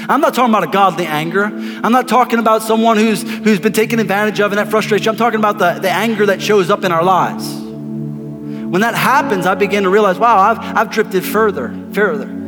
I'm 0.07 0.21
not 0.21 0.35
talking 0.35 0.53
about 0.53 0.65
a 0.65 0.71
godly 0.71 1.07
anger. 1.07 1.45
I'm 1.45 1.93
not 1.93 2.09
talking 2.09 2.39
about 2.39 2.63
someone 2.63 2.99
who's, 2.99 3.23
who's 3.23 3.61
been 3.61 3.73
taken 3.73 3.99
advantage 3.99 4.41
of 4.41 4.53
and 4.53 4.59
that 4.59 4.69
frustration. 4.69 5.09
I'm 5.09 5.17
talking 5.17 5.39
about 5.39 5.59
the, 5.59 5.81
the 5.81 5.91
anger 5.91 6.27
that 6.27 6.43
shows 6.43 6.69
up 6.69 6.85
in 6.85 6.93
our 6.93 7.03
lives. 7.03 7.49
When 7.55 8.83
that 8.83 8.95
happens, 8.95 9.47
I 9.47 9.55
begin 9.55 9.85
to 9.85 9.89
realize, 9.89 10.19
wow, 10.19 10.37
I've, 10.37 10.59
I've 10.59 10.91
drifted 10.91 11.25
further, 11.25 11.75
further 11.93 12.44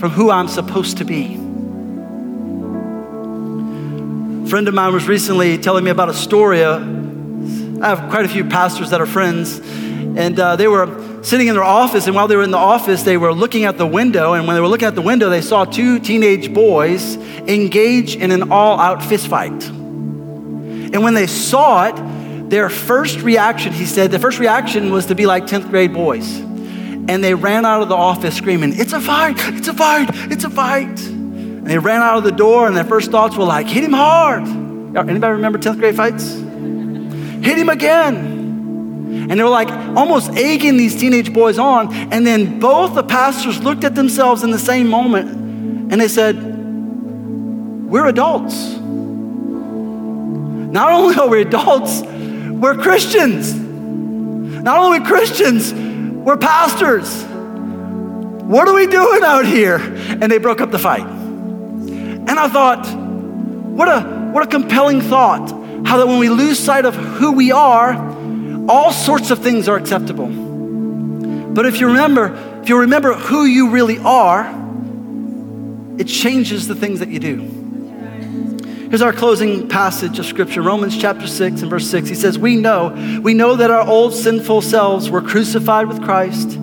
from 0.00 0.10
who 0.10 0.30
I'm 0.30 0.48
supposed 0.48 0.96
to 0.96 1.04
be. 1.04 1.34
A 4.44 4.48
friend 4.48 4.66
of 4.66 4.72
mine 4.72 4.94
was 4.94 5.06
recently 5.06 5.58
telling 5.58 5.84
me 5.84 5.90
about 5.90 6.08
a 6.08 6.14
story. 6.14 6.64
Uh, 6.64 6.78
I 6.78 7.88
have 7.90 8.08
quite 8.08 8.24
a 8.24 8.28
few 8.28 8.46
pastors 8.46 8.88
that 8.90 9.02
are 9.02 9.06
friends, 9.06 9.58
and 9.58 10.40
uh, 10.40 10.56
they 10.56 10.68
were 10.68 11.22
sitting 11.22 11.48
in 11.48 11.54
their 11.54 11.62
office, 11.62 12.06
and 12.06 12.16
while 12.16 12.28
they 12.28 12.36
were 12.36 12.42
in 12.42 12.50
the 12.50 12.56
office, 12.56 13.02
they 13.02 13.18
were 13.18 13.34
looking 13.34 13.64
out 13.66 13.76
the 13.76 13.86
window, 13.86 14.32
and 14.32 14.46
when 14.46 14.54
they 14.54 14.62
were 14.62 14.68
looking 14.68 14.88
out 14.88 14.94
the 14.94 15.02
window, 15.02 15.28
they 15.28 15.42
saw 15.42 15.66
two 15.66 15.98
teenage 15.98 16.54
boys 16.54 17.16
engage 17.46 18.16
in 18.16 18.30
an 18.30 18.50
all-out 18.50 19.02
fist 19.02 19.28
fight. 19.28 19.68
And 19.68 21.04
when 21.04 21.12
they 21.12 21.26
saw 21.26 21.88
it, 21.88 22.48
their 22.48 22.70
first 22.70 23.20
reaction, 23.20 23.74
he 23.74 23.84
said, 23.84 24.10
the 24.10 24.18
first 24.18 24.38
reaction 24.38 24.92
was 24.92 25.04
to 25.06 25.14
be 25.14 25.26
like 25.26 25.44
10th 25.44 25.68
grade 25.68 25.92
boys. 25.92 26.49
And 27.10 27.24
they 27.24 27.34
ran 27.34 27.66
out 27.66 27.82
of 27.82 27.88
the 27.88 27.96
office 27.96 28.36
screaming, 28.36 28.78
It's 28.78 28.92
a 28.92 29.00
fight, 29.00 29.34
it's 29.38 29.66
a 29.66 29.74
fight, 29.74 30.10
it's 30.30 30.44
a 30.44 30.50
fight. 30.50 31.00
And 31.08 31.66
they 31.66 31.76
ran 31.76 32.02
out 32.02 32.18
of 32.18 32.22
the 32.22 32.30
door, 32.30 32.68
and 32.68 32.76
their 32.76 32.84
first 32.84 33.10
thoughts 33.10 33.36
were 33.36 33.42
like, 33.42 33.66
Hit 33.66 33.82
him 33.82 33.92
hard. 33.92 34.44
Anybody 34.44 35.32
remember 35.32 35.58
10th 35.58 35.80
grade 35.80 35.96
fights? 35.96 36.34
Hit 37.44 37.58
him 37.58 37.68
again. 37.68 39.26
And 39.28 39.40
they 39.40 39.42
were 39.42 39.50
like 39.50 39.70
almost 39.96 40.30
egging 40.36 40.76
these 40.76 40.94
teenage 40.94 41.32
boys 41.32 41.58
on. 41.58 41.92
And 42.12 42.24
then 42.24 42.60
both 42.60 42.94
the 42.94 43.02
pastors 43.02 43.60
looked 43.60 43.82
at 43.82 43.96
themselves 43.96 44.44
in 44.44 44.52
the 44.52 44.58
same 44.58 44.86
moment 44.86 45.32
and 45.92 46.00
they 46.00 46.06
said, 46.06 46.36
We're 47.90 48.06
adults. 48.06 48.76
Not 50.70 50.92
only 50.92 51.16
are 51.16 51.28
we 51.28 51.42
adults, 51.42 52.02
we're 52.02 52.76
Christians. 52.76 53.52
Not 54.62 54.78
only 54.78 55.00
Christians, 55.00 55.72
we're 56.24 56.36
pastors. 56.36 57.24
What 57.24 58.68
are 58.68 58.74
we 58.74 58.86
doing 58.86 59.22
out 59.22 59.46
here? 59.46 59.76
And 59.76 60.30
they 60.30 60.38
broke 60.38 60.60
up 60.60 60.70
the 60.70 60.78
fight. 60.78 61.06
And 61.06 62.30
I 62.30 62.48
thought, 62.48 62.86
what 62.86 63.88
a, 63.88 64.00
what 64.32 64.42
a 64.42 64.46
compelling 64.46 65.00
thought. 65.00 65.50
How 65.86 65.98
that 65.98 66.06
when 66.06 66.18
we 66.18 66.28
lose 66.28 66.58
sight 66.58 66.84
of 66.84 66.94
who 66.94 67.32
we 67.32 67.52
are, 67.52 67.94
all 68.68 68.92
sorts 68.92 69.30
of 69.30 69.38
things 69.38 69.68
are 69.68 69.76
acceptable. 69.76 70.28
But 70.28 71.66
if 71.66 71.80
you 71.80 71.86
remember, 71.88 72.60
if 72.62 72.68
you 72.68 72.80
remember 72.80 73.14
who 73.14 73.44
you 73.44 73.70
really 73.70 73.98
are, 73.98 74.42
it 75.98 76.04
changes 76.04 76.68
the 76.68 76.74
things 76.74 77.00
that 77.00 77.08
you 77.08 77.18
do. 77.18 77.69
Here's 78.90 79.02
our 79.02 79.12
closing 79.12 79.68
passage 79.68 80.18
of 80.18 80.26
scripture, 80.26 80.62
Romans 80.62 80.98
chapter 80.98 81.28
6 81.28 81.62
and 81.62 81.70
verse 81.70 81.88
6. 81.88 82.08
He 82.08 82.16
says, 82.16 82.36
We 82.36 82.56
know, 82.56 83.20
we 83.22 83.34
know 83.34 83.54
that 83.54 83.70
our 83.70 83.86
old 83.86 84.12
sinful 84.12 84.62
selves 84.62 85.08
were 85.08 85.22
crucified 85.22 85.86
with 85.86 86.02
Christ 86.02 86.58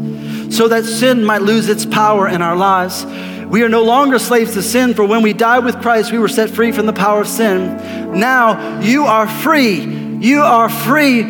so 0.54 0.68
that 0.68 0.84
sin 0.84 1.24
might 1.24 1.42
lose 1.42 1.70
its 1.70 1.86
power 1.86 2.28
in 2.28 2.42
our 2.42 2.58
lives. 2.58 3.06
We 3.46 3.64
are 3.64 3.70
no 3.70 3.82
longer 3.82 4.20
slaves 4.20 4.56
to 4.56 4.62
sin, 4.62 4.94
for 4.94 5.06
when 5.06 5.22
we 5.22 5.32
died 5.32 5.64
with 5.64 5.82
Christ, 5.82 6.12
we 6.12 6.20
were 6.20 6.28
set 6.28 6.50
free 6.50 6.74
from 6.74 6.86
the 6.86 6.92
power 6.92 7.22
of 7.22 7.30
sin. 7.30 8.20
Now 8.20 8.82
you 8.82 9.06
are 9.06 9.26
free. 9.26 9.80
You 10.20 10.42
are 10.42 10.68
free 10.68 11.24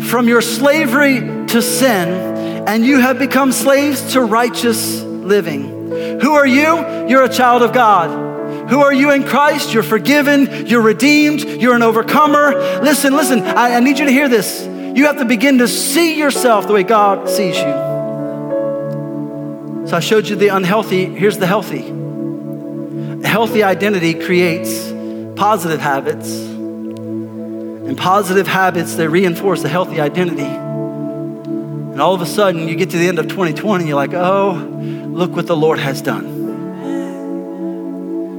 from 0.00 0.28
your 0.28 0.40
slavery 0.40 1.20
to 1.48 1.60
sin, 1.60 2.08
and 2.66 2.86
you 2.86 3.00
have 3.00 3.18
become 3.18 3.52
slaves 3.52 4.14
to 4.14 4.22
righteous 4.22 5.02
living. 5.02 5.90
Who 6.22 6.32
are 6.32 6.46
you? 6.46 7.06
You're 7.06 7.24
a 7.24 7.28
child 7.28 7.62
of 7.62 7.74
God. 7.74 8.27
Who 8.68 8.80
are 8.80 8.92
you 8.92 9.10
in 9.12 9.24
Christ? 9.24 9.72
You're 9.72 9.82
forgiven, 9.82 10.66
you're 10.66 10.82
redeemed, 10.82 11.40
you're 11.40 11.74
an 11.74 11.82
overcomer. 11.82 12.50
Listen, 12.82 13.14
listen, 13.14 13.40
I, 13.42 13.76
I 13.76 13.80
need 13.80 13.98
you 13.98 14.04
to 14.04 14.12
hear 14.12 14.28
this. 14.28 14.66
You 14.66 15.06
have 15.06 15.18
to 15.18 15.24
begin 15.24 15.58
to 15.58 15.68
see 15.68 16.18
yourself 16.18 16.66
the 16.66 16.74
way 16.74 16.82
God 16.82 17.28
sees 17.30 17.56
you. 17.56 17.86
So 19.86 19.96
I 19.96 20.00
showed 20.00 20.28
you 20.28 20.36
the 20.36 20.48
unhealthy, 20.48 21.06
here's 21.06 21.38
the 21.38 21.46
healthy. 21.46 21.88
A 23.22 23.26
healthy 23.26 23.62
identity 23.62 24.12
creates 24.12 24.92
positive 25.38 25.80
habits, 25.80 26.30
and 26.30 27.96
positive 27.96 28.46
habits 28.46 28.96
that 28.96 29.08
reinforce 29.08 29.64
a 29.64 29.68
healthy 29.68 29.98
identity. 30.00 30.42
And 30.42 32.02
all 32.02 32.12
of 32.12 32.20
a 32.20 32.26
sudden, 32.26 32.68
you 32.68 32.76
get 32.76 32.90
to 32.90 32.98
the 32.98 33.08
end 33.08 33.18
of 33.18 33.28
2020, 33.28 33.86
you're 33.86 33.96
like, 33.96 34.12
oh, 34.12 34.52
look 34.52 35.30
what 35.30 35.46
the 35.46 35.56
Lord 35.56 35.78
has 35.78 36.02
done. 36.02 36.37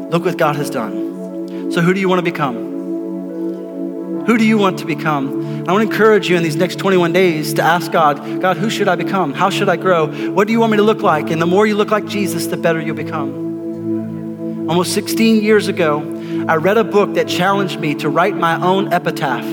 Look 0.09 0.25
what 0.25 0.37
God 0.37 0.55
has 0.55 0.69
done. 0.69 1.71
So, 1.71 1.81
who 1.81 1.93
do 1.93 1.99
you 1.99 2.09
want 2.09 2.19
to 2.19 2.23
become? 2.23 4.25
Who 4.25 4.37
do 4.37 4.45
you 4.45 4.57
want 4.57 4.79
to 4.79 4.85
become? 4.85 5.67
I 5.69 5.71
want 5.71 5.87
to 5.87 5.91
encourage 5.91 6.29
you 6.29 6.35
in 6.35 6.41
these 6.41 6.55
next 6.55 6.77
21 6.77 7.13
days 7.13 7.53
to 7.55 7.61
ask 7.61 7.91
God, 7.91 8.41
God, 8.41 8.57
who 8.57 8.71
should 8.71 8.87
I 8.87 8.95
become? 8.95 9.33
How 9.33 9.51
should 9.51 9.69
I 9.69 9.75
grow? 9.75 10.07
What 10.31 10.47
do 10.47 10.53
you 10.53 10.59
want 10.59 10.71
me 10.71 10.77
to 10.77 10.83
look 10.83 11.01
like? 11.01 11.29
And 11.29 11.39
the 11.39 11.45
more 11.45 11.67
you 11.67 11.75
look 11.75 11.91
like 11.91 12.07
Jesus, 12.07 12.47
the 12.47 12.57
better 12.57 12.81
you'll 12.81 12.95
become. 12.95 14.67
Almost 14.67 14.93
16 14.93 15.43
years 15.43 15.67
ago, 15.67 15.99
I 16.47 16.55
read 16.55 16.77
a 16.77 16.83
book 16.83 17.13
that 17.13 17.27
challenged 17.27 17.79
me 17.79 17.93
to 17.95 18.09
write 18.09 18.35
my 18.35 18.59
own 18.59 18.91
epitaph. 18.91 19.45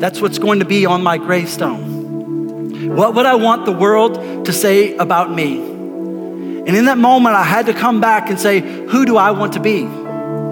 That's 0.00 0.20
what's 0.20 0.38
going 0.38 0.60
to 0.60 0.64
be 0.64 0.86
on 0.86 1.02
my 1.02 1.18
gravestone. 1.18 2.94
What 2.94 3.14
would 3.14 3.26
I 3.26 3.34
want 3.34 3.66
the 3.66 3.72
world 3.72 4.46
to 4.46 4.52
say 4.52 4.96
about 4.96 5.32
me? 5.32 5.75
And 6.66 6.76
in 6.76 6.86
that 6.86 6.98
moment, 6.98 7.36
I 7.36 7.44
had 7.44 7.66
to 7.66 7.74
come 7.74 8.00
back 8.00 8.28
and 8.28 8.40
say, 8.40 8.60
Who 8.60 9.06
do 9.06 9.16
I 9.16 9.30
want 9.30 9.52
to 9.52 9.60
be? 9.60 9.86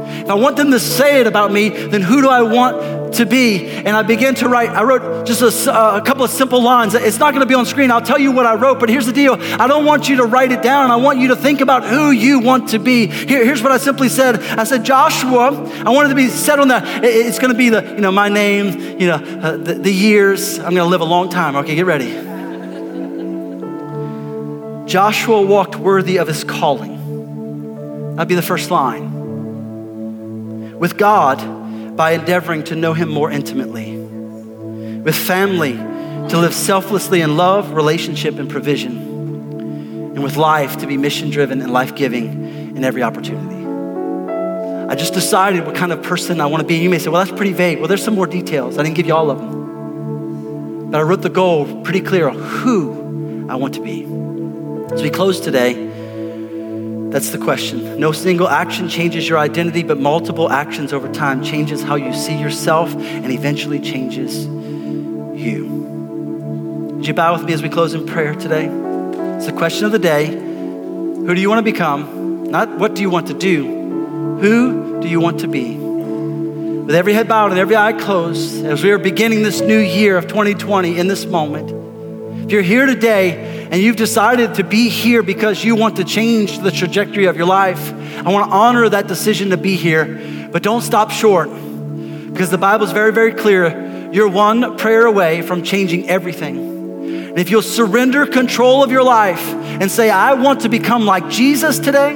If 0.07 0.31
I 0.31 0.35
want 0.35 0.57
them 0.57 0.71
to 0.71 0.81
say 0.81 1.21
it 1.21 1.27
about 1.27 1.53
me, 1.53 1.69
then 1.69 2.03
who 2.03 2.21
do 2.21 2.29
I 2.29 2.43
want 2.43 3.15
to 3.15 3.27
be? 3.27 3.67
And 3.67 3.89
I 3.89 4.03
began 4.03 4.35
to 4.37 4.49
write. 4.49 4.71
I 4.71 4.83
wrote 4.83 5.27
just 5.27 5.43
a, 5.43 5.97
a 5.97 6.03
couple 6.03 6.25
of 6.25 6.31
simple 6.31 6.63
lines. 6.63 6.95
It's 6.95 7.19
not 7.19 7.33
going 7.33 7.41
to 7.41 7.47
be 7.47 7.55
on 7.55 7.67
screen. 7.67 7.91
I'll 7.91 8.03
tell 8.03 8.19
you 8.19 8.33
what 8.33 8.47
I 8.47 8.55
wrote, 8.55 8.81
but 8.81 8.89
here's 8.89 9.07
the 9.07 9.13
deal. 9.13 9.35
I 9.35 9.67
don't 9.67 9.85
want 9.85 10.09
you 10.09 10.17
to 10.17 10.25
write 10.25 10.53
it 10.53 10.63
down. 10.63 10.91
I 10.91 10.97
want 10.97 11.19
you 11.19 11.29
to 11.29 11.37
think 11.37 11.61
about 11.61 11.85
who 11.85 12.11
you 12.11 12.41
want 12.41 12.71
to 12.71 12.79
be. 12.79 13.07
Here, 13.07 13.45
here's 13.45 13.63
what 13.63 13.73
I 13.73 13.79
simply 13.79 14.09
said. 14.09 14.41
I 14.41 14.65
said, 14.65 14.85
Joshua, 14.85 15.49
I 15.85 15.91
wanted 15.91 16.11
to 16.11 16.15
be 16.15 16.29
set 16.29 16.59
on 16.59 16.69
that. 16.69 17.05
It's 17.05 17.39
going 17.39 17.53
to 17.53 17.59
be 17.59 17.71
the, 17.71 17.83
you 17.83 18.01
know, 18.01 18.13
my 18.13 18.29
name, 18.29 18.99
you 19.01 19.09
know, 19.09 19.17
uh, 19.17 19.57
the, 19.57 19.75
the 19.75 19.93
years. 19.93 20.59
I'm 20.59 20.75
going 20.75 20.77
to 20.77 20.85
live 20.85 21.01
a 21.01 21.05
long 21.05 21.29
time. 21.29 21.57
Okay, 21.57 21.75
get 21.75 21.87
ready. 21.87 22.34
Joshua 24.87 25.43
walked 25.43 25.77
worthy 25.77 26.19
of 26.19 26.29
his 26.29 26.45
calling. 26.45 28.15
That'd 28.17 28.29
be 28.29 28.35
the 28.35 28.43
first 28.43 28.71
line. 28.71 29.13
With 30.79 30.99
God, 30.99 31.97
by 31.97 32.13
endeavoring 32.13 32.65
to 32.65 32.75
know 32.77 32.93
him 32.93 33.09
more 33.09 33.31
intimately. 33.31 33.97
With 33.97 35.15
family, 35.15 35.73
to 36.29 36.39
live 36.39 36.55
selflessly 36.55 37.21
in 37.21 37.37
love, 37.37 37.73
relationship, 37.73 38.39
and 38.39 38.51
provision. 38.51 38.97
And 40.15 40.23
with 40.23 40.37
life, 40.37 40.79
to 40.79 40.87
be 40.87 40.97
mission 40.97 41.31
driven 41.31 41.61
and 41.61 41.73
life 41.73 41.95
giving 41.95 42.77
in 42.77 42.85
every 42.85 43.03
opportunity. 43.03 43.65
I 44.89 44.95
just 44.97 45.15
decided 45.15 45.65
what 45.67 45.75
kind 45.75 45.93
of 45.93 46.03
person 46.03 46.41
I 46.41 46.47
want 46.47 46.61
to 46.61 46.67
be. 46.67 46.77
You 46.77 46.91
may 46.91 46.99
say, 46.99 47.09
well, 47.09 47.25
that's 47.25 47.37
pretty 47.37 47.53
vague. 47.53 47.79
Well, 47.79 47.89
there's 47.89 48.05
some 48.05 48.15
more 48.15 48.27
details. 48.27 48.77
I 48.79 48.83
didn't 48.83 48.97
give 48.97 49.07
you 49.07 49.15
all 49.15 49.31
of 49.31 49.39
them. 49.39 50.91
But 50.91 51.01
I 51.01 51.03
wrote 51.03 51.23
the 51.23 51.31
goal 51.31 51.83
pretty 51.83 52.03
clear 52.03 52.29
on 52.29 52.39
who 52.39 53.47
I 53.49 53.57
want 53.57 53.75
to 53.75 53.81
be. 53.81 54.05
As 54.93 55.03
we 55.03 55.11
close 55.11 55.41
today, 55.41 55.73
that's 57.11 57.31
the 57.31 57.39
question. 57.39 57.99
No 57.99 58.13
single 58.13 58.49
action 58.49 58.89
changes 58.89 59.29
your 59.29 59.39
identity, 59.39 59.83
but 59.83 59.99
multiple 59.99 60.51
actions 60.51 60.93
over 60.93 61.11
time 61.13 61.43
changes 61.43 61.83
how 61.83 61.95
you 61.95 62.13
see 62.13 62.37
yourself 62.37 62.95
and 62.95 63.33
eventually 63.33 63.81
changes 63.81 64.45
you. 64.45 65.67
Would 66.97 67.07
you 67.07 67.15
bow 67.15 67.35
with 67.35 67.45
me 67.45 67.53
as 67.53 67.63
we 67.63 67.69
close 67.69 67.95
in 67.95 68.05
prayer 68.05 68.35
today? 68.35 68.67
It's 69.37 69.47
the 69.47 69.53
question 69.53 69.87
of 69.87 69.93
the 69.93 69.99
day. 69.99 70.27
Who 70.27 71.35
do 71.35 71.41
you 71.41 71.49
want 71.49 71.65
to 71.65 71.73
become? 71.73 72.51
Not 72.51 72.79
what 72.79 72.95
do 72.95 73.03
you 73.03 73.11
want 73.11 73.29
to 73.29 73.35
do. 73.35 74.39
Who 74.41 75.01
do 75.01 75.09
you 75.09 75.21
want 75.21 75.41
to 75.41 75.49
be? 75.49 75.77
With 75.77 76.95
every 76.95 77.15
head 77.15 77.29
bowed 77.29 77.51
and 77.51 77.59
every 77.59 77.77
eye 77.77 77.95
closed, 77.95 78.65
as 78.65 78.83
we 78.83 78.91
are 78.91 78.99
beginning 78.99 79.43
this 79.43 79.61
new 79.61 79.79
year 79.79 80.19
of 80.19 80.27
2020 80.27 80.99
in 80.99 81.09
this 81.09 81.25
moment, 81.25 81.84
if 82.45 82.53
you're 82.53 82.61
here 82.61 82.85
today 82.85 83.67
and 83.71 83.81
you've 83.81 83.97
decided 83.97 84.57
to 84.57 84.65
be 84.65 84.91
here 84.91 85.23
because 85.23 85.65
you 85.65 85.77
want 85.77 85.97
to 85.97 86.05
change 86.05 86.59
the 86.59 86.71
trajectory 86.71 87.25
of 87.25 87.39
your 87.39 87.47
life, 87.47 87.91
I 88.19 88.31
want 88.31 88.51
to 88.51 88.55
honor 88.55 88.87
that 88.91 89.07
decision 89.07 89.49
to 89.51 89.57
be 89.57 89.77
here, 89.77 90.49
but 90.53 90.63
don't 90.63 90.83
stop 90.83 91.11
short 91.11 91.49
because 91.49 92.51
the 92.51 92.59
Bible 92.59 92.85
is 92.85 92.93
very, 92.93 93.13
very 93.13 93.33
clear. 93.33 94.11
You're 94.13 94.29
one 94.29 94.77
prayer 94.77 95.07
away 95.07 95.41
from 95.41 95.63
changing 95.63 96.11
everything. 96.11 96.59
And 97.31 97.39
if 97.39 97.51
you'll 97.51 97.63
surrender 97.63 98.27
control 98.27 98.85
of 98.85 98.93
your 98.93 99.03
life 99.03 99.43
and 99.49 99.91
say, 99.91 100.11
I 100.11 100.35
want 100.35 100.61
to 100.61 100.69
become 100.69 101.07
like 101.07 101.31
Jesus 101.31 101.79
today, 101.79 102.15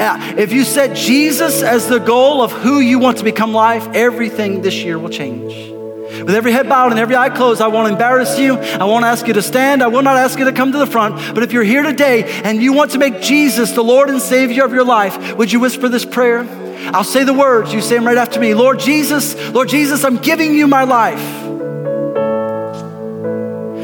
uh, 0.00 0.36
if 0.38 0.54
you 0.54 0.64
set 0.64 0.96
Jesus 0.96 1.62
as 1.62 1.86
the 1.86 1.98
goal 1.98 2.40
of 2.40 2.50
who 2.50 2.80
you 2.80 2.98
want 2.98 3.18
to 3.18 3.24
become 3.24 3.52
life, 3.52 3.86
everything 3.92 4.62
this 4.62 4.76
year 4.76 4.98
will 4.98 5.10
change. 5.10 5.79
With 6.24 6.34
every 6.34 6.52
head 6.52 6.68
bowed 6.68 6.90
and 6.90 7.00
every 7.00 7.16
eye 7.16 7.30
closed, 7.30 7.60
I 7.60 7.68
won't 7.68 7.90
embarrass 7.90 8.38
you. 8.38 8.56
I 8.56 8.84
won't 8.84 9.04
ask 9.04 9.26
you 9.26 9.34
to 9.34 9.42
stand. 9.42 9.82
I 9.82 9.88
will 9.88 10.02
not 10.02 10.16
ask 10.16 10.38
you 10.38 10.44
to 10.44 10.52
come 10.52 10.72
to 10.72 10.78
the 10.78 10.86
front. 10.86 11.34
But 11.34 11.42
if 11.42 11.52
you're 11.52 11.64
here 11.64 11.82
today 11.82 12.24
and 12.42 12.62
you 12.62 12.72
want 12.72 12.92
to 12.92 12.98
make 12.98 13.20
Jesus 13.20 13.72
the 13.72 13.82
Lord 13.82 14.10
and 14.10 14.20
Savior 14.20 14.64
of 14.64 14.72
your 14.72 14.84
life, 14.84 15.34
would 15.36 15.50
you 15.50 15.60
whisper 15.60 15.88
this 15.88 16.04
prayer? 16.04 16.46
I'll 16.92 17.04
say 17.04 17.24
the 17.24 17.34
words. 17.34 17.72
You 17.72 17.80
say 17.80 17.96
them 17.96 18.06
right 18.06 18.18
after 18.18 18.40
me. 18.40 18.54
Lord 18.54 18.78
Jesus, 18.80 19.34
Lord 19.50 19.68
Jesus, 19.68 20.04
I'm 20.04 20.16
giving 20.18 20.54
you 20.54 20.66
my 20.66 20.84
life. 20.84 21.20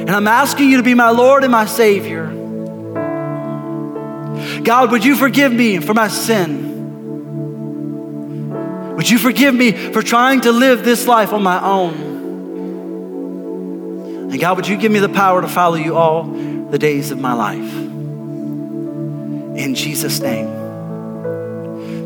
And 0.06 0.10
I'm 0.10 0.28
asking 0.28 0.70
you 0.70 0.76
to 0.76 0.82
be 0.82 0.94
my 0.94 1.10
Lord 1.10 1.42
and 1.42 1.52
my 1.52 1.66
Savior. 1.66 2.26
God, 4.62 4.90
would 4.92 5.04
you 5.04 5.16
forgive 5.16 5.52
me 5.52 5.78
for 5.78 5.94
my 5.94 6.08
sin? 6.08 6.66
Would 8.96 9.10
you 9.10 9.18
forgive 9.18 9.54
me 9.54 9.72
for 9.92 10.02
trying 10.02 10.42
to 10.42 10.52
live 10.52 10.84
this 10.84 11.06
life 11.06 11.32
on 11.32 11.42
my 11.42 11.62
own? 11.62 12.15
And 14.30 14.40
God, 14.40 14.56
would 14.56 14.66
you 14.68 14.76
give 14.76 14.90
me 14.90 14.98
the 14.98 15.08
power 15.08 15.40
to 15.40 15.48
follow 15.48 15.76
you 15.76 15.96
all 15.96 16.24
the 16.24 16.78
days 16.78 17.10
of 17.10 17.18
my 17.18 17.32
life? 17.32 17.74
In 19.56 19.74
Jesus' 19.74 20.20
name 20.20 20.55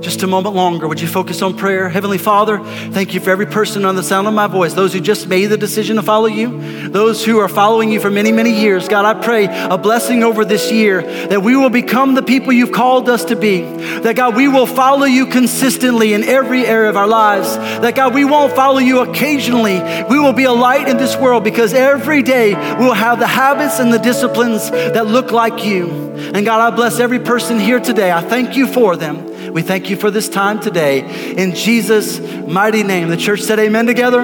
just 0.01 0.22
a 0.22 0.26
moment 0.26 0.55
longer, 0.55 0.88
would 0.88 1.01
you 1.01 1.07
focus 1.07 1.42
on 1.42 1.57
prayer? 1.57 1.88
Heavenly 1.88 2.16
Father, 2.16 2.59
thank 2.90 3.12
you 3.12 3.20
for 3.20 3.30
every 3.30 3.46
person 3.46 3.84
on 3.84 3.96
the 3.96 4.03
sound 4.03 4.26
of 4.26 4.32
my 4.32 4.46
voice, 4.46 4.72
those 4.72 4.94
who 4.94 5.01
just 5.01 5.28
made 5.28 5.46
the 5.46 5.59
decision 5.59 5.96
to 5.96 6.03
follow 6.03 6.26
you, 6.26 6.88
those 6.88 7.24
who 7.24 7.38
are 7.38 7.48
following 7.48 7.90
you 7.92 8.01
for 8.01 8.11
many, 8.11 8.32
many 8.32 8.51
years. 8.51 8.88
God, 8.88 9.05
I 9.05 9.22
pray 9.22 9.46
a 9.46 9.76
blessing 9.76 10.22
over 10.22 10.44
this 10.44 10.72
year 10.72 11.03
that 11.03 11.42
we 11.42 11.55
will 11.55 11.70
become 11.70 12.14
the 12.14 12.22
people 12.22 12.53
you've 12.53 12.72
called 12.72 13.11
us 13.11 13.26
to 13.26 13.36
be. 13.36 13.61
That 13.61 14.16
God, 14.16 14.36
we 14.36 14.48
will 14.48 14.66
follow 14.66 15.05
you 15.05 15.26
consistently 15.26 16.14
in 16.14 16.24
every 16.24 16.66
area 16.66 16.88
of 16.88 16.96
our 16.96 17.09
lives. 17.09 17.55
That 17.57 17.94
God, 17.94 18.14
we 18.14 18.24
won't 18.24 18.55
follow 18.55 18.78
you 18.78 19.01
occasionally. 19.01 19.80
We 20.09 20.18
will 20.18 20.32
be 20.32 20.44
a 20.44 20.53
light 20.53 20.88
in 20.88 20.96
this 20.96 21.16
world 21.16 21.44
because 21.44 21.74
every 21.74 22.22
day 22.22 22.55
we 22.78 22.84
will 22.86 22.94
have 22.94 23.18
the 23.18 23.26
habits 23.26 23.78
and 23.78 23.92
the 23.92 23.98
disciplines 23.98 24.70
that 24.70 25.07
look 25.07 25.30
like 25.30 25.64
you. 25.64 25.88
And 26.34 26.46
God, 26.46 26.72
I 26.72 26.74
bless 26.74 27.01
every 27.01 27.18
person 27.18 27.59
here 27.59 27.80
today. 27.80 28.11
I 28.11 28.22
thank 28.22 28.57
you 28.57 28.66
for 28.66 28.96
them. 28.96 29.30
We 29.49 29.62
thank 29.62 29.91
you 29.91 29.97
for 29.97 30.11
this 30.11 30.28
time 30.28 30.61
today. 30.61 31.34
In 31.36 31.55
Jesus' 31.55 32.20
mighty 32.47 32.82
name. 32.82 33.09
The 33.09 33.16
church 33.16 33.41
said 33.43 33.59
amen 33.59 33.86
together. 33.86 34.22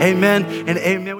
Amen 0.00 0.44
and 0.68 0.78
amen. 0.78 1.16